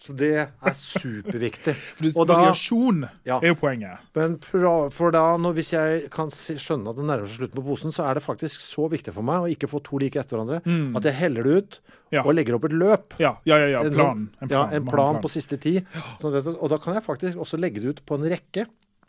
Så 0.04 0.14
det 0.20 0.30
er 0.36 0.74
superviktig. 0.76 1.74
Og 2.20 2.28
variasjon 2.28 3.06
Ja. 3.26 3.38
er 3.40 3.54
jo 3.54 3.56
poenget. 3.58 4.02
Men 4.18 4.36
for 4.44 5.16
da, 5.16 5.24
når, 5.40 5.56
hvis 5.58 5.72
jeg 5.74 6.04
kan 6.14 6.30
skjønne 6.34 6.92
at 6.92 7.00
det 7.00 7.06
nærmer 7.08 7.26
seg 7.32 7.40
slutten 7.40 7.58
på 7.62 7.64
posen, 7.70 7.94
så 7.96 8.06
er 8.10 8.20
det 8.20 8.24
faktisk 8.26 8.62
så 8.62 8.86
viktig 8.92 9.14
for 9.16 9.26
meg 9.26 9.46
å 9.46 9.50
ikke 9.56 9.70
få 9.72 9.80
to 9.88 10.02
like 10.04 10.20
etter 10.22 10.36
hverandre, 10.38 10.60
at 11.00 11.08
jeg 11.10 11.20
heller 11.24 11.48
det 11.50 11.58
ut 11.64 11.80
Mm. 12.14 12.18
Ja. 12.20 12.22
og 12.30 12.36
legger 12.38 12.54
opp 12.60 12.66
et 12.68 12.74
løp. 12.78 13.14
Ja, 13.18 13.32
ja, 13.50 13.56
ja. 13.58 13.68
ja. 13.74 13.80
En 13.88 13.96
Plan. 13.98 14.20
sånn- 14.38 14.52
ja, 14.54 14.60
en 14.70 14.84
Man 14.86 14.92
plan 14.94 15.16
på 15.24 15.32
siste 15.34 15.58
ti. 15.58 15.80
Sånn 16.22 16.36
at 16.38 16.46
og 16.52 16.68
da 16.70 16.78
kan 16.78 16.94
jeg 16.94 17.02
faktisk 17.08 17.40
også 17.42 17.58
legge 17.58 17.82
det 17.82 17.90
ut 17.96 18.02
på 18.06 18.20
en 18.20 18.28
rekke. 18.30 18.68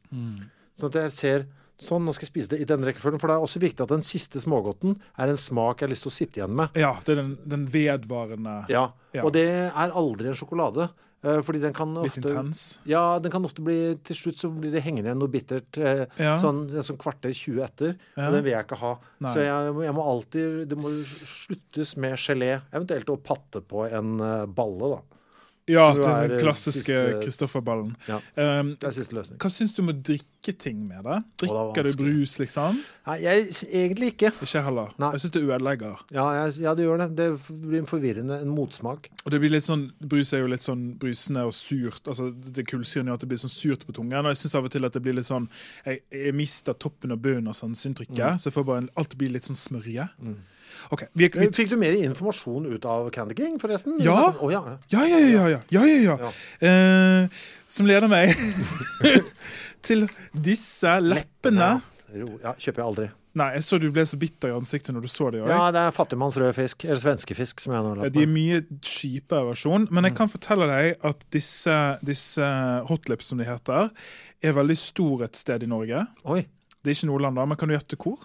Mm. 0.09 0.47
Sånn 0.73 0.89
at 0.89 0.97
jeg 1.03 1.13
ser 1.13 1.45
Sånn, 1.81 2.05
nå 2.07 2.13
skal 2.15 2.29
jeg 2.29 2.33
spise 2.33 2.51
det 2.55 2.61
i 2.63 2.67
den 2.71 2.85
rekkefølgen. 2.87 3.19
For 3.19 3.27
det 3.29 3.35
er 3.35 3.43
også 3.47 3.59
viktig 3.63 3.83
at 3.83 3.91
den 3.91 4.05
siste 4.07 4.39
smågodten 4.39 4.95
er 5.19 5.29
en 5.33 5.37
smak 5.41 5.81
jeg 5.81 5.89
har 5.89 5.93
lyst 5.93 6.05
til 6.07 6.13
å 6.13 6.15
sitte 6.15 6.39
igjen 6.41 6.55
med. 6.55 6.77
Ja, 6.79 6.93
det 7.05 7.17
er 7.17 7.23
den, 7.25 7.33
den 7.45 7.65
vedvarende 7.73 8.61
Ja, 8.71 8.93
Ja. 9.15 9.25
Og 9.27 9.33
det 9.35 9.47
er 9.49 9.91
aldri 9.95 10.29
en 10.31 10.35
sjokolade. 10.39 10.89
eh, 11.25 11.41
Fordi 11.43 11.61
den 11.61 11.73
kan 11.73 11.95
Litt 11.95 12.13
ofte 12.19 12.23
intens. 12.31 12.79
Ja, 12.87 13.19
den 13.19 13.31
kan 13.33 13.45
ofte 13.45 13.63
bli 13.63 13.97
Til 14.05 14.17
slutt 14.17 14.37
så 14.39 14.51
blir 14.55 14.71
det 14.73 14.83
hengende 14.85 15.09
igjen 15.11 15.19
noe 15.19 15.29
bittert 15.33 15.79
eh, 15.79 16.07
Ja. 16.19 16.37
sånn, 16.39 16.69
sånn 16.83 16.99
kvarter 16.99 17.31
20 17.35 17.63
etter. 17.65 17.97
Ja. 18.17 18.29
Og 18.29 18.33
den 18.35 18.45
vil 18.45 18.53
jeg 18.53 18.67
ikke 18.67 18.79
ha. 18.79 18.99
Nei. 19.21 19.33
Så 19.35 19.41
jeg, 19.43 19.75
jeg 19.89 19.95
må 19.95 20.05
alltid 20.15 20.69
Det 20.69 20.79
må 20.79 20.91
sluttes 21.25 21.97
med 21.97 22.15
gelé. 22.19 22.61
Eventuelt 22.73 23.09
å 23.11 23.19
patte 23.23 23.61
på 23.67 23.87
en 23.91 24.21
eh, 24.21 24.47
balle, 24.47 24.95
da. 24.97 25.01
Ja, 25.71 25.87
den 25.97 26.31
eh, 26.35 26.41
klassiske 26.43 26.97
Kristofferballen. 27.23 27.95
Ja. 28.09 28.19
Um, 28.37 28.75
Det 28.81 28.89
er 28.91 28.93
siste 28.99 29.17
løsning. 29.17 29.39
hva 29.41 29.49
syns 29.53 29.73
du 29.73 29.81
om 29.81 29.89
å 29.95 29.97
drikke 29.97 30.53
ting 30.61 30.83
med 30.85 31.07
det? 31.07 31.17
Drikker 31.41 31.87
det 31.87 31.95
du 31.97 32.03
brus, 32.03 32.35
liksom? 32.39 32.77
Nei, 33.07 33.17
jeg 33.25 33.47
egentlig 33.71 34.11
ikke. 34.13 34.33
Ikke 34.45 34.63
heller. 34.67 34.93
Nei. 35.01 35.11
Jeg 35.15 35.25
syns 35.25 35.35
det 35.39 35.43
ødelegger. 35.47 36.03
Ja, 36.13 36.27
jeg, 36.37 36.59
ja, 36.67 36.75
det 36.77 36.85
gjør 36.85 37.01
det. 37.05 37.09
Det 37.17 37.29
blir 37.65 37.79
en 37.81 37.89
forvirrende 37.89 38.41
en 38.45 38.53
motsmak. 38.53 39.09
Og 39.25 39.33
det 39.33 39.41
blir 39.41 39.55
litt 39.57 39.65
sånn, 39.65 39.87
Brus 40.05 40.35
er 40.37 40.45
jo 40.45 40.53
litt 40.53 40.65
sånn 40.67 40.85
brusende 41.01 41.47
og 41.49 41.55
surt. 41.57 42.05
altså 42.13 42.29
Det 42.35 42.67
kullsyren 42.69 43.09
gjør 43.09 43.17
at 43.21 43.25
det 43.25 43.33
blir 43.33 43.41
sånn 43.41 43.55
surt 43.57 43.87
på 43.89 43.97
tungen. 43.97 44.21
Og 44.21 44.35
jeg 44.35 44.43
syns 44.45 44.59
av 44.61 44.69
og 44.69 44.75
til 44.77 44.85
at 44.85 44.93
det 44.93 45.01
blir 45.05 45.17
litt 45.17 45.31
sånn 45.31 45.49
Jeg, 45.87 46.03
jeg 46.13 46.35
mister 46.37 46.77
toppen 46.77 47.13
og 47.17 47.23
bunnen 47.25 47.49
av 47.49 47.57
sanseinntrykket. 47.57 48.37
Så 48.41 48.51
jeg 48.51 48.59
får 48.59 48.69
bare 48.69 48.85
en, 48.85 48.91
alt 49.01 49.17
blir 49.17 49.33
litt 49.33 49.49
sånn 49.49 49.57
smørje. 49.57 50.11
OK. 50.95 51.05
Vi, 51.13 51.29
vi, 51.35 51.49
Fikk 51.55 51.71
du 51.73 51.77
mer 51.81 51.97
informasjon 51.99 52.67
ut 52.73 52.85
av 52.91 53.11
Candy 53.15 53.35
King, 53.39 53.59
forresten? 53.63 53.99
Ja. 54.05 54.33
Oh, 54.41 54.53
ja. 54.53 54.63
ja, 54.93 55.05
ja, 55.07 55.19
ja. 55.19 55.47
ja, 55.55 55.61
ja, 55.71 55.85
ja, 55.87 56.17
ja. 56.29 56.31
Eh, 56.69 57.29
som 57.69 57.87
leder 57.91 58.09
meg 58.11 58.33
til 59.87 60.07
disse 60.35 60.99
leppene. 61.03 61.75
Ja. 62.15 62.25
Ja, 62.45 62.53
kjøper 62.55 62.79
jeg 62.81 62.87
aldri. 62.87 63.07
Nei, 63.35 63.49
jeg 63.57 63.65
så 63.67 63.79
du 63.83 63.89
ble 63.91 64.05
så 64.07 64.15
bitter 64.21 64.53
i 64.53 64.55
ansiktet 64.55 64.95
når 64.95 65.03
du 65.03 65.11
så 65.11 65.27
det. 65.35 65.41
også. 65.43 65.51
Ja, 65.51 65.63
det 65.75 65.81
er 65.83 65.95
fattigmanns 65.97 66.37
fisk. 66.55 66.85
Eller 66.87 67.01
svenskefisk, 67.03 67.59
som 67.65 67.73
jeg 67.75 67.83
nå 67.83 67.95
har 67.99 68.13
De 68.15 68.23
er 68.23 68.31
mye 68.31 68.61
kjipere 68.87 69.49
versjon, 69.49 69.89
men 69.91 70.05
Mm. 70.05 70.07
jeg 70.07 70.17
kan 70.21 70.31
fortelle 70.31 70.69
deg 70.71 71.03
at 71.03 71.25
disse, 71.35 71.79
disse 72.07 72.47
hotlips, 72.87 73.27
som 73.33 73.39
de 73.43 73.45
heter, 73.49 73.91
er 74.41 74.53
veldig 74.55 74.77
stor 74.79 75.25
et 75.27 75.35
sted 75.37 75.65
i 75.65 75.67
Norge. 75.67 76.07
Oi. 76.25 76.45
Det 76.85 76.93
er 76.93 76.95
ikke 76.95 77.11
Nordland, 77.11 77.35
da, 77.41 77.45
men 77.51 77.57
kan 77.59 77.69
du 77.69 77.75
gjette 77.75 77.97
hvor? 77.99 78.23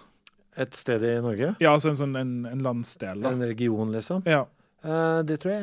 Et 0.58 0.74
sted 0.74 1.04
i 1.06 1.12
Norge? 1.22 1.52
Ja, 1.62 1.74
altså 1.76 1.92
en 1.92 1.98
sånn 2.00 2.16
en, 2.18 2.32
en 2.50 2.64
landsdel. 2.64 3.22
da. 3.22 3.30
En 3.30 3.44
region, 3.46 3.92
liksom? 3.94 4.24
Ja. 4.26 4.46
Eh, 4.82 5.20
det 5.28 5.38
tror 5.42 5.52
jeg 5.54 5.62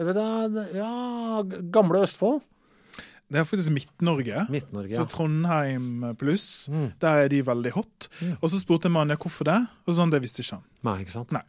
jeg 0.00 0.08
vet 0.08 0.18
da, 0.18 0.66
Ja, 0.74 0.90
gamle 1.74 2.02
Østfold? 2.06 2.42
Det 3.34 3.40
er 3.40 3.46
faktisk 3.48 3.72
Midt-Norge. 3.72 4.44
Midt-Norge, 4.52 4.92
ja. 4.92 5.02
Så. 5.02 5.08
Trondheim 5.14 6.04
pluss. 6.20 6.68
Mm. 6.70 6.90
Der 7.00 7.24
er 7.24 7.30
de 7.32 7.40
veldig 7.46 7.72
hot. 7.74 8.08
Og 8.40 8.50
så 8.52 8.60
spurte 8.60 8.90
mannen 8.92 9.16
ja, 9.16 9.20
hvorfor 9.20 9.48
det, 9.48 9.56
og 9.88 9.96
sånn, 9.96 10.12
det 10.12 10.20
visste 10.22 10.44
ikke 10.44 10.58
han. 10.58 10.64
Nei, 10.86 10.98
ikke 11.02 11.14
sant? 11.16 11.32
Nei. 11.34 11.42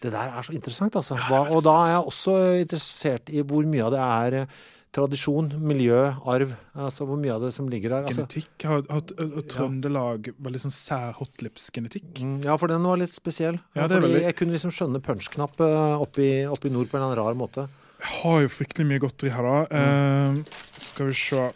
Det 0.00 0.10
der 0.14 0.32
er 0.32 0.46
så 0.46 0.54
interessant, 0.56 0.96
altså. 0.96 1.18
Hva, 1.28 1.42
og 1.52 1.60
da 1.66 1.74
er 1.84 1.90
jeg 1.92 2.04
også 2.08 2.36
interessert 2.62 3.28
i 3.28 3.42
hvor 3.44 3.68
mye 3.68 3.84
av 3.84 3.92
det 3.92 4.00
er 4.06 4.38
eh, 4.40 4.54
tradisjon, 4.92 5.52
miljø, 5.62 5.98
arv. 6.26 6.54
Altså 6.74 7.06
hvor 7.06 7.18
mye 7.20 7.32
av 7.36 7.44
det 7.44 7.52
som 7.54 7.68
ligger 7.70 7.92
der. 7.94 8.06
Altså, 8.08 8.24
Genetikk. 8.24 8.64
Har, 8.66 8.82
har, 8.90 9.02
har 9.18 9.44
Trøndelag 9.52 10.30
veldig 10.42 10.62
sånn 10.64 10.74
sær 10.74 11.12
hotlips-genetikk? 11.20 12.22
Mm, 12.24 12.40
Ja, 12.44 12.56
for 12.58 12.66
den 12.72 12.82
var 12.82 12.96
litt 12.98 13.14
spesiell. 13.14 13.60
Ja, 13.74 13.86
Fordi 13.86 14.00
veldig- 14.06 14.22
Jeg 14.26 14.36
kunne 14.36 14.52
liksom 14.56 14.70
skjønne 14.74 15.02
punch-knapp 15.02 15.60
eh, 15.60 16.00
oppi, 16.02 16.30
oppi 16.50 16.70
nord 16.70 16.90
på 16.90 16.98
en 16.98 17.02
eller 17.04 17.14
annen 17.14 17.24
rar 17.24 17.34
måte. 17.38 17.68
Jeg 18.00 18.22
har 18.22 18.40
jo 18.40 18.48
fryktelig 18.48 18.86
mye 18.88 18.98
godteri 19.02 19.30
her, 19.30 19.42
da. 19.42 19.56
Eh, 19.70 20.42
skal 20.78 21.06
vi 21.06 21.12
se 21.12 21.50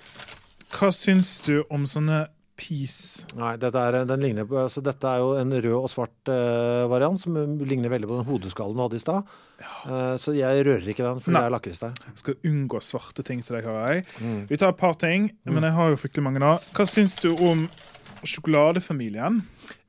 Hva 0.74 0.88
syns 0.92 1.40
du 1.46 1.62
om 1.70 1.84
sånne 1.86 2.28
peas? 2.58 3.24
Nei, 3.38 3.54
dette 3.60 3.80
er, 3.80 4.00
den 4.08 4.22
ligner 4.22 4.46
på, 4.48 4.58
altså 4.62 4.82
dette 4.84 5.10
er 5.10 5.22
jo 5.22 5.32
en 5.40 5.54
rød 5.54 5.76
og 5.78 5.90
svart 5.90 6.30
uh, 6.30 6.84
variant 6.90 7.20
som 7.20 7.36
ligner 7.64 7.92
veldig 7.92 8.10
på 8.10 8.18
den 8.20 8.28
hodeskallen 8.28 8.78
du 8.78 8.84
hadde 8.84 9.00
i 9.00 9.02
stad. 9.02 9.32
Eh, 9.64 10.14
så 10.20 10.34
jeg 10.34 10.64
rører 10.66 10.88
ikke 10.90 11.06
den, 11.06 11.20
for 11.22 11.34
det 11.34 11.40
er 11.40 11.52
lakris 11.54 11.82
der. 11.82 11.94
Jeg 12.10 12.22
skal 12.22 12.50
unngå 12.50 12.80
svarte 12.84 13.24
ting 13.26 13.42
til 13.44 13.58
deg, 13.58 13.68
har 13.68 13.94
jeg. 13.94 14.04
Mm. 14.18 14.40
Vi 14.50 14.58
tar 14.60 14.74
et 14.74 14.80
par 14.80 14.96
ting, 15.00 15.30
men 15.46 15.66
jeg 15.66 15.76
har 15.78 15.92
jo 15.92 16.00
fryktelig 16.00 16.26
mange 16.26 16.42
da. 16.42 16.56
Hva 16.74 16.86
syns 16.90 17.16
du 17.22 17.30
om 17.34 17.66
sjokoladefamilien? 18.24 19.42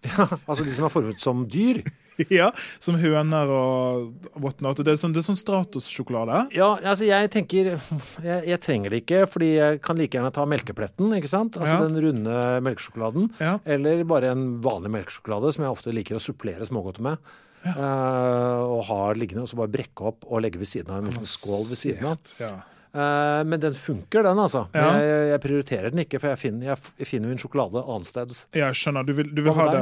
Altså 0.45 0.62
de 0.62 0.73
som 0.75 0.86
er 0.86 0.93
formet 0.93 1.21
som 1.23 1.47
dyr. 1.49 1.82
ja, 2.39 2.51
Som 2.80 2.95
høner 3.01 3.49
og 3.51 4.30
whatnot. 4.39 4.80
Det 4.86 4.93
er 4.93 4.99
sånn, 5.01 5.13
det 5.15 5.21
er 5.23 5.28
sånn 5.28 5.39
Stratos-sjokolade. 5.39 6.45
Ja, 6.56 6.69
altså 6.82 7.08
jeg 7.08 7.32
tenker 7.34 7.71
jeg, 7.75 8.41
jeg 8.47 8.60
trenger 8.63 8.93
det 8.93 9.01
ikke, 9.04 9.23
fordi 9.32 9.49
jeg 9.56 9.82
kan 9.86 9.99
like 9.99 10.15
gjerne 10.17 10.32
ta 10.36 10.45
melkepletten, 10.49 11.12
ikke 11.19 11.32
sant? 11.32 11.58
Altså 11.60 11.75
Ja. 11.75 11.82
den 11.88 11.99
runde 12.04 12.38
melkesjokoladen. 12.65 13.32
Ja. 13.39 13.58
Eller 13.65 14.04
bare 14.08 14.32
en 14.36 14.62
vanlig 14.63 14.93
melkesjokolade, 14.95 15.51
som 15.56 15.65
jeg 15.67 15.75
ofte 15.75 15.93
liker 15.95 16.15
å 16.19 16.23
supplere 16.23 16.63
smågodt 16.67 16.99
med. 17.04 17.17
Eh, 17.65 18.62
og 18.62 18.84
har 18.86 19.15
liggende, 19.17 19.41
og 19.41 19.49
så 19.49 19.58
bare 19.58 19.73
brekke 19.73 20.06
opp 20.12 20.25
og 20.30 20.43
legge 20.45 20.60
ved 20.62 20.69
siden 20.69 20.91
av 20.93 20.99
en 21.01 21.10
liten 21.10 21.25
skål 21.25 21.63
ved 21.71 21.80
siden 21.80 22.06
av. 22.12 22.34
Ja. 22.39 22.51
Eh, 22.96 23.44
men 23.44 23.60
den 23.60 23.76
funker, 23.76 24.24
den, 24.24 24.40
altså. 24.40 24.66
Ja. 24.72 24.88
Jeg, 24.96 25.24
jeg 25.34 25.42
prioriterer 25.44 25.92
den 25.92 26.04
ikke, 26.06 26.20
for 26.22 26.32
jeg 26.32 26.40
finner, 26.40 26.70
jeg, 26.72 27.08
finner 27.10 27.32
min 27.32 27.42
sjokolade 27.42 27.84
annensteds. 27.84 28.46
Jeg 28.56 28.78
skjønner. 28.80 29.08
Du 29.08 29.12
vil, 29.18 29.32
du 29.36 29.42
vil 29.44 29.58
ha 29.58 29.66
det 29.74 29.82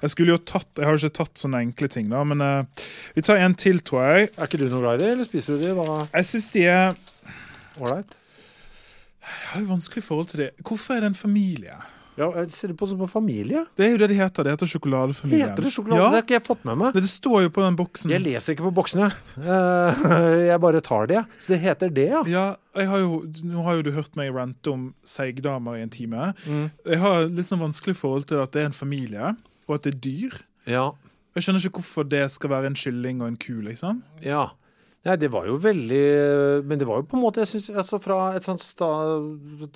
Jeg 0.00 0.12
skulle 0.14 0.32
jo 0.32 0.40
tatt 0.48 0.80
Jeg 0.80 0.88
har 0.88 0.96
jo 0.96 1.02
ikke 1.02 1.18
tatt 1.18 1.42
sånne 1.42 1.60
enkle 1.66 1.90
ting, 1.92 2.08
da, 2.08 2.22
men 2.24 2.40
uh, 2.40 2.86
vi 3.16 3.24
tar 3.26 3.42
en 3.42 3.56
til, 3.58 3.82
tror 3.84 4.06
jeg. 4.06 4.30
Er 4.32 4.48
ikke 4.48 4.62
du 4.62 4.64
noe 4.70 4.80
glad 4.80 4.96
i 4.96 5.04
det, 5.04 5.12
eller 5.16 5.28
spiser 5.28 5.58
du 5.58 5.66
det? 5.66 5.74
Hva 5.76 6.00
Jeg 6.06 6.30
syns 6.30 6.48
de 6.54 6.64
er 6.72 6.96
Ålreit? 7.82 8.16
Jeg 9.28 9.52
har 9.52 9.60
et 9.60 9.68
vanskelig 9.68 10.06
forhold 10.06 10.30
til 10.32 10.46
det. 10.46 10.50
Hvorfor 10.64 10.96
er 10.96 11.04
det 11.04 11.12
en 11.12 11.18
familie? 11.18 11.76
Ja, 12.18 12.28
jeg 12.40 12.50
ser 12.54 12.72
du 12.72 12.74
på 12.78 12.88
som 12.90 13.00
en 13.04 13.10
familie? 13.10 13.62
Det 13.78 13.86
er 13.86 13.92
jo 13.92 13.98
det 14.00 14.08
de 14.10 14.16
heter. 14.18 14.46
Det 14.46 14.54
heter 14.56 14.70
Sjokoladefamilien. 14.72 15.52
Heter 15.52 15.66
det 15.68 15.72
sjokolade? 15.74 16.00
Det 16.02 16.18
har 16.18 16.24
ikke 16.24 16.34
jeg 16.34 16.44
fått 16.48 16.64
med 16.66 16.80
meg. 16.80 16.96
det 16.98 17.10
står 17.12 17.44
jo 17.44 17.52
på 17.54 17.62
den 17.62 17.78
boksen. 17.78 18.14
Jeg 18.14 18.24
leser 18.24 18.56
ikke 18.56 18.66
på 18.66 18.72
boksene. 18.80 19.10
Eh, 19.38 20.02
jeg 20.50 20.62
bare 20.64 20.82
tar 20.84 21.06
det. 21.10 21.22
Så 21.38 21.54
det 21.54 21.60
heter 21.62 21.94
det, 21.94 22.08
ja. 22.10 22.22
Ja, 22.26 22.46
har 22.90 23.02
jo, 23.04 23.22
Nå 23.46 23.62
har 23.66 23.78
jo 23.78 23.86
du 23.86 23.92
hørt 23.94 24.18
meg 24.18 24.34
rante 24.34 24.74
om 24.74 24.88
seigdamer 25.06 25.78
i 25.78 25.84
en 25.86 25.94
time. 25.94 26.32
Mm. 26.42 26.68
Jeg 26.90 27.02
har 27.04 27.26
litt 27.30 27.50
sånn 27.50 27.62
vanskelig 27.62 27.94
forhold 28.02 28.26
til 28.32 28.42
at 28.42 28.54
det 28.54 28.64
er 28.64 28.72
en 28.72 28.76
familie, 28.76 29.34
og 29.70 29.78
at 29.78 29.86
det 29.86 29.94
er 29.94 30.00
dyr. 30.08 30.40
Ja. 30.66 30.88
Jeg 31.38 31.46
skjønner 31.46 31.62
ikke 31.62 31.78
hvorfor 31.84 32.08
det 32.10 32.24
skal 32.34 32.50
være 32.50 32.72
en 32.72 32.78
kylling 32.78 33.22
og 33.22 33.30
en 33.30 33.38
ku, 33.38 33.60
liksom. 33.62 34.02
ja. 34.26 34.48
Nei, 35.08 35.16
det 35.16 35.30
var 35.32 35.46
jo 35.48 35.56
veldig 35.64 36.04
Men 36.68 36.78
det 36.80 36.86
var 36.88 37.00
jo 37.00 37.06
på 37.08 37.16
en 37.16 37.22
måte, 37.24 37.40
jeg 37.42 37.48
synes, 37.54 37.70
altså 37.82 37.98
fra 38.04 38.18
et 38.36 38.44
sånt 38.46 38.60
sta, 38.60 38.88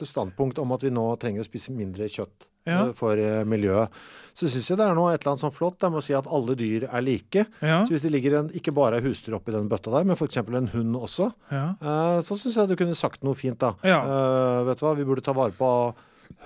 standpunkt 0.06 0.58
om 0.62 0.72
at 0.76 0.82
vi 0.84 0.90
nå 0.92 1.04
trenger 1.20 1.42
å 1.44 1.46
spise 1.48 1.72
mindre 1.74 2.08
kjøtt 2.10 2.48
Ja. 2.68 2.84
eh, 2.86 2.92
for 2.94 3.18
eh, 3.18 3.42
miljøet, 3.48 3.90
så 4.38 4.46
syns 4.46 4.68
jeg 4.70 4.78
det 4.78 4.84
er 4.86 4.94
noe 4.94 5.10
et 5.12 5.22
eller 5.24 5.32
annet 5.32 5.42
sånn 5.42 5.54
flott. 5.56 5.82
Med 5.82 5.98
å 5.98 6.02
si 6.04 6.14
at 6.14 6.28
alle 6.30 6.54
dyr 6.54 6.84
er 6.86 7.02
like. 7.02 7.42
Ja. 7.60 7.80
Så 7.84 7.90
hvis 7.96 8.04
det 8.04 8.12
ligger 8.14 8.36
en, 8.38 8.50
ikke 8.54 8.72
bare 8.76 9.00
er 9.00 9.02
husdyr 9.08 9.34
oppi 9.34 9.50
den 9.52 9.66
bøtta 9.68 9.90
der, 9.90 10.04
men 10.06 10.14
f.eks. 10.14 10.36
en 10.38 10.68
hund 10.70 10.94
også, 10.94 11.32
Ja. 11.50 11.74
eh, 11.82 12.20
så 12.22 12.38
syns 12.38 12.54
jeg 12.56 12.68
du 12.70 12.76
kunne 12.78 12.94
sagt 12.94 13.24
noe 13.26 13.34
fint, 13.34 13.58
da. 13.58 13.74
Eh, 13.82 14.62
vet 14.68 14.78
du 14.78 14.86
hva, 14.86 14.94
vi 14.96 15.04
burde 15.04 15.24
ta 15.26 15.32
vare 15.34 15.50
på 15.58 15.94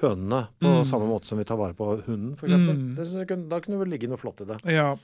hønene 0.00 0.48
på 0.58 0.66
Mm. 0.72 0.84
samme 0.88 1.06
måte 1.06 1.26
som 1.26 1.38
vi 1.38 1.44
tar 1.44 1.56
vare 1.60 1.74
på 1.74 2.02
hunden, 2.06 2.32
f.eks. 2.34 2.48
Kunne- 3.28 3.48
Da 3.48 3.60
kunne 3.60 3.76
det 3.76 3.84
vel 3.84 3.88
ligge 3.92 4.08
noe 4.08 4.16
flott 4.18 4.40
i 4.40 4.44
det. 4.46 4.58
ja. 4.72 4.96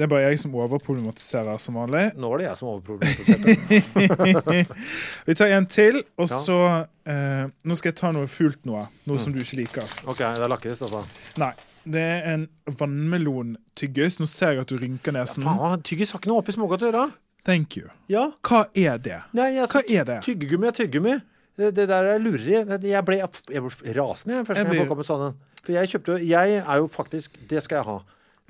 Det 0.00 0.06
er 0.06 0.08
bare 0.08 0.30
jeg 0.30 0.38
som 0.40 0.54
overproblematiserer 0.56 1.58
som 1.60 1.74
vanlig. 1.76 2.06
Nå 2.16 2.30
er 2.32 2.38
det 2.40 2.44
jeg 2.46 2.56
som 2.56 2.68
overproblematiserer. 2.70 4.70
Vi 5.28 5.34
tar 5.36 5.52
en 5.58 5.66
til, 5.68 5.98
og 6.16 6.24
Ja. 6.30 6.38
så 6.40 6.56
eh, 7.04 7.50
Nå 7.68 7.76
skal 7.76 7.90
jeg 7.92 7.98
ta 8.00 8.08
noe 8.16 8.24
fult 8.30 8.64
noe. 8.64 8.86
Noe 9.04 9.18
Mm. 9.18 9.22
som 9.26 9.32
du 9.34 9.40
ikke 9.42 9.58
liker. 9.60 9.84
OK, 10.08 10.22
det 10.24 10.40
er 10.40 10.48
lakris, 10.48 10.80
dette. 10.80 11.02
Nei. 11.36 11.52
Det 11.84 12.00
er 12.00 12.32
en 12.34 12.48
vannmelontyggis. 12.80 14.20
Nå 14.20 14.26
ser 14.28 14.54
jeg 14.54 14.62
at 14.64 14.68
du 14.72 14.78
rynker 14.80 15.12
nesen. 15.16 15.44
Faen, 15.44 15.82
tyggis 15.82 16.12
har 16.12 16.20
ikke 16.20 16.30
noe 16.32 16.40
oppi 16.42 16.54
smågodt 16.56 16.84
å 16.84 16.90
gjøre. 16.90 17.04
Thank 17.44 17.76
you. 17.76 17.88
Ja. 18.08 18.30
Hva 18.44 18.66
er 18.76 18.98
det? 19.00 19.20
Nei, 19.36 19.54
altså, 19.58 19.80
Hva 19.80 20.00
er 20.00 20.04
det? 20.04 20.18
Tyggegummi 20.26 20.68
er 20.68 20.76
tyggegummi. 20.76 21.14
Det, 21.60 21.70
det 21.76 21.86
der 21.88 22.04
er 22.14 22.18
lureri. 22.20 22.56
Jeg 22.56 23.04
ble, 23.04 23.18
jeg 23.20 23.62
ble 23.64 23.94
rasende 23.96 24.36
jeg, 24.38 24.46
første 24.48 24.64
gang 24.64 24.72
jeg 24.72 24.80
plukket 24.80 24.96
opp 24.96 25.04
en 25.04 25.08
sånn 25.08 25.24
en. 25.28 25.38
For 25.60 25.74
jeg 25.76 25.90
kjøpte 25.92 26.14
jo 26.16 26.24
Jeg 26.24 26.54
er 26.64 26.76
jo 26.80 26.86
faktisk 26.88 27.34
Det 27.50 27.60
skal 27.62 27.82
jeg 27.82 27.86
ha. 27.90 27.98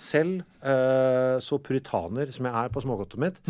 Selv 0.01 0.41
eh, 0.65 1.37
så 1.45 1.59
puritaner 1.61 2.31
som 2.33 2.47
jeg 2.49 2.57
er 2.57 2.71
på 2.73 2.81
smågodtet 2.81 3.21
mitt, 3.21 3.41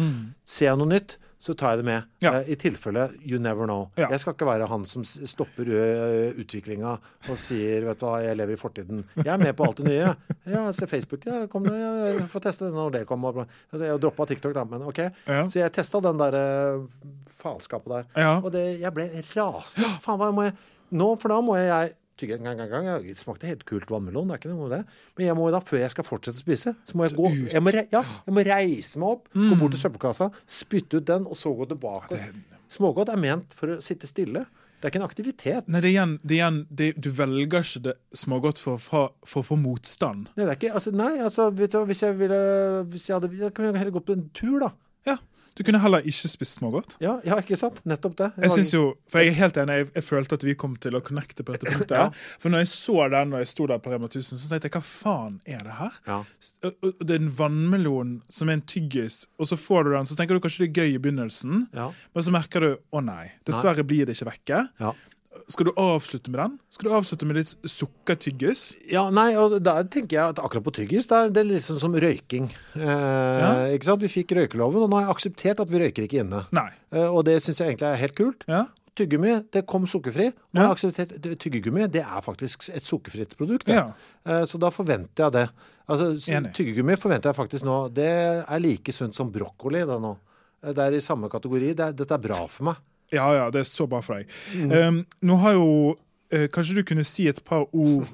ser 0.42 0.72
jeg 0.72 0.80
noe 0.80 0.90
nytt, 0.90 1.14
så 1.40 1.54
tar 1.56 1.72
jeg 1.72 1.80
det 1.80 1.84
med. 1.88 2.08
Mm. 2.08 2.24
Ja. 2.26 2.32
Eh, 2.40 2.50
I 2.52 2.56
tilfelle 2.60 3.04
you 3.22 3.38
never 3.40 3.64
know. 3.68 3.86
Ja. 3.96 4.08
Jeg 4.12 4.20
skal 4.20 4.34
ikke 4.34 4.48
være 4.48 4.66
han 4.68 4.82
som 4.88 5.04
stopper 5.06 5.70
utviklinga 6.42 6.96
og 7.30 7.38
sier 7.40 7.86
vet 7.86 8.00
du 8.02 8.04
hva, 8.08 8.18
jeg 8.24 8.36
lever 8.36 8.58
i 8.58 8.60
fortiden. 8.60 9.04
Jeg 9.22 9.30
er 9.32 9.40
med 9.40 9.54
på 9.56 9.68
alt 9.68 9.80
det 9.80 9.88
nye. 9.88 10.10
Ja, 10.50 10.64
se 10.74 10.88
Facebook. 10.90 11.22
Ja, 11.28 11.44
kom 11.52 11.68
det, 11.68 11.76
jeg 11.78 12.24
får 12.32 12.42
teste 12.48 12.66
den 12.66 12.74
når 12.74 12.94
det 12.98 13.02
kommer. 13.06 13.44
Altså, 13.70 13.84
jeg 13.86 14.00
droppa 14.02 14.26
TikTok, 14.26 14.54
da, 14.56 14.64
men 14.66 14.82
OK. 14.88 14.98
Ja. 15.28 15.44
Så 15.52 15.60
jeg 15.60 15.72
testa 15.76 16.00
den 16.02 16.18
der 16.18 16.36
eh, 16.40 16.82
faenskapet 17.40 17.94
der. 17.94 18.34
Og 18.40 18.50
det, 18.54 18.64
jeg 18.82 18.92
ble 18.96 19.06
rasende. 19.36 19.92
Faen, 20.02 20.18
hva 20.20 20.32
må 20.34 20.48
jeg 20.48 20.56
Nå, 20.90 21.12
for 21.22 21.30
da 21.30 21.36
må 21.38 21.54
jeg 21.54 21.92
tygge 22.20 22.36
en 22.38 22.46
gang, 22.46 22.60
gang, 22.60 22.86
gang. 22.86 23.02
Det 23.06 23.18
smakte 23.18 23.48
helt 23.50 23.66
kult 23.68 23.90
vannmelon, 23.92 24.30
det 24.30 24.36
er 24.36 24.42
ikke 24.42 24.52
noe 24.52 24.68
med 24.68 24.76
det. 24.76 25.00
Men 25.18 25.28
jeg 25.30 25.38
må 25.38 25.48
da, 25.54 25.62
før 25.64 25.82
jeg 25.82 25.94
skal 25.94 26.06
fortsette 26.06 26.40
å 26.40 26.44
spise, 26.44 26.76
så 26.86 26.98
må 26.98 27.08
jeg 27.08 27.16
gå 27.18 27.32
Jeg 27.50 27.64
må, 27.64 27.74
ja, 27.74 28.04
jeg 28.26 28.36
må 28.36 28.46
reise 28.46 29.02
meg 29.02 29.18
opp, 29.18 29.28
gå 29.34 29.58
bort 29.60 29.76
til 29.76 29.82
søppelkassa, 29.82 30.30
spytte 30.60 31.00
ut 31.00 31.10
den, 31.10 31.28
og 31.28 31.38
så 31.38 31.52
gå 31.56 31.68
tilbake. 31.72 32.22
Smågodt 32.70 33.10
er 33.10 33.18
ment 33.20 33.56
for 33.56 33.74
å 33.74 33.82
sitte 33.82 34.06
stille. 34.06 34.46
Det 34.80 34.88
er 34.88 34.92
ikke 34.94 35.00
en 35.02 35.04
aktivitet. 35.04 35.66
Nei, 35.68 35.80
det 35.84 35.90
er 35.90 35.92
igjen, 35.92 36.12
det 36.24 36.32
er 36.32 36.38
igjen 36.38 36.60
det, 36.72 36.86
Du 37.04 37.10
velger 37.12 37.66
ikke 37.66 37.82
det 37.84 37.96
smågodt 38.16 38.60
for, 38.62 38.80
å 38.80 39.42
få 39.44 39.58
motstand. 39.60 40.30
Nei, 40.32 40.46
det 40.46 40.54
er 40.54 40.56
ikke, 40.56 40.70
altså, 40.78 40.92
nei, 40.96 41.10
altså, 41.20 41.50
vet 41.52 41.74
du, 41.74 41.82
hvis 41.90 42.00
jeg 42.06 42.16
ville 42.16 42.38
Hvis 42.88 43.10
jeg 43.10 43.18
hadde 43.18 43.28
Jeg 43.36 43.52
kunne 43.56 43.76
heller 43.76 43.92
gått 43.98 44.08
på 44.08 44.16
en 44.16 44.30
tur, 44.32 44.56
da. 44.62 44.70
Ja, 45.08 45.18
Du 45.58 45.64
kunne 45.66 45.80
heller 45.82 46.06
ikke 46.06 46.30
spist 46.30 46.58
smågodt. 46.58 46.96
Ja, 47.02 47.16
ja 47.26 47.38
ikke 47.42 47.58
sant? 47.58 47.80
Nettopp 47.88 48.16
det. 48.20 48.30
Jeg 48.44 48.52
synes 48.54 48.72
jo, 48.74 48.82
for 49.10 49.22
jeg 49.22 49.32
er 49.32 49.38
helt 49.40 49.58
enig, 49.60 49.78
jeg, 49.80 49.88
jeg 49.98 50.06
følte 50.06 50.38
at 50.38 50.46
vi 50.46 50.54
kom 50.58 50.76
til 50.80 50.96
å 50.96 51.02
connecte 51.04 51.44
på 51.46 51.56
dette 51.56 51.68
punktet. 51.74 51.96
Ja. 51.96 52.36
For 52.40 52.52
når 52.52 52.64
jeg 52.64 52.70
så 52.72 52.96
den 53.12 53.34
og 53.34 53.42
jeg 53.42 53.50
sto 53.50 53.66
der 53.70 53.82
på 53.82 53.92
Rema 53.92 54.08
1000, 54.10 54.40
så 54.40 54.52
tenkte 54.52 54.70
jeg 54.70 54.76
hva 54.78 54.84
faen 54.86 55.40
er 55.44 55.64
det 55.66 55.76
her? 55.80 55.98
Ja. 56.06 56.20
Det 56.62 57.16
er 57.16 57.18
en 57.18 57.32
vannmelon 57.40 58.16
som 58.32 58.50
er 58.50 58.60
en 58.60 58.64
tyggis, 58.70 59.24
og 59.40 59.50
så 59.50 59.58
får 59.60 59.88
du 59.88 59.92
den, 59.96 60.10
så 60.10 60.18
tenker 60.18 60.38
du 60.38 60.44
kanskje 60.44 60.66
det 60.66 60.70
er 60.70 60.84
gøy 60.84 60.96
i 60.96 61.02
begynnelsen, 61.02 61.66
men 61.74 62.26
så 62.26 62.34
merker 62.34 62.66
du 62.66 62.70
å 62.94 63.02
nei, 63.04 63.32
dessverre 63.48 63.84
blir 63.86 64.08
det 64.08 64.16
ikke 64.16 64.30
vekke. 64.30 64.62
Ja. 65.30 65.38
Skal 65.50 65.66
du 65.66 65.72
avslutte 65.78 66.30
med 66.30 66.40
den? 66.40 66.58
Skal 66.74 66.88
du 66.90 66.94
avslutte 66.96 67.26
med 67.26 67.36
litt 67.38 67.52
sukkertyggis? 67.70 68.64
Ja, 68.90 69.04
nei, 69.14 69.28
og 69.38 69.56
da 69.62 69.76
tenker 69.86 70.16
jeg 70.16 70.32
at 70.34 70.40
akkurat 70.42 70.64
på 70.66 70.72
tyggis, 70.74 71.06
det 71.10 71.16
er, 71.16 71.30
det 71.34 71.44
litt 71.46 71.62
sånn 71.66 71.78
som 71.82 71.94
røyking. 71.94 72.48
Eh, 72.78 73.74
Ikke 73.76 73.86
sant? 73.88 74.02
Vi 74.02 74.10
fikk 74.10 74.34
røykeloven, 74.38 74.84
og 74.86 74.90
nå 74.90 74.98
har 74.98 75.06
jeg 75.08 75.14
akseptert 75.16 75.62
at 75.62 75.70
vi 75.70 75.80
røyker 75.84 76.06
ikke 76.06 76.22
inne. 76.24 76.42
Nei. 76.56 76.68
Eh, 76.92 77.06
og 77.06 77.24
det 77.28 77.38
syns 77.44 77.60
jeg 77.62 77.72
egentlig 77.72 77.88
er 77.92 78.00
helt 78.02 78.16
kult. 78.18 78.46
Ja. 78.50 78.64
Tyggegummi, 78.98 79.36
det 79.54 79.62
kom 79.70 79.86
sukkerfri. 79.86 80.30
Nå 80.52 80.60
Ja. 80.60 80.66
har 80.66 80.74
jeg 80.74 80.78
akseptert 80.92 81.38
Tyggegummi, 81.40 81.86
det 81.90 82.02
er 82.02 82.20
faktisk 82.26 82.68
et 82.74 82.82
sukkerfritt 82.84 83.36
produkt. 83.38 83.68
Ja. 83.70 83.92
Eh, 84.26 84.42
så 84.50 84.58
da 84.58 84.70
forventer 84.74 85.28
jeg 85.28 85.32
det. 85.38 85.46
Altså. 85.88 86.10
Tyggegummi 86.52 86.96
forventer 86.98 87.30
jeg 87.30 87.38
faktisk 87.38 87.64
nå. 87.64 87.78
Det 87.94 88.10
er 88.50 88.58
like 88.60 88.92
sunt 88.92 89.14
som 89.14 89.30
brokkoli, 89.30 89.86
det 89.86 90.00
nå. 90.02 90.16
Eh, 90.62 90.72
Det 90.74 90.78
er 90.78 90.92
i 90.98 91.00
samme 91.00 91.30
kategori. 91.30 91.74
Det 91.74 91.86
er, 91.86 91.92
dette 91.92 92.12
er 92.14 92.18
bra 92.18 92.46
for 92.46 92.64
meg. 92.64 92.76
Ja, 93.12 93.26
ja, 93.34 93.48
det 93.50 93.64
er 93.64 93.68
så 93.68 93.88
bra 93.90 94.02
for 94.04 94.20
deg. 94.20 94.30
Mm. 94.54 94.70
Um, 94.70 95.00
nå 95.26 95.40
har 95.42 95.56
jo 95.58 95.66
uh, 95.96 96.46
Kanskje 96.54 96.78
du 96.78 96.84
kunne 96.86 97.06
si 97.06 97.26
et 97.30 97.40
par 97.46 97.66
ord 97.74 98.06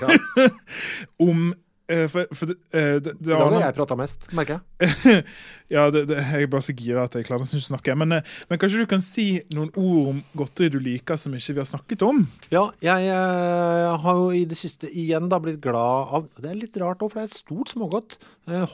om 1.30 1.50
uh, 1.50 2.06
For, 2.06 2.30
for 2.36 2.52
det, 2.52 2.56
eh, 2.70 3.00
det, 3.02 3.16
det 3.18 3.32
I 3.32 3.34
dag 3.34 3.48
har 3.56 3.64
jeg 3.64 3.76
prata 3.80 3.96
mest, 3.98 4.28
merker 4.36 4.60
jeg. 4.60 5.24
Ja, 5.74 5.88
det, 5.90 6.04
det, 6.10 6.18
jeg 6.18 6.46
er 6.46 6.50
bare 6.50 6.66
så 6.66 6.74
gira 6.74 7.04
at 7.06 7.14
jeg 7.14 7.26
klarer 7.26 7.44
nesten 7.44 7.58
ikke 7.58 7.68
å 7.68 7.72
snakke. 7.72 7.94
Men, 7.98 8.16
men 8.50 8.58
kanskje 8.62 8.82
du 8.82 8.88
kan 8.90 9.02
si 9.02 9.26
noen 9.54 9.68
ord 9.78 10.08
om 10.12 10.22
godteri 10.38 10.70
du 10.74 10.80
liker 10.82 11.18
som 11.18 11.34
ikke 11.34 11.54
vi 11.54 11.62
har 11.62 11.68
snakket 11.68 12.02
om? 12.06 12.24
Ja, 12.50 12.64
jeg 12.82 13.06
har 13.10 14.18
jo 14.18 14.32
i 14.34 14.42
det 14.50 14.58
siste 14.58 14.90
igjen 14.90 15.30
da 15.30 15.38
blitt 15.42 15.60
glad 15.62 16.10
av 16.18 16.26
Det 16.38 16.50
er 16.50 16.58
litt 16.58 16.78
rart 16.82 17.04
òg, 17.06 17.12
for 17.12 17.20
det 17.20 17.28
er 17.28 17.30
et 17.30 17.38
stort 17.38 17.70
smågodt. 17.70 18.18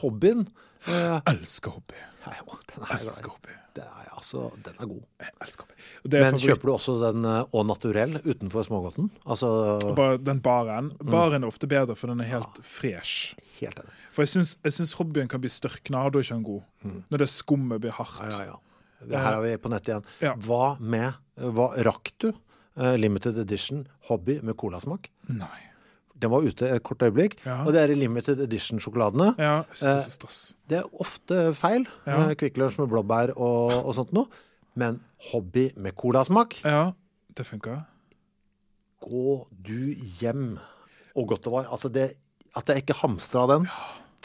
Hobbyen. 0.01 0.47
Uh, 0.87 1.19
Elsker 1.29 1.73
hobby. 1.77 2.01
nei, 2.25 2.35
jo, 2.39 2.57
er, 2.77 2.99
Elsker 2.99 3.33
hobby. 3.33 3.53
Er, 3.83 4.07
altså, 4.15 4.47
den 4.65 4.73
er 4.79 4.87
god. 4.89 5.03
Jeg 5.21 5.33
elsker 5.45 5.65
er 5.69 5.75
Men 6.07 6.23
favoritt- 6.33 6.45
kjøper 6.47 6.69
du 6.69 6.73
også 6.73 6.95
den 7.11 7.25
eh, 7.25 7.53
Au 7.53 7.63
Naturell 7.63 8.17
utenfor 8.25 8.63
smågodten? 8.67 9.09
Altså 9.25 9.49
den 10.23 10.39
baren. 10.41 10.91
Mm. 11.01 11.11
Baren 11.11 11.43
er 11.43 11.47
ofte 11.47 11.67
bedre, 11.67 11.95
for 11.95 12.07
den 12.07 12.21
er 12.21 12.29
helt 12.31 12.61
fresh. 12.63 13.35
Helt 13.59 13.77
enig. 13.83 13.93
For 14.15 14.25
jeg 14.25 14.73
syns, 14.73 14.93
hobbyen 14.97 15.27
kan 15.29 15.41
bli 15.43 15.49
størkna, 15.49 16.05
og 16.07 16.13
da 16.13 16.19
er 16.19 16.25
ikke 16.25 16.39
den 16.39 16.43
god. 16.43 16.63
Når 17.11 17.17
det 17.21 17.29
skummet 17.29 17.81
blir 17.83 17.91
hardt. 17.91 18.21
Mm. 18.23 18.31
Ja, 18.31 18.45
ja, 18.53 18.57
ja. 19.11 19.19
Her 19.21 19.37
er 19.37 19.41
vi 19.45 19.57
på 19.61 19.69
nettet 19.69 19.91
igjen. 19.93 20.05
Ja. 20.25 20.33
Hva 20.41 20.77
med 20.81 21.13
Hva 21.37 21.69
rakk 21.85 22.11
du? 22.17 22.31
uh, 22.77 22.95
limited 22.97 23.37
edition 23.37 23.87
hobby 24.09 24.39
med 24.41 24.55
colasmak. 24.57 25.09
Nei. 25.29 25.66
Den 26.17 26.31
var 26.33 26.45
ute 26.45 26.65
et 26.73 26.83
kort 26.83 27.03
øyeblikk. 27.05 27.37
Ja. 27.45 27.59
Og 27.65 27.73
det 27.75 27.81
er 27.83 27.93
i 27.93 27.97
limited 27.99 28.39
edition-sjokoladene. 28.41 29.33
Ja, 29.37 29.63
jeg 29.81 30.01
det 30.69 30.79
er 30.79 30.87
ofte 31.01 31.53
feil. 31.57 31.85
Ja. 32.07 32.29
eh, 32.29 32.35
Kvikk 32.39 32.57
Lunsj 32.57 32.79
med 32.81 32.89
blåbær 32.89 33.35
og, 33.35 33.75
og 33.83 33.93
sånt 33.97 34.13
noe. 34.17 34.25
Men 34.77 34.99
hobby 35.31 35.71
med 35.77 35.95
colasmak 35.97 36.59
Ja, 36.63 36.91
det 37.37 37.45
funker. 37.49 37.83
Gå 39.01 39.47
du 39.51 39.93
hjem. 40.19 40.57
Og 41.17 41.27
godt 41.31 41.45
det 41.45 41.53
var. 41.53 41.69
Altså 41.73 41.89
det, 41.93 42.11
at 42.57 42.69
jeg 42.69 42.83
ikke 42.83 42.97
hamstra 43.03 43.45
den. 43.53 43.67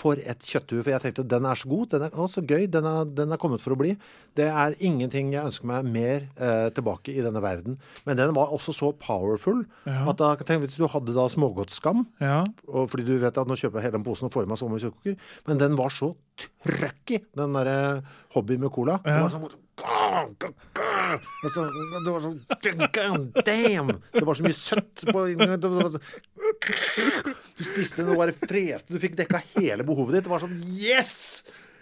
For 0.03 0.19
et 0.19 0.43
kjøtthue. 0.49 0.83
For 0.83 0.91
jeg 0.95 1.03
tenkte 1.05 1.25
den 1.31 1.47
er 1.47 1.59
så 1.59 1.71
god. 1.71 1.87
Den 1.95 2.07
er 2.09 2.17
å, 2.19 2.27
så 2.31 2.43
gøy. 2.43 2.67
Den 2.73 2.89
er, 2.89 3.07
den 3.23 3.35
er 3.35 3.41
kommet 3.41 3.63
for 3.63 3.77
å 3.77 3.79
bli. 3.79 3.93
Det 4.39 4.49
er 4.51 4.75
ingenting 4.83 5.31
jeg 5.35 5.47
ønsker 5.47 5.69
meg 5.71 5.87
mer 5.93 6.27
eh, 6.37 6.69
tilbake 6.75 7.15
i 7.15 7.23
denne 7.25 7.43
verden. 7.45 7.79
Men 8.09 8.19
den 8.19 8.35
var 8.37 8.51
også 8.55 8.75
så 8.75 8.91
powerful 8.99 9.63
at 9.87 10.19
da, 10.19 10.33
tenk, 10.43 10.65
hvis 10.67 10.81
du 10.81 10.89
hadde 10.91 11.15
da 11.17 11.29
smågodtskam 11.31 12.07
Ja. 12.23 12.43
og 12.67 12.91
fordi 12.91 13.07
du 13.07 13.15
vet 13.23 13.39
at 13.39 13.49
nå 13.49 13.57
kjøper 13.59 13.79
jeg 13.79 13.89
hele 13.89 13.99
den 14.01 14.07
posen 14.07 14.27
og 14.29 14.35
får 14.35 14.47
i 14.47 14.51
meg 14.51 14.59
kjøttkoker, 14.63 15.19
Men 15.47 15.61
den 15.61 15.77
var 15.79 15.93
så 15.95 16.13
trøkky, 16.39 17.23
den 17.37 17.55
derre 17.55 18.03
hobby 18.35 18.59
med 18.59 18.73
cola. 18.75 18.99
Det 19.05 19.21
var 19.21 19.31
sånn 19.33 19.47
det 19.73 19.81
var 22.13 22.23
sånn 22.23 22.41
damn! 23.47 23.91
Det 24.13 24.25
var 24.27 24.39
så 24.39 24.45
mye 24.45 24.57
søtt 24.57 25.05
på 25.09 25.25
Du 27.57 27.63
spiste 27.65 28.05
noe 28.07 28.19
bare 28.21 28.35
freste. 28.37 28.93
Du 28.93 29.01
fikk 29.03 29.17
dekka 29.19 29.41
hele 29.57 29.87
behovet 29.89 30.19
ditt. 30.19 30.29
Det 30.29 30.33
var 30.33 30.45
sånn 30.45 30.61
Yes! 30.77 31.15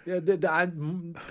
Det, 0.01 0.39
det 0.41 0.49
er, 0.49 0.71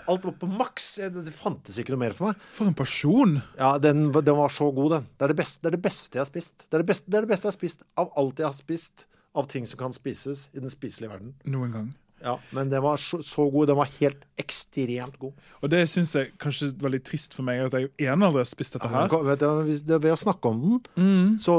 alt 0.07 0.27
var 0.29 0.35
på 0.39 0.49
maks. 0.51 0.93
Det, 1.03 1.25
det 1.27 1.35
fantes 1.35 1.81
ikke 1.81 1.97
noe 1.97 2.05
mer 2.05 2.15
for 2.17 2.31
meg. 2.31 2.45
For 2.55 2.71
en 2.71 2.77
person! 2.79 3.41
Ja, 3.59 3.73
den, 3.83 4.11
den 4.15 4.37
var 4.39 4.53
så 4.55 4.69
god, 4.75 4.99
den. 4.99 5.09
Det 5.17 5.27
er 5.27 5.35
det, 5.35 5.41
beste, 5.41 5.65
det 5.65 5.73
er 5.73 5.79
det 5.79 5.85
beste 5.89 6.21
jeg 6.21 6.23
har 6.23 6.31
spist. 6.31 6.55
Det 6.67 6.77
er 6.77 6.85
det, 6.85 6.91
beste, 6.93 7.11
det 7.11 7.19
er 7.19 7.27
det 7.27 7.33
beste 7.33 7.49
jeg 7.49 7.55
har 7.55 7.59
spist 7.59 7.83
av 7.99 8.13
alt 8.21 8.45
jeg 8.45 8.47
har 8.47 8.57
spist 8.57 9.09
av 9.41 9.51
ting 9.51 9.67
som 9.67 9.81
kan 9.81 9.95
spises 9.95 10.47
i 10.55 10.63
den 10.63 10.73
spiselige 10.73 11.13
verden. 11.13 11.35
Noen 11.51 11.75
gang. 11.75 11.91
Ja, 12.23 12.35
Men 12.53 12.69
den 12.69 12.83
var 12.85 12.97
så, 13.01 13.23
så 13.25 13.47
god. 13.51 13.69
Den 13.71 13.77
var 13.79 13.89
helt 14.01 14.25
ekstremt 14.41 15.19
god. 15.21 15.33
Og 15.63 15.71
det 15.73 15.83
syns 15.89 16.13
jeg 16.17 16.33
kanskje 16.41 16.71
var 16.81 16.93
litt 16.93 17.05
trist 17.09 17.33
for 17.37 17.47
meg, 17.47 17.61
at 17.67 17.73
jeg 17.79 17.91
ene 18.11 18.27
aldri 18.29 18.43
har 18.43 18.49
spist 18.49 18.77
dette 18.77 18.89
her. 18.93 19.09
Men, 19.09 19.27
vet 19.31 19.41
du, 19.87 19.95
ved 19.99 20.13
å 20.13 20.19
snakke 20.21 20.53
om 20.53 20.61
den, 20.97 21.39
så 21.41 21.55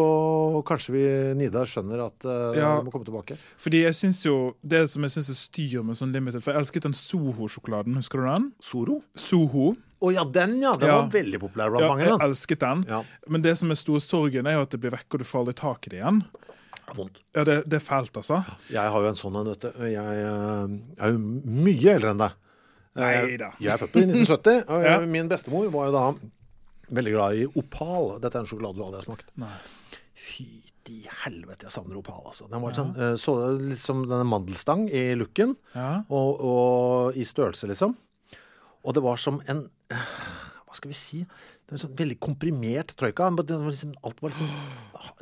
kanskje 0.67 0.95
vi 0.95 1.03
Nidar 1.39 1.65
skjønner 1.69 2.05
at 2.07 2.25
uh, 2.27 2.57
Ja. 2.57 2.75
vi 2.79 2.87
må 2.89 2.93
komme 2.93 3.05
tilbake. 3.07 3.37
Fordi 3.61 3.83
jeg 3.85 3.95
synes 3.97 4.21
jo 4.25 4.35
Det 4.61 4.83
som 4.89 5.03
jeg 5.05 5.11
syns 5.17 5.29
er 5.33 5.39
styr 5.39 5.83
med 5.85 5.97
sånn 5.97 6.11
limited 6.13 6.43
For 6.43 6.53
jeg 6.53 6.61
elsket 6.61 6.83
den 6.87 6.93
Soho-sjokoladen. 6.97 7.95
Husker 7.97 8.21
du 8.21 8.27
den? 8.29 8.51
Soro? 8.61 9.01
Soho. 9.15 9.73
Å 10.01 10.09
ja, 10.13 10.23
den, 10.25 10.55
ja! 10.63 10.71
Den 10.81 10.89
Ja. 10.89 11.01
var 11.01 11.09
veldig 11.13 11.39
populær 11.39 11.69
blant 11.69 11.83
Ja, 11.83 11.89
mange. 11.93 12.05
jeg 12.09 12.19
elsket 12.25 12.59
den. 12.63 12.85
Ja. 12.89 13.03
Men 13.29 13.43
det 13.43 13.55
som 13.59 13.69
er 13.69 13.75
store 13.77 14.01
sorgen, 14.01 14.47
er 14.49 14.55
jo 14.57 14.61
at 14.65 14.71
det 14.73 14.79
blir 14.81 14.89
vekk, 14.95 15.05
og 15.13 15.19
du 15.21 15.25
får 15.29 15.39
aldri 15.43 15.53
tak 15.59 15.85
i 15.85 15.89
det 15.93 15.99
igjen. 16.01 16.23
Vondt. 16.95 17.21
Ja, 17.35 17.43
det, 17.47 17.55
det 17.71 17.77
er 17.79 17.83
fælt, 17.85 18.17
altså. 18.19 18.41
Jeg 18.69 18.91
har 18.93 19.01
jo 19.05 19.09
en 19.11 19.15
sånn 19.19 19.37
en, 19.39 19.47
vet 19.53 19.61
du. 19.63 19.83
Jeg 19.87 20.23
eh, 20.25 20.73
er 21.05 21.13
jo 21.13 21.19
mye 21.67 21.93
eldre 21.95 22.11
enn 22.15 22.23
deg. 22.25 22.33
Neida. 22.99 23.53
Jeg 23.63 23.71
er 23.71 23.79
født 23.79 23.93
på 23.93 24.01
1970, 24.03 24.65
og 24.75 24.83
Ja. 24.83 24.97
min 25.07 25.29
bestemor 25.31 25.69
var 25.71 25.87
jo 25.87 25.93
da 25.95 26.03
veldig 26.91 27.13
glad 27.15 27.37
i 27.39 27.45
Opal. 27.61 28.17
Dette 28.23 28.35
er 28.35 28.43
en 28.43 28.49
sjokolade 28.51 28.75
du 28.75 28.83
aldri 28.83 28.99
har 28.99 29.07
smakt. 29.07 29.29
Nei. 29.39 29.53
Fy 30.21 30.47
til 30.85 31.05
helvete, 31.23 31.67
jeg 31.69 31.71
savner 31.77 31.99
Opal, 32.01 32.19
altså. 32.27 32.49
Den 32.51 32.63
var 32.65 32.75
sånn, 32.75 32.91
eh, 32.99 33.13
så 33.21 33.37
litt 33.61 33.79
som 33.79 34.03
denne 34.09 34.27
mandelstang 34.27 34.87
i 34.91 35.05
looken, 35.15 35.55
Ja. 35.77 36.01
og, 36.11 36.43
og 36.43 37.15
i 37.15 37.23
størrelse, 37.27 37.69
liksom. 37.71 37.95
Og 38.83 38.95
det 38.97 39.03
var 39.05 39.19
som 39.21 39.39
en 39.47 39.67
eh, 39.93 40.11
Hva 40.67 40.75
skal 40.75 40.89
vi 40.91 40.95
si? 40.97 41.19
Det 41.71 41.77
var 41.77 41.83
sånn 41.85 41.93
veldig 42.01 42.15
komprimert 42.19 42.89
troika. 42.99 43.29
liksom, 43.31 43.93
alt 44.03 44.17
var 44.19 44.33
liksom 44.33 44.49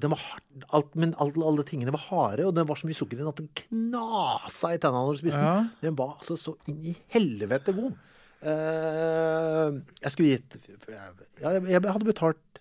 den 0.02 0.10
var 0.10 0.18
hard, 0.18 0.64
alt, 0.74 0.96
Men 0.96 1.14
alt, 1.22 1.38
alle 1.38 1.64
tingene 1.64 1.94
var 1.94 2.02
harde, 2.10 2.48
og 2.48 2.56
det 2.58 2.64
var 2.68 2.76
så 2.80 2.88
mye 2.90 2.98
sukker 2.98 3.20
i 3.20 3.22
den 3.22 3.30
at 3.30 3.38
den 3.38 3.50
knasa 3.54 4.72
i 4.74 4.80
tennene 4.82 5.06
når 5.06 5.14
du 5.14 5.22
spiste 5.22 5.38
Ja. 5.38 5.52
den. 5.60 5.70
Den 5.84 5.96
var 5.96 6.16
altså 6.18 6.34
så 6.42 6.56
inn 6.68 6.82
i 6.90 6.96
helvete 7.14 7.76
god. 7.78 7.94
Uh, 8.42 9.78
jeg 10.02 10.12
skulle 10.14 10.30
gitt 10.32 10.56
jeg, 10.80 11.64
jeg 11.68 11.82
hadde 11.84 12.08
betalt 12.08 12.60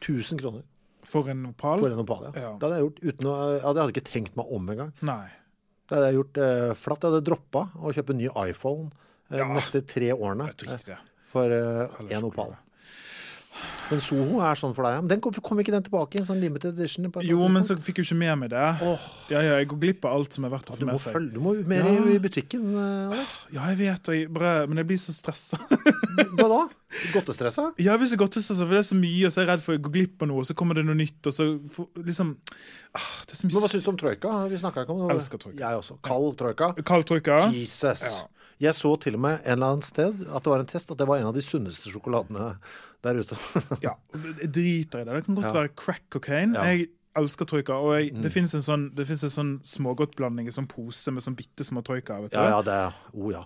1000 0.00 0.38
kroner 0.40 0.62
For 1.04 1.28
en 1.28 1.44
opal? 1.50 1.78
for 1.82 1.90
en 1.90 1.98
opal. 2.04 2.24
Ja. 2.30 2.40
Ja. 2.40 2.52
Det 2.56 2.64
hadde 2.68 2.78
jeg 2.78 2.86
gjort 2.86 3.02
uten 3.04 3.28
å 3.28 3.36
Jeg 3.50 3.62
hadde 3.66 3.86
ikke 3.92 4.06
tenkt 4.06 4.36
meg 4.40 4.46
om 4.56 4.72
engang. 4.72 4.92
Det 5.02 5.96
hadde 5.98 6.08
jeg 6.08 6.18
gjort 6.20 6.40
uh, 6.40 6.72
flatt. 6.78 7.04
Jeg 7.04 7.10
hadde 7.12 7.26
droppa 7.28 7.66
å 7.76 7.92
kjøpe 7.92 8.14
en 8.14 8.20
ny 8.22 8.30
iPhone 8.48 8.88
uh, 8.94 9.36
Ja. 9.36 9.48
neste 9.52 9.84
tre 9.84 10.08
årene 10.14 10.46
riktig, 10.48 10.70
eh, 10.72 10.96
for 11.30 11.50
én 11.50 12.24
opal. 12.24 12.56
Men 13.90 13.98
Soho 13.98 14.38
er 14.46 14.54
sånn 14.58 14.74
for 14.76 14.86
deg. 14.86 14.92
ja. 14.94 15.00
Men 15.02 15.10
den 15.10 15.20
kom, 15.24 15.34
kom 15.42 15.58
ikke 15.58 15.72
den 15.74 15.82
tilbake 15.82 16.20
en 16.20 16.26
sånn 16.28 16.38
limited 16.38 16.76
edition? 16.78 17.08
Jo, 17.26 17.40
men 17.50 17.64
så 17.66 17.74
fikk 17.74 17.98
jeg 17.98 18.06
jo 18.06 18.14
ikke 18.14 18.18
med 18.20 18.38
meg 18.44 18.52
det. 18.52 18.62
Ja, 18.62 19.40
ja, 19.42 19.56
jeg 19.58 19.68
går 19.72 19.80
glipp 19.82 20.06
av 20.06 20.20
alt 20.20 20.36
som 20.38 20.46
er 20.46 20.52
verdt 20.54 20.70
å 20.70 20.76
få 20.78 20.86
med 20.86 21.00
seg. 21.02 21.16
følge, 21.16 21.34
du 21.34 21.40
må 21.42 21.54
mer 21.66 21.82
Ja. 21.88 21.96
i 22.14 22.20
butikken, 22.22 22.68
eh, 22.78 23.10
Alex. 23.16 23.38
Ja, 23.50 23.66
jeg 23.72 23.80
vet, 23.82 24.12
jeg 24.14 24.30
bare, 24.32 24.66
men 24.70 24.78
jeg 24.78 24.86
blir 24.92 25.02
så 25.02 25.12
stressa. 25.16 25.58
Hva 26.38 26.46
da? 26.46 26.60
Godtestressa? 27.12 27.66
Ja, 27.78 27.92
jeg 27.92 27.98
blir 28.04 28.12
så 28.14 28.18
godt 28.22 28.32
til 28.38 28.42
for 28.46 28.70
det 28.70 28.82
er 28.84 28.88
så 28.90 28.98
mye, 28.98 29.26
og 29.26 29.32
så 29.34 29.40
er 29.40 29.46
jeg 29.46 29.50
redd 29.54 29.62
for 29.66 29.74
å 29.74 29.82
gå 29.82 29.92
glipp 29.98 30.22
av 30.22 30.30
noe, 30.30 30.42
og 30.42 30.46
så 30.46 30.54
kommer 30.58 30.78
det 30.78 30.86
noe 30.86 30.98
nytt, 30.98 31.20
og 31.26 31.34
så 31.34 31.46
liksom 31.98 32.36
ah, 32.94 33.10
Det 33.26 33.38
så 33.38 33.46
mye 33.46 33.54
Men 33.54 33.62
hva 33.66 33.70
syns 33.74 33.86
du 33.86 33.90
om 33.90 33.98
troika? 34.00 34.34
Vi 34.50 34.58
snakka 34.62 34.84
ikke 34.86 34.94
om 34.94 35.08
det. 35.08 35.14
Elsker 35.16 35.42
troika. 35.42 35.58
Jeg 35.62 35.82
også. 35.82 35.98
Kald 36.06 36.36
troika. 36.38 36.72
Kald 36.86 37.06
troika. 37.10 37.40
Jesus. 37.54 38.02
Ja. 38.06 38.28
Jeg 38.60 38.76
så 38.76 38.90
til 39.00 39.14
og 39.16 39.22
med 39.24 39.38
en 39.40 39.54
eller 39.56 39.70
annen 39.72 39.82
sted 39.86 40.18
at 40.28 40.44
det 40.44 40.50
var 40.52 40.60
en 40.60 40.68
test 40.68 40.90
at 40.92 40.98
det 41.00 41.06
var 41.08 41.16
en 41.22 41.30
av 41.30 41.36
de 41.36 41.40
sunneste 41.40 41.88
sjokoladene 41.88 42.50
der 43.02 43.20
ute. 43.22 43.36
Ja, 43.86 43.94
jeg 44.14 44.50
driter 44.52 45.00
i 45.02 45.04
det. 45.08 45.14
Det 45.14 45.24
kan 45.26 45.38
godt 45.38 45.46
Ja. 45.50 45.52
være 45.62 45.74
crack 45.76 46.02
cocaine. 46.10 46.54
Ja. 46.54 46.62
Mm. 46.62 46.68
Jeg 46.80 46.88
elsker 47.16 47.44
troika. 47.50 47.72
Og 47.80 47.94
jeg, 47.98 48.12
det 48.22 48.30
fins 48.32 48.54
en 48.54 48.62
sånn, 48.62 48.84
sånn 48.94 49.54
smågodtblanding 49.66 50.46
i 50.48 50.54
sånn 50.54 50.68
pose 50.70 51.10
med 51.12 51.22
sånn 51.24 51.36
bitte 51.38 51.64
små 51.66 51.82
troika. 51.86 52.20
Vet 52.22 52.32
ja, 52.36 52.48
ja, 52.56 52.62
det 52.62 52.76
er 52.86 52.94
Oh, 53.14 53.30
ja. 53.32 53.42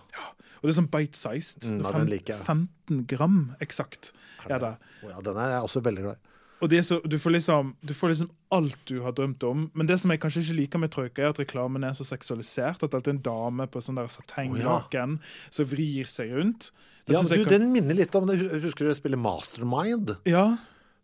Og 0.60 0.68
det 0.68 0.74
er 0.74 0.78
sånn 0.82 0.90
bite-sized. 0.92 1.66
Mm, 1.70 1.82
Fem- 1.92 2.06
like. 2.08 2.36
15 2.44 3.06
gram 3.06 3.40
eksakt 3.60 4.12
er 4.48 4.58
det. 4.58 4.76
Oh, 5.04 5.10
ja. 5.10 5.20
Den 5.20 5.36
er 5.36 5.50
jeg 5.58 5.66
også 5.68 5.82
veldig 5.84 6.02
glad 6.06 6.16
i. 6.16 6.30
Og 6.62 6.70
det 6.70 6.78
så, 6.86 6.96
du, 7.04 7.18
får 7.20 7.34
liksom, 7.34 7.74
du 7.84 7.92
får 7.92 8.08
liksom 8.14 8.28
alt 8.54 8.78
du 8.88 9.00
har 9.04 9.12
drømt 9.12 9.42
om. 9.44 9.66
Men 9.74 9.86
det 9.90 9.98
som 10.00 10.10
jeg 10.14 10.20
kanskje 10.22 10.40
ikke 10.46 10.56
liker 10.62 10.80
med 10.80 10.92
troika, 10.94 11.20
er 11.26 11.32
at 11.34 11.40
reklamen 11.42 11.84
er 11.84 11.92
så 11.92 12.06
seksualisert. 12.08 12.80
At 12.82 12.90
det 12.92 12.94
alltid 13.00 13.10
er 13.12 13.16
en 13.18 13.24
dame 13.26 13.66
på 13.68 13.82
sånn 13.84 13.98
der 14.00 14.08
satenglaken 14.08 15.18
som 15.52 15.68
vrir 15.68 16.08
seg 16.08 16.32
rundt. 16.32 16.70
Det 17.06 17.12
Ja, 17.14 17.20
men 17.22 17.28
du, 17.28 17.44
kan- 17.44 17.52
Den 17.60 17.72
minner 17.72 17.94
litt 17.94 18.14
om 18.14 18.26
det. 18.26 18.38
Husker 18.62 18.86
du 18.88 18.94
spillet 18.94 19.18
Mastermind? 19.20 20.16
Ja, 20.24 20.56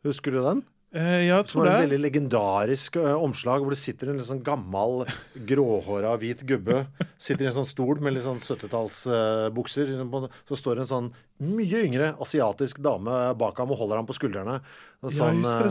Husker 0.05 0.33
du 0.33 0.43
den? 0.43 0.63
eh, 0.95 1.27
ja 1.29 1.45
Som 1.45 1.61
var 1.61 1.69
en 1.77 1.89
veldig 1.89 1.99
legendarisk 2.01 2.97
ø, 2.97 3.13
omslag 3.15 3.61
hvor 3.63 3.71
det 3.71 3.79
sitter 3.79 4.09
en 4.09 4.17
litt 4.17 4.27
sånn 4.27 4.41
gammel, 4.43 5.05
gråhåra, 5.47 6.17
hvit 6.19 6.41
gubbe. 6.49 6.87
Sitter 7.19 7.45
i 7.45 7.47
en 7.51 7.53
sånn 7.61 7.69
stol 7.69 8.01
med 8.01 8.15
litt 8.17 8.25
sånn 8.25 8.41
70-tallsbukser. 8.41 9.87
liksom 9.93 10.29
så 10.49 10.57
står 10.59 10.79
en 10.83 10.89
sånn 10.89 11.11
mye 11.41 11.85
yngre 11.87 12.15
asiatisk 12.21 12.81
dame 12.83 13.35
bak 13.39 13.59
ham 13.59 13.71
og 13.71 13.79
holder 13.79 13.97
ham 14.01 14.07
på 14.09 14.17
skuldrene. 14.17 14.61
Sånn, 15.05 15.43
Ja. 15.45 15.69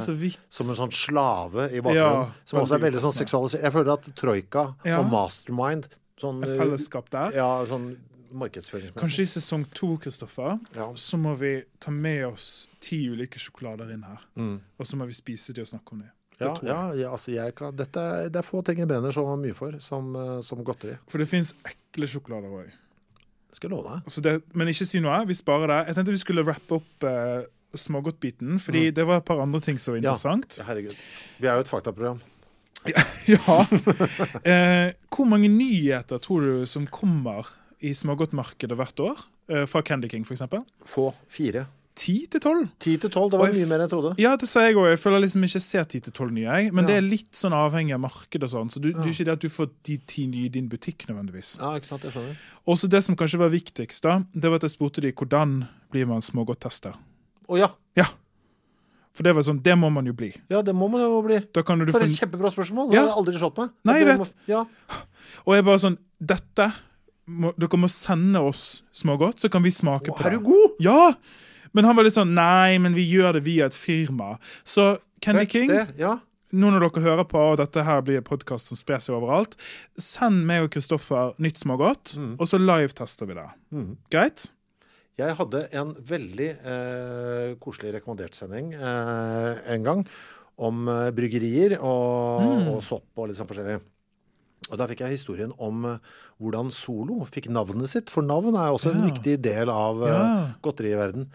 Som 0.50 0.70
en 0.70 0.76
sånn 0.76 0.92
slave 0.94 1.70
i 1.74 1.82
bakgrunnen. 1.82 1.96
Ja, 1.96 2.32
som 2.46 2.60
også 2.62 2.76
er 2.76 2.86
veldig 2.92 3.02
sånn 3.02 3.18
seksualisert. 3.18 3.62
Jeg 3.64 3.74
føler 3.74 3.94
at 3.94 4.16
Troika 4.16 4.76
og 4.86 5.12
Mastermind 5.12 5.88
sånn, 6.20 6.44
Et 6.44 6.58
fellesskap 6.60 7.10
der. 7.10 7.32
Ja, 7.36 7.66
sånn 7.66 7.98
markedsføringsmessig. 8.32 9.00
Kanskje 9.00 9.26
i 9.26 9.32
sesong 9.34 9.66
to 9.76 9.96
Kristoffer, 10.02 10.60
Ja. 10.76 10.88
så 10.96 11.18
må 11.18 11.36
vi 11.40 11.64
ta 11.80 11.92
med 11.92 12.26
oss 12.28 12.68
ti 12.82 13.08
ulike 13.10 13.40
sjokolader 13.40 13.92
inn 13.94 14.04
her. 14.04 14.22
Mm. 14.36 14.60
Og 14.80 14.86
så 14.88 14.96
må 15.00 15.06
vi 15.10 15.14
spise 15.18 15.54
de 15.54 15.62
og 15.62 15.68
snakke 15.68 15.94
om 15.94 16.00
de. 16.04 16.10
Ja, 16.40 16.54
tror 16.56 16.70
ja, 16.70 16.94
ja, 16.96 17.12
altså 17.12 17.34
kan, 17.52 17.76
dette, 17.76 18.30
det 18.32 18.40
er 18.40 18.46
få 18.48 18.62
ting 18.64 18.80
jeg 18.80 18.88
brenner 18.88 19.12
så 19.12 19.26
mye 19.36 19.54
for 19.54 19.76
som, 19.84 20.14
som 20.42 20.64
godteri. 20.64 20.96
For 21.12 21.20
det 21.20 21.28
fins 21.28 21.52
ekle 21.68 22.08
sjokolader 22.08 22.54
òg. 22.62 22.70
Det 23.50 23.58
skal 23.58 23.70
jeg 23.70 23.76
love 23.76 23.90
deg. 23.90 24.06
Altså 24.06 24.22
det, 24.24 24.34
men 24.54 24.70
ikke 24.72 24.86
si 24.88 25.02
noe. 25.04 25.20
Vi 25.28 25.36
sparer 25.36 25.72
det. 25.72 25.80
Jeg 25.90 25.98
tenkte 25.98 26.14
vi 26.16 26.22
skulle 26.22 26.46
rappe 26.48 26.78
opp 26.78 27.06
eh, 27.10 27.48
smågodtbiten, 27.76 28.60
fordi 28.62 28.90
det 28.96 29.06
var 29.10 29.20
et 29.20 29.26
par 29.28 29.42
andre 29.42 29.60
ting 29.66 29.80
som 29.82 29.96
var 29.96 30.04
interessant. 30.04 30.60
Ja. 30.62 30.68
Herregud. 30.70 30.94
Vi 31.42 31.50
er 31.50 31.58
jo 31.60 31.66
et 31.66 31.72
faktaprogram. 31.72 32.22
Ja. 33.30 33.58
Eh, 34.48 34.94
hvor 35.12 35.28
mange 35.28 35.50
nyheter 35.52 36.18
tror 36.24 36.46
du 36.46 36.66
som 36.70 36.86
kommer 36.88 37.46
i 37.82 37.94
smågodtmarkedet 37.96 38.76
hvert 38.78 39.00
år? 39.00 39.26
Eh, 39.50 39.66
fra 39.66 39.82
Candy 39.82 40.10
King, 40.12 40.26
f.eks.? 40.28 40.42
Få 40.86 41.14
fire. 41.28 41.68
Ti 42.00 42.28
til 42.32 42.40
tolv? 42.40 42.68
Ti 42.80 42.94
til 43.02 43.12
tolv, 43.12 43.32
det 43.34 43.40
var 43.42 43.50
mye 43.52 43.66
mer 43.68 43.82
enn 43.82 43.84
jeg 43.84 43.92
trodde. 43.92 44.12
Ja, 44.22 44.36
det 44.40 44.48
sier 44.48 44.70
jeg 44.70 44.78
òg. 44.80 44.86
Jeg 44.94 45.00
føler 45.02 45.20
liksom 45.26 45.44
ikke 45.44 45.60
ser 45.60 45.84
ti 45.92 46.00
til 46.00 46.14
tolv 46.16 46.32
nye. 46.32 46.46
Jeg. 46.48 46.72
Men 46.74 46.86
Ja. 46.86 46.88
det 46.88 46.96
er 46.98 47.02
litt 47.10 47.34
sånn 47.36 47.52
avhengig 47.52 47.94
av 47.94 48.00
markedet 48.00 48.44
og 48.48 48.50
sånn. 48.54 48.70
Så 48.72 48.80
du, 48.80 48.94
det 48.94 49.04
er 49.04 49.12
ikke 49.12 49.26
det 49.28 49.34
at 49.36 49.42
du 49.44 49.50
får 49.50 49.70
de 49.84 49.98
ti 50.08 50.28
nye 50.28 50.46
i 50.46 50.50
din 50.54 50.70
butikk 50.72 51.04
nødvendigvis. 51.10 51.58
Ja, 51.60 51.74
ikke 51.76 51.90
sant, 51.90 52.04
jeg 52.08 52.14
skjønner. 52.16 52.38
Også 52.72 52.88
det 52.88 53.04
som 53.04 53.18
kanskje 53.20 53.40
var 53.42 53.50
viktigst, 53.52 54.02
da, 54.04 54.24
det 54.34 54.48
var 54.50 54.56
at 54.62 54.68
jeg 54.70 54.72
spurte 54.78 55.02
de 55.04 55.12
hvordan 55.12 55.68
blir 55.92 56.08
man 56.08 56.22
smågodttester. 56.24 56.96
Å 57.50 57.58
ja. 57.60 57.68
Ja. 58.00 58.06
For 59.12 59.24
det 59.28 59.36
var 59.36 59.44
sånn, 59.44 59.60
det 59.62 59.76
må 59.76 59.90
man 59.92 60.06
jo 60.08 60.14
bli. 60.16 60.30
Ja, 60.48 60.62
det 60.64 60.72
må 60.78 60.88
man 60.90 61.02
jo 61.04 61.20
bli. 61.26 61.42
Da 61.52 61.64
kan 61.68 61.80
du 61.84 61.92
For 61.92 62.00
et 62.06 62.16
kjempebra 62.16 62.48
spørsmål. 62.54 62.92
Det 62.92 62.96
Ja. 62.96 63.02
har 63.02 63.08
jeg 63.10 63.18
aldri 63.18 63.40
slått 63.42 63.58
meg. 63.58 63.72
Nei, 63.84 63.98
jeg 64.00 64.08
vet. 64.08 64.20
må- 64.20 64.34
Ja. 64.48 64.66
Og 65.46 65.56
jeg 65.56 65.66
bare 65.66 65.78
sånn 65.84 65.98
Dette 66.22 66.74
må, 67.30 67.52
Dere 67.62 67.78
må 67.82 67.90
sende 67.94 68.42
oss 68.42 68.82
smågodt, 68.98 69.40
så 69.44 69.50
kan 69.54 69.62
vi 69.66 69.72
smake 69.76 70.10
Å, 70.12 70.16
på 70.18 70.26
er 70.26 70.36
det. 70.36 70.40
du 70.42 70.50
god? 70.50 70.80
Ja! 70.84 71.14
Men 71.78 71.86
han 71.86 71.96
var 71.96 72.08
litt 72.08 72.16
sånn 72.18 72.34
Nei, 72.34 72.80
men 72.82 72.96
vi 72.98 73.04
gjør 73.12 73.38
det 73.38 73.44
via 73.46 73.68
et 73.70 73.78
firma. 73.78 74.40
Så 74.66 74.96
Candy 75.22 75.44
Vet 75.46 75.52
King, 75.54 75.70
Det, 75.70 75.84
ja. 76.02 76.16
nå 76.58 76.72
når 76.74 76.88
dere 76.88 77.04
hører 77.06 77.28
på, 77.30 77.38
og 77.52 77.60
dette 77.62 77.84
her 77.86 78.02
blir 78.02 78.18
en 78.18 78.26
podkast 78.26 78.72
som 78.72 78.80
sprer 78.80 78.98
seg 79.06 79.14
overalt, 79.20 79.54
send 80.02 80.48
meg 80.50 80.64
og 80.66 80.72
Kristoffer 80.74 81.36
nytt 81.38 81.62
smågodt, 81.62 82.16
Mm. 82.18 82.32
og 82.40 82.48
så 82.50 82.58
live-tester 82.58 83.30
vi 83.30 83.38
det. 83.38 83.46
Greit? 84.10 84.48
Jeg 85.20 85.36
hadde 85.36 85.66
en 85.76 85.94
veldig 86.10 86.50
eh, 86.64 87.56
koselig 87.60 87.94
rekommandert 87.98 88.34
sending 88.40 88.74
eh, 88.74 89.58
en 89.76 89.84
gang 89.84 90.06
om 90.58 90.88
eh, 90.88 91.10
bryggerier 91.12 91.78
og, 91.80 92.42
Mm. 92.42 92.68
og 92.74 92.82
sopp 92.84 93.04
og 93.20 93.28
litt 93.30 93.38
sånn 93.38 93.48
forskjellig. 93.52 93.82
Og 94.70 94.78
Da 94.78 94.86
fikk 94.92 95.00
jeg 95.06 95.16
historien 95.16 95.54
om 95.58 95.86
eh, 95.86 95.98
hvordan 96.42 96.70
Solo 96.76 97.22
fikk 97.26 97.48
navnet 97.50 97.88
sitt. 97.90 98.10
For 98.12 98.22
navn 98.22 98.54
er 98.60 98.74
også 98.76 98.92
en 98.94 99.06
Ja. 99.06 99.14
viktig 99.14 99.38
del 99.42 99.70
av 99.72 100.04
eh, 100.04 100.12
Ja. 100.12 100.50
godteriverden. 100.62 101.30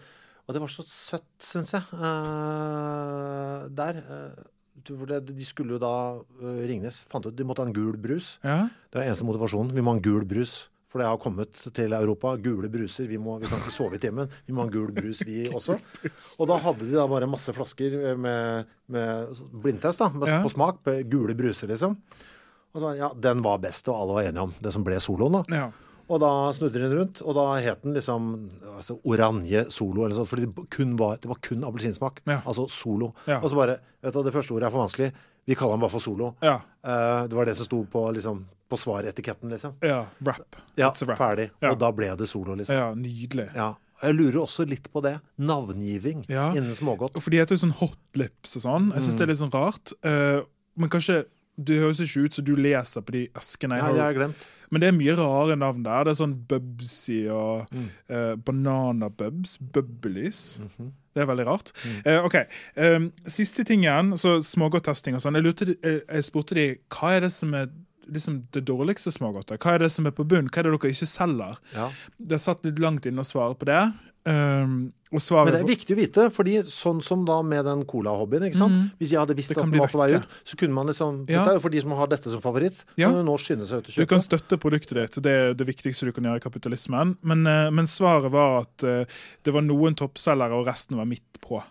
Og 0.47 0.53
det 0.53 0.61
var 0.61 0.69
så 0.69 0.83
søtt, 0.85 1.25
syns 1.41 1.71
jeg. 1.73 1.81
Uh, 1.95 3.65
der. 3.73 3.97
Uh, 4.05 4.51
de 4.85 5.45
skulle 5.47 5.73
jo 5.73 5.79
da 5.81 5.91
uh, 6.21 6.59
Ringnes 6.69 6.99
fant 7.09 7.25
ut 7.25 7.33
de 7.35 7.43
måtte 7.47 7.63
ha 7.63 7.65
en 7.69 7.73
gul 7.73 7.95
brus. 7.97 8.35
Ja. 8.45 8.67
Det 8.91 8.99
var 8.99 9.07
eneste 9.07 9.25
motivasjonen. 9.25 9.73
Vi 9.73 9.81
må 9.81 9.93
ha 9.95 9.97
en 9.97 10.05
gul 10.05 10.25
brus. 10.29 10.67
For 10.91 11.01
det 11.01 11.07
har 11.09 11.17
kommet 11.19 11.57
til 11.75 11.91
Europa. 11.97 12.35
Gule 12.39 12.69
bruser. 12.71 13.07
Vi, 13.09 13.17
må, 13.19 13.39
vi 13.41 13.49
kan 13.51 13.59
ikke 13.59 13.73
sove 13.73 13.97
i 13.97 14.03
timen. 14.03 14.29
Vi 14.47 14.53
må 14.55 14.61
ha 14.63 14.67
en 14.69 14.75
gul 14.75 14.93
brus, 14.95 15.23
vi 15.27 15.47
også. 15.57 15.75
Og 16.39 16.47
da 16.47 16.59
hadde 16.63 16.85
de 16.87 16.93
da 16.95 17.07
bare 17.11 17.27
masse 17.27 17.51
flasker 17.57 18.13
med, 18.15 18.69
med 18.87 19.41
blindtest 19.65 19.99
da, 19.99 20.11
med, 20.13 20.29
Ja. 20.29 20.39
på 20.45 20.53
smak. 20.53 20.79
På 20.85 20.93
gule 21.09 21.35
bruser, 21.35 21.67
liksom. 21.73 21.97
Og 22.75 22.81
så, 22.83 22.91
ja, 22.99 23.09
Den 23.15 23.41
var 23.45 23.57
best, 23.63 23.87
og 23.87 23.95
alle 23.95 24.13
var 24.19 24.29
enige 24.29 24.43
om 24.49 24.53
det 24.61 24.73
som 24.75 24.83
ble 24.83 24.99
soloen. 24.99 25.39
da. 25.39 25.43
ja. 25.55 25.71
Og 26.05 26.19
da 26.21 26.27
snudde 26.53 26.77
den 26.77 26.91
rundt, 26.93 27.17
og 27.25 27.33
da 27.33 27.43
het 27.65 27.81
den 27.81 27.95
liksom 27.95 28.25
altså, 28.75 28.99
Oranje 29.09 29.63
Solo. 29.73 30.03
eller 30.05 30.13
sånt, 30.13 30.29
fordi 30.29 30.45
det 30.45 30.65
kun 30.69 30.91
var, 30.99 31.15
det 31.17 31.25
var 31.31 31.39
kun 31.41 31.63
appelsinsmak. 31.65 32.19
Ja. 32.29 32.41
Altså 32.45 32.67
Solo. 32.69 33.15
Ja. 33.25 33.39
Og 33.41 33.49
så 33.49 33.57
bare 33.57 33.79
vet 34.03 34.13
du, 34.13 34.21
Det 34.21 34.33
første 34.35 34.53
ordet 34.53 34.67
er 34.67 34.75
for 34.75 34.83
vanskelig. 34.85 35.07
Vi 35.47 35.55
kaller 35.57 35.73
den 35.73 35.81
bare 35.81 35.89
for 35.95 35.99
Solo. 36.05 36.35
Ja. 36.45 36.59
Uh, 36.85 37.25
det 37.27 37.33
var 37.33 37.45
det 37.49 37.55
som 37.57 37.65
sto 37.65 37.79
på, 37.89 38.03
liksom, 38.13 38.45
på 38.69 38.77
svaretiketten, 38.77 39.49
liksom. 39.49 39.73
ja. 39.81 40.05
Rap. 40.21 40.55
Ja, 40.77 40.91
rap. 40.93 41.17
ferdig. 41.17 41.49
Og 41.63 41.79
da 41.81 41.89
ble 41.91 42.11
det 42.21 42.29
Solo, 42.29 42.53
liksom. 42.53 42.75
Ja, 42.75 42.93
nydelig. 42.93 43.49
Ja. 43.55 43.71
Jeg 44.03 44.13
lurer 44.19 44.41
også 44.43 44.67
litt 44.69 44.91
på 44.93 45.01
det. 45.01 45.15
Navngiving 45.41 46.25
innen 46.29 46.75
smågodt. 46.75 47.17
For 47.17 47.31
de 47.33 47.39
heter 47.41 47.55
jo 47.55 47.63
sånn 47.65 47.77
hot 47.79 47.97
lips 48.19 48.57
og 48.59 48.61
sånn. 48.61 48.91
Jeg 48.93 49.01
Mm. 49.01 49.17
det 49.17 49.21
er 49.21 49.31
litt 49.33 49.41
sånn 49.41 49.53
rart. 49.53 49.93
Uh, 50.05 50.41
men 50.77 50.89
kanskje 50.89 51.25
Det 51.57 51.79
høres 51.79 51.99
ikke 52.03 52.25
ut 52.25 52.33
som 52.33 52.45
du 52.45 52.55
leser 52.55 53.01
på 53.01 53.11
de 53.11 53.27
eskene. 53.35 53.77
Jeg 53.77 53.79
Ja, 53.79 53.85
har- 53.85 53.93
det 53.93 54.01
har 54.01 54.11
jeg 54.13 54.19
glemt. 54.21 54.47
Men 54.71 54.81
det 54.81 54.87
er 54.87 54.97
mye 54.97 55.15
rare 55.15 55.55
navn 55.55 55.83
der. 55.83 56.03
Det 56.03 56.11
er 56.19 56.25
sånn 56.25 56.33
Bubsy 56.47 57.29
og 57.29 57.69
Mm. 57.71 57.89
eh, 58.09 58.35
Bananabubs. 58.35 59.57
Bubblies. 59.59 60.59
Mhm. 60.59 60.91
Det 61.15 61.21
er 61.21 61.25
veldig 61.27 61.45
rart. 61.47 61.71
Mm. 61.85 62.01
Eh, 62.05 62.25
ok, 62.25 62.35
um, 62.77 63.11
Siste 63.25 63.63
tingen, 63.63 64.11
så 64.17 64.41
smågodttesting 64.43 65.15
og 65.15 65.21
sånn. 65.21 65.35
Jeg, 65.35 65.43
lurte, 65.45 65.77
eh, 65.83 65.99
jeg 66.13 66.23
spurte 66.23 66.53
de 66.55 66.75
hva 66.89 67.15
er 67.15 67.19
det 67.21 67.31
som 67.31 67.53
er 67.53 67.69
liksom, 68.11 68.43
det 68.51 68.65
dårligste 68.65 69.13
smågodtet? 69.13 69.57
Hva 69.59 69.75
er 69.75 69.77
det 69.79 69.91
som 69.91 70.05
er 70.05 70.11
på 70.11 70.27
bunn? 70.27 70.49
Hva 70.49 70.57
er 70.59 70.63
det 70.63 70.81
dere 70.81 70.91
ikke 70.91 71.07
selger? 71.07 71.57
Ja. 71.73 71.89
Det 72.19 72.39
satt 72.41 72.63
litt 72.65 72.75
langt 72.79 73.05
inne 73.05 73.21
å 73.23 73.25
svare 73.25 73.55
på 73.57 73.65
det. 73.65 73.93
Um, 74.27 74.91
Men 75.45 75.53
det 75.53 75.61
er 75.63 75.69
viktig 75.69 75.95
å 75.95 75.99
vite, 75.99 76.25
fordi 76.33 76.57
sånn 76.67 77.01
som 77.03 77.25
da 77.27 77.41
med 77.45 77.65
den 77.65 77.83
cola-hobbyen, 77.89 78.47
ikke 78.49 78.59
sant. 78.59 78.91
Hvis 78.99 79.13
jeg 79.15 79.19
hadde 79.21 79.35
visst 79.37 79.51
at 79.55 79.61
den 79.63 79.75
var 79.79 79.91
på 79.93 80.01
vei 80.01 80.09
ut, 80.15 80.27
så 80.43 80.57
kunne 80.59 80.73
man 80.77 80.87
liksom 80.91 81.23
Ja. 81.29 81.39
Dette 81.39 81.55
er 81.55 81.59
jo 81.59 81.63
for 81.65 81.69
de 81.69 81.81
som 81.81 81.91
har 81.91 82.07
dette 82.07 82.29
som 82.29 82.41
favoritt. 82.41 82.83
Ja. 82.97 83.09
Kan 83.09 83.19
jo 83.21 83.23
nå 83.27 83.37
skynde 83.41 83.65
seg 83.65 83.79
ut 83.83 83.89
og 83.89 83.95
Du 83.95 84.05
kan 84.05 84.19
støtte 84.23 84.57
produktet 84.61 84.95
ditt, 84.97 85.23
det 85.23 85.31
er 85.31 85.53
det 85.53 85.67
viktigste 85.67 86.05
du 86.05 86.11
kan 86.11 86.23
gjøre 86.23 86.37
i 86.41 86.45
kapitalismen. 86.45 87.17
Men, 87.21 87.45
eh, 87.47 87.69
men 87.71 87.85
svaret 87.85 88.31
var 88.31 88.61
at 88.65 88.83
eh, 88.83 89.05
det 89.43 89.53
var 89.53 89.61
noen 89.61 89.95
toppselgere, 89.95 90.53
og 90.53 90.67
resten 90.67 90.97
var 90.97 91.05
midt 91.05 91.41
på. 91.41 91.61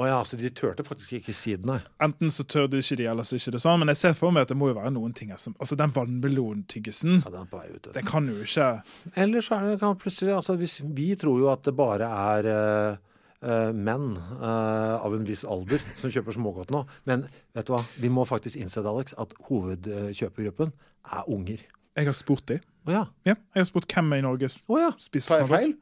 Å 0.00 0.06
ja, 0.08 0.18
så 0.24 0.38
de 0.40 0.48
turte 0.56 0.84
faktisk 0.86 1.18
ikke 1.18 1.34
si 1.36 1.52
det, 1.52 1.66
nei. 1.68 1.76
Enten 2.00 2.32
så 2.32 2.46
tør 2.48 2.70
de 2.72 2.80
ikke 2.80 2.96
de, 2.96 3.06
eller 3.10 3.26
så 3.28 3.36
ikke 3.36 3.52
det 3.52 3.60
sånn. 3.60 3.82
Men 3.82 3.92
jeg 3.92 4.00
ser 4.00 4.14
for 4.16 4.32
meg 4.32 4.46
at 4.46 4.52
det 4.54 4.56
må 4.56 4.70
jo 4.70 4.78
være 4.78 4.92
noen 4.94 5.12
ting 5.16 5.34
som 5.36 5.52
Altså, 5.58 5.76
den 5.76 5.92
vannmelontyggisen, 5.92 7.18
Ja, 7.20 7.32
den 7.34 7.50
ut. 7.52 7.90
den 7.92 8.08
kan 8.08 8.28
jo 8.28 8.40
ikke 8.40 8.82
Eller 9.20 9.44
så 9.44 9.58
er 9.58 9.76
det 9.76 9.92
plutselig 10.00 10.32
altså 10.34 10.56
hvis, 10.56 10.80
Vi 10.80 11.12
tror 11.20 11.42
jo 11.42 11.50
at 11.52 11.64
det 11.68 11.76
bare 11.76 12.08
er 12.08 12.48
eh, 12.48 13.72
menn 13.74 14.16
uh, 14.16 15.02
av 15.02 15.12
en 15.16 15.26
viss 15.26 15.44
alder 15.44 15.82
som 15.98 16.12
kjøper 16.14 16.38
smågodt 16.38 16.72
nå. 16.72 16.84
Men 17.04 17.26
vet 17.52 17.68
du 17.68 17.74
hva? 17.74 17.84
Vi 18.00 18.08
må 18.08 18.24
faktisk 18.24 18.56
innse 18.56 18.80
Alex, 18.86 19.12
at 19.18 19.34
hovedkjøpergruppen 19.48 20.72
er 21.10 21.28
unger. 21.28 21.64
Jeg 21.98 22.08
har 22.08 22.16
spurt 22.16 22.46
dem. 22.48 22.62
Oh, 22.86 22.92
ja. 22.94 23.04
Ja, 23.26 23.34
jeg 23.54 23.60
har 23.60 23.68
spurt 23.68 23.92
hvem 23.92 24.14
i 24.16 24.22
Norge 24.24 24.48
oh, 24.66 24.78
ja. 24.80 24.90
spiser 24.98 25.34
Tar 25.34 25.44
jeg 25.44 25.50
feil? 25.52 25.74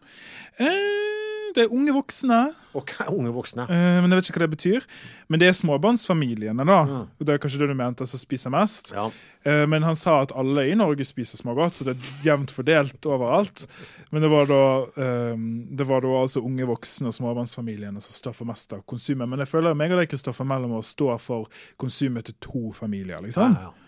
Eh, 0.61 1.10
det 1.55 1.65
er 1.65 1.73
unge 1.75 1.93
voksne. 1.95 2.39
Ok, 2.79 2.93
unge 3.09 3.33
voksne. 3.35 3.67
Eh, 3.71 3.99
men 4.01 4.13
jeg 4.13 4.21
vet 4.21 4.31
ikke 4.31 4.41
hva 4.41 4.47
det 4.47 4.57
betyr. 4.57 4.87
Men 5.31 5.43
det 5.43 5.49
er 5.51 5.57
småbarnsfamiliene, 5.59 6.67
da. 6.67 6.81
Og 7.19 7.27
Det 7.27 7.35
er 7.35 7.43
kanskje 7.43 7.63
det 7.63 7.71
du 7.71 7.77
mente, 7.79 8.07
som 8.07 8.21
spiser 8.21 8.53
mest. 8.55 8.93
Ja. 8.95 9.09
Eh, 9.43 9.65
men 9.67 9.83
han 9.87 9.97
sa 9.97 10.21
at 10.23 10.35
alle 10.37 10.67
i 10.69 10.77
Norge 10.79 11.05
spiser 11.09 11.41
smågodt, 11.41 11.79
så 11.79 11.87
det 11.89 11.97
er 11.97 12.31
jevnt 12.31 12.53
fordelt 12.55 13.07
overalt. 13.09 13.67
Men 14.11 14.23
det 14.25 14.31
var 14.33 14.49
da, 14.51 14.63
eh, 15.01 15.37
det 15.81 15.87
var 15.89 16.05
da 16.05 16.15
altså 16.23 16.45
unge 16.45 16.67
voksne 16.69 17.11
og 17.11 17.17
småbarnsfamiliene 17.17 18.01
som 18.05 18.17
står 18.17 18.37
for 18.37 18.51
mest 18.51 18.73
av 18.77 18.85
konsumet. 18.87 19.29
Men 19.29 19.43
jeg 19.45 19.53
føler 19.53 19.75
meg 19.79 19.93
og 19.95 20.03
deg, 20.03 20.11
Kristoffer 20.13 20.49
Mellom, 20.49 20.79
å 20.79 20.85
stå 20.85 21.15
for 21.21 21.49
konsumet 21.81 22.29
til 22.29 22.35
to 22.41 22.73
familier, 22.77 23.23
liksom. 23.25 23.57
Ja, 23.57 23.71
ja. 23.71 23.80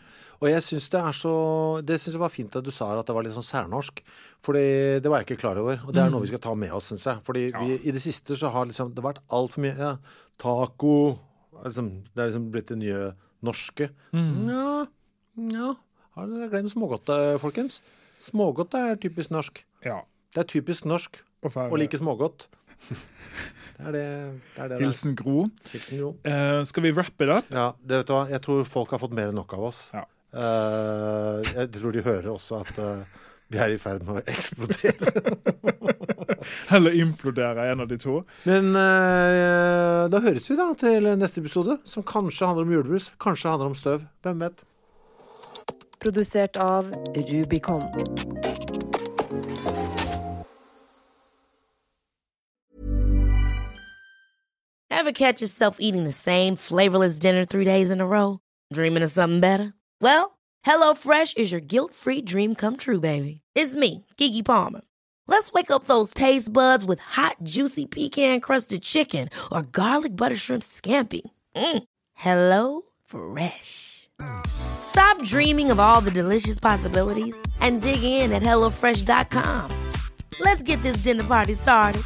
Og 0.43 0.49
jeg 0.51 0.62
syns 0.66 0.88
det 0.90 0.99
er 0.99 1.14
så 1.14 1.32
Det 1.86 2.01
synes 2.01 2.16
jeg 2.16 2.22
var 2.22 2.32
fint 2.34 2.57
at 2.59 2.66
du 2.66 2.72
sa 2.74 2.88
at 2.99 3.07
det 3.07 3.14
var 3.14 3.22
litt 3.22 3.36
sånn 3.36 3.47
særnorsk. 3.47 4.03
For 4.43 4.59
det 4.59 5.07
var 5.07 5.22
jeg 5.22 5.30
ikke 5.30 5.43
klar 5.45 5.61
over. 5.62 5.78
Og 5.86 5.95
det 5.95 6.03
er 6.03 6.11
noe 6.11 6.24
vi 6.24 6.32
skal 6.32 6.43
ta 6.43 6.55
med 6.59 6.74
oss, 6.74 6.90
syns 6.90 7.07
jeg. 7.07 7.22
Fordi 7.26 7.45
vi, 7.55 7.78
i 7.86 7.95
det 7.95 8.03
siste 8.03 8.34
så 8.38 8.51
har 8.55 8.66
liksom 8.66 8.90
det 8.97 9.05
vært 9.05 9.22
altfor 9.30 9.62
mye 9.62 9.76
ja, 9.78 9.93
taco 10.43 10.95
liksom, 11.62 11.93
Det 12.11 12.24
er 12.24 12.32
liksom 12.32 12.51
blitt 12.55 12.72
det 12.74 12.80
nye 12.82 13.03
norske. 13.47 13.90
Ja, 14.12 14.66
ja. 15.55 15.74
Har 16.12 16.28
dere 16.28 16.51
glemt 16.53 16.74
smågodtet, 16.74 17.38
folkens? 17.40 17.78
Smågodt 18.20 18.74
er 18.76 18.99
typisk 19.01 19.32
norsk. 19.32 19.62
Ja. 19.86 20.03
Det 20.34 20.43
er 20.43 20.51
typisk 20.51 20.84
norsk 20.90 21.22
å 21.47 21.78
like 21.78 21.99
smågodt. 21.99 22.49
Det 23.72 23.88
er 23.88 23.95
det 23.97 24.03
det 24.55 24.61
er. 24.62 24.68
Det. 24.68 24.78
Hilsen 24.82 25.14
Gro. 25.18 25.47
Hilsen 25.72 25.99
Gro. 25.99 26.11
Eh, 26.28 26.61
skal 26.68 26.84
vi 26.84 26.90
rappe 26.95 27.26
det 27.26 27.34
opp? 27.34 27.49
Ja, 27.51 27.64
det 27.80 28.03
vet 28.03 28.11
du 28.11 28.12
hva. 28.14 28.20
Jeg 28.30 28.43
tror 28.45 28.61
folk 28.68 28.93
har 28.95 29.01
fått 29.03 29.14
mer 29.16 29.32
enn 29.32 29.38
nok 29.40 29.55
av 29.57 29.64
oss. 29.70 29.80
Ja. 29.97 30.05
Eh, 30.33 31.53
jeg 31.53 31.68
tror 31.74 31.93
de 31.93 32.03
hører 32.03 32.28
også 32.33 32.62
at 32.62 32.78
uh, 32.80 33.01
vi 33.53 33.59
er 33.61 33.74
i 33.74 33.78
ferd 33.80 34.07
med 34.07 34.22
å 34.22 34.33
eksplodere. 34.33 35.12
Eller 36.74 36.97
implodere 37.03 37.66
en 37.68 37.85
av 37.85 37.91
de 37.91 37.99
to? 38.01 38.22
Men 38.49 38.72
uh, 38.72 40.09
da 40.09 40.22
høres 40.24 40.49
vi 40.49 40.57
da 40.57 40.70
til 40.80 41.11
neste 41.20 41.43
episode, 41.45 41.76
som 41.85 42.07
kanskje 42.09 42.49
handler 42.49 42.64
om 42.64 42.72
julebrus, 42.78 43.11
kanskje 43.20 43.53
handler 43.53 43.74
om 43.74 43.76
støv. 43.76 44.07
Hvem 44.24 44.47
vet? 44.47 44.64
Produsert 46.01 46.57
av 46.57 46.89
Rubicon. 47.14 47.85
Ever 54.91 55.12
catch 55.12 55.43
yourself 55.43 55.76
eating 55.78 56.05
the 56.05 56.12
same 56.12 56.57
flavorless 56.57 57.18
dinner 57.18 57.45
three 57.45 57.64
days 57.64 57.91
in 57.91 58.01
a 58.01 58.07
row? 58.07 58.39
Dreaming 58.72 59.03
of 59.03 59.11
something 59.11 59.41
better? 59.41 59.74
Well, 60.03 60.38
HelloFresh 60.66 61.36
is 61.36 61.53
your 61.53 61.61
guilt-free 61.61 62.22
dream 62.22 62.55
come 62.55 62.76
true, 62.76 63.00
baby. 63.00 63.40
It's 63.55 63.74
me, 63.74 64.05
Kiki 64.16 64.42
Palmer. 64.42 64.82
Let's 65.28 65.53
wake 65.53 65.70
up 65.70 65.84
those 65.84 66.12
taste 66.12 66.53
buds 66.53 66.84
with 66.84 67.00
hot, 67.00 67.36
juicy 67.42 67.86
pecan-crusted 67.86 68.82
chicken 68.82 69.28
or 69.50 69.62
garlic 69.62 70.16
butter 70.16 70.36
shrimp 70.36 70.62
scampi. 70.62 71.22
Mm. 71.57 71.84
Hello 72.14 72.82
Fresh. 73.05 74.09
Stop 74.46 75.22
dreaming 75.24 75.70
of 75.70 75.78
all 75.80 76.00
the 76.00 76.11
delicious 76.11 76.59
possibilities 76.59 77.40
and 77.61 77.80
dig 77.80 78.03
in 78.03 78.32
at 78.32 78.42
HelloFresh.com. 78.42 79.90
Let's 80.40 80.62
get 80.62 80.82
this 80.82 80.98
dinner 80.98 81.24
party 81.24 81.55
started. 81.55 82.03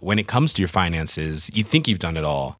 when 0.00 0.18
it 0.18 0.26
comes 0.26 0.52
to 0.54 0.62
your 0.62 0.68
finances, 0.68 1.50
you 1.54 1.62
think 1.62 1.86
you've 1.86 1.98
done 1.98 2.16
it 2.16 2.24
all. 2.24 2.59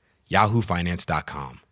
yahoofinance.com. 0.31 1.70